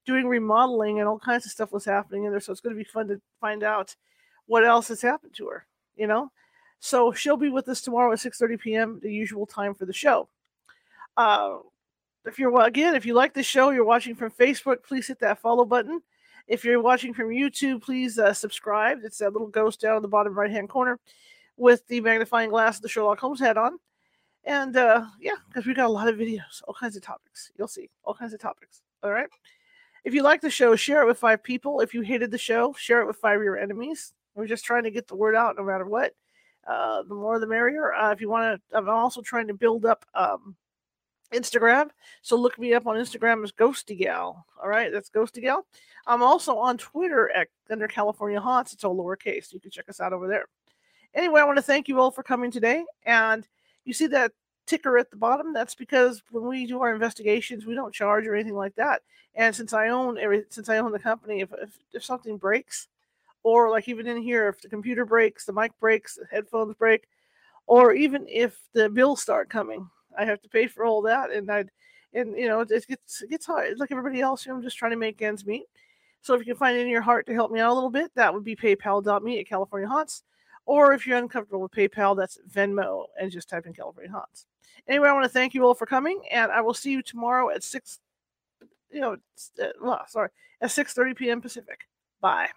doing 0.08 0.26
remodeling 0.28 1.00
and 1.00 1.08
all 1.08 1.20
kinds 1.20 1.46
of 1.46 1.52
stuff 1.52 1.72
was 1.72 1.86
happening 1.86 2.24
in 2.24 2.32
there. 2.32 2.40
So 2.40 2.52
it's 2.52 2.62
going 2.62 2.76
to 2.76 2.84
be 2.84 2.90
fun 2.90 3.08
to 3.10 3.22
find 3.40 3.62
out 3.62 3.96
what 4.48 4.66
else 4.66 4.88
has 4.88 5.04
happened 5.04 5.36
to 5.36 5.46
her, 5.50 5.68
you 5.96 6.08
know? 6.08 6.32
So 6.80 7.12
she'll 7.12 7.38
be 7.38 7.50
with 7.50 7.70
us 7.70 7.82
tomorrow 7.82 8.12
at 8.12 8.18
6:30 8.18 8.60
p.m., 8.60 9.00
the 9.04 9.14
usual 9.14 9.46
time 9.46 9.76
for 9.76 9.86
the 9.86 9.94
show. 9.94 10.30
Uh, 11.16 11.58
if 12.28 12.40
you're 12.40 12.62
again, 12.62 12.96
if 12.96 13.06
you 13.06 13.14
like 13.14 13.34
the 13.34 13.44
show, 13.44 13.70
you're 13.70 13.86
watching 13.86 14.16
from 14.16 14.32
Facebook, 14.32 14.84
please 14.84 15.08
hit 15.08 15.20
that 15.20 15.40
follow 15.40 15.66
button. 15.66 16.02
If 16.48 16.64
you're 16.64 16.82
watching 16.82 17.14
from 17.14 17.28
YouTube, 17.28 17.82
please 17.82 18.18
uh, 18.18 18.34
subscribe. 18.34 19.00
It's 19.04 19.18
that 19.18 19.34
little 19.34 19.50
ghost 19.50 19.82
down 19.82 19.98
in 19.98 20.02
the 20.02 20.08
bottom 20.08 20.34
right 20.34 20.52
hand 20.52 20.70
corner 20.70 21.00
with 21.58 21.86
the 21.88 22.00
magnifying 22.02 22.50
glass 22.50 22.80
the 22.80 22.88
Sherlock 22.88 23.20
Holmes 23.20 23.40
hat 23.40 23.58
on. 23.58 23.78
And 24.46 24.78
uh, 24.78 25.06
yeah, 25.20 25.34
because 25.50 25.66
we 25.66 25.74
got 25.74 25.88
a 25.88 25.92
lot 25.92 26.08
of 26.08 26.16
videos, 26.16 26.62
all 26.68 26.74
kinds 26.74 26.96
of 26.96 27.04
topics. 27.04 27.52
You'll 27.58 27.68
see 27.68 27.90
all 28.04 28.14
kinds 28.14 28.34
of 28.34 28.40
topics. 28.40 28.82
All 29.04 29.12
right. 29.12 29.28
If 30.06 30.14
you 30.14 30.24
like 30.24 30.40
the 30.40 30.50
show, 30.50 30.76
share 30.78 31.02
it 31.02 31.06
with 31.06 31.20
five 31.20 31.44
people. 31.44 31.82
If 31.82 31.94
you 31.94 32.02
hated 32.02 32.32
the 32.32 32.38
show, 32.38 32.74
share 32.78 33.02
it 33.02 33.08
with 33.08 33.18
five 33.18 33.40
of 33.40 33.44
your 33.44 33.58
enemies. 33.58 34.14
We're 34.36 34.48
just 34.48 34.64
trying 34.64 34.84
to 34.84 34.92
get 34.92 35.08
the 35.08 35.16
word 35.16 35.36
out 35.36 35.58
no 35.58 35.64
matter 35.64 35.86
what. 35.86 36.14
Uh, 36.66 37.04
the 37.04 37.14
more 37.14 37.40
the 37.40 37.48
merrier. 37.48 37.94
Uh, 37.94 38.12
if 38.12 38.22
you 38.22 38.30
want 38.30 38.62
to, 38.72 38.78
I'm 38.78 38.88
also 38.88 39.22
trying 39.22 39.48
to 39.48 39.54
build 39.54 39.86
up 39.86 40.06
um, 40.14 40.56
Instagram. 41.34 41.90
So 42.22 42.36
look 42.36 42.58
me 42.58 42.74
up 42.74 42.88
on 42.88 42.96
Instagram 42.96 43.44
as 43.44 43.52
Ghosty 43.52 43.98
Gal. 43.98 44.46
All 44.62 44.70
right, 44.70 44.92
that's 44.92 45.10
Ghosty 45.10 45.42
Gal. 45.42 45.66
I'm 46.06 46.24
also 46.24 46.58
on 46.58 46.78
Twitter 46.78 47.30
at 47.36 47.48
under 47.70 47.88
California 47.88 48.40
Haunts. 48.40 48.74
It's 48.74 48.84
all 48.84 48.96
lowercase. 48.96 49.54
You 49.54 49.60
can 49.60 49.72
check 49.72 49.90
us 49.90 50.00
out 50.00 50.14
over 50.14 50.28
there. 50.28 50.46
Anyway, 51.14 51.42
I 51.42 51.46
want 51.46 51.58
to 51.58 51.64
thank 51.64 51.88
you 51.88 52.00
all 52.00 52.12
for 52.12 52.24
coming 52.24 52.52
today. 52.52 52.86
And 53.06 53.48
you 53.86 53.94
see 53.94 54.08
that 54.08 54.32
ticker 54.68 54.98
at 54.98 55.10
the 55.10 55.18
bottom? 55.18 55.54
That's 55.54 55.76
because 55.76 56.22
when 56.30 56.46
we 56.46 56.68
do 56.68 56.82
our 56.82 56.94
investigations, 56.94 57.66
we 57.66 57.74
don't 57.74 57.94
charge 57.94 58.28
or 58.28 58.36
anything 58.36 58.56
like 58.56 58.76
that. 58.76 59.02
And 59.34 59.56
since 59.56 59.74
I 59.74 59.88
own 59.90 60.18
every, 60.18 60.44
since 60.50 60.70
I 60.70 60.78
own 60.78 60.92
the 60.92 61.00
company, 61.00 61.42
if, 61.42 61.50
if 61.54 61.78
if 61.94 62.04
something 62.04 62.38
breaks, 62.38 62.88
or 63.44 63.70
like 63.70 63.88
even 63.88 64.08
in 64.08 64.22
here, 64.22 64.50
if 64.50 64.62
the 64.62 64.70
computer 64.70 65.06
breaks, 65.06 65.46
the 65.46 65.54
mic 65.54 65.72
breaks, 65.80 66.16
the 66.16 66.26
headphones 66.30 66.76
break, 66.76 67.08
or 67.66 67.94
even 67.94 68.26
if 68.28 68.60
the 68.74 68.90
bills 68.90 69.22
start 69.22 69.50
coming, 69.50 69.90
I 70.18 70.26
have 70.26 70.42
to 70.42 70.50
pay 70.50 70.68
for 70.68 70.86
all 70.86 71.02
that, 71.04 71.32
and 71.32 71.52
I, 71.52 71.66
and 72.14 72.38
you 72.38 72.48
know, 72.48 72.62
it 72.62 72.88
gets 72.88 73.22
it 73.22 73.30
gets 73.30 73.46
hard. 73.46 73.70
It's 73.70 73.80
Like 73.80 73.92
everybody 73.92 74.22
else, 74.22 74.46
you 74.46 74.52
know, 74.52 74.58
I'm 74.58 74.64
just 74.64 74.78
trying 74.78 74.92
to 74.92 74.98
make 74.98 75.22
ends 75.22 75.46
meet. 75.46 75.66
So 76.22 76.34
if 76.34 76.40
you 76.42 76.46
can 76.46 76.56
find 76.56 76.78
it 76.78 76.82
in 76.82 76.90
your 76.90 77.02
heart 77.02 77.26
to 77.28 77.34
help 77.34 77.52
me 77.52 77.60
out 77.60 77.72
a 77.72 77.74
little 77.74 77.90
bit, 77.90 78.12
that 78.16 78.34
would 78.34 78.44
be 78.44 78.56
PayPal.me 78.56 79.40
at 79.40 79.48
California 79.48 79.88
Haunts. 79.88 80.24
Or 80.66 80.92
if 80.94 81.08
you're 81.08 81.18
uncomfortable 81.18 81.62
with 81.62 81.72
PayPal, 81.72 82.18
that's 82.18 82.40
Venmo 82.52 83.06
and 83.20 83.32
just 83.32 83.50
type 83.50 83.66
in 83.66 83.74
California 83.74 84.12
Haunts. 84.12 84.46
Anyway, 84.88 85.08
I 85.08 85.14
want 85.14 85.24
to 85.24 85.30
thank 85.30 85.54
you 85.54 85.66
all 85.66 85.74
for 85.74 85.86
coming, 85.86 86.22
and 86.32 86.52
I 86.52 86.62
will 86.62 86.74
see 86.74 86.92
you 86.92 87.02
tomorrow 87.02 87.50
at 87.50 87.64
six. 87.64 88.00
You 88.92 89.02
know, 89.02 89.18
uh, 89.62 89.68
well, 89.82 90.02
sorry, 90.08 90.30
at 90.62 90.72
six 90.72 90.94
thirty 90.94 91.14
p.m. 91.14 91.42
Pacific. 91.42 91.88
Bye. 92.20 92.50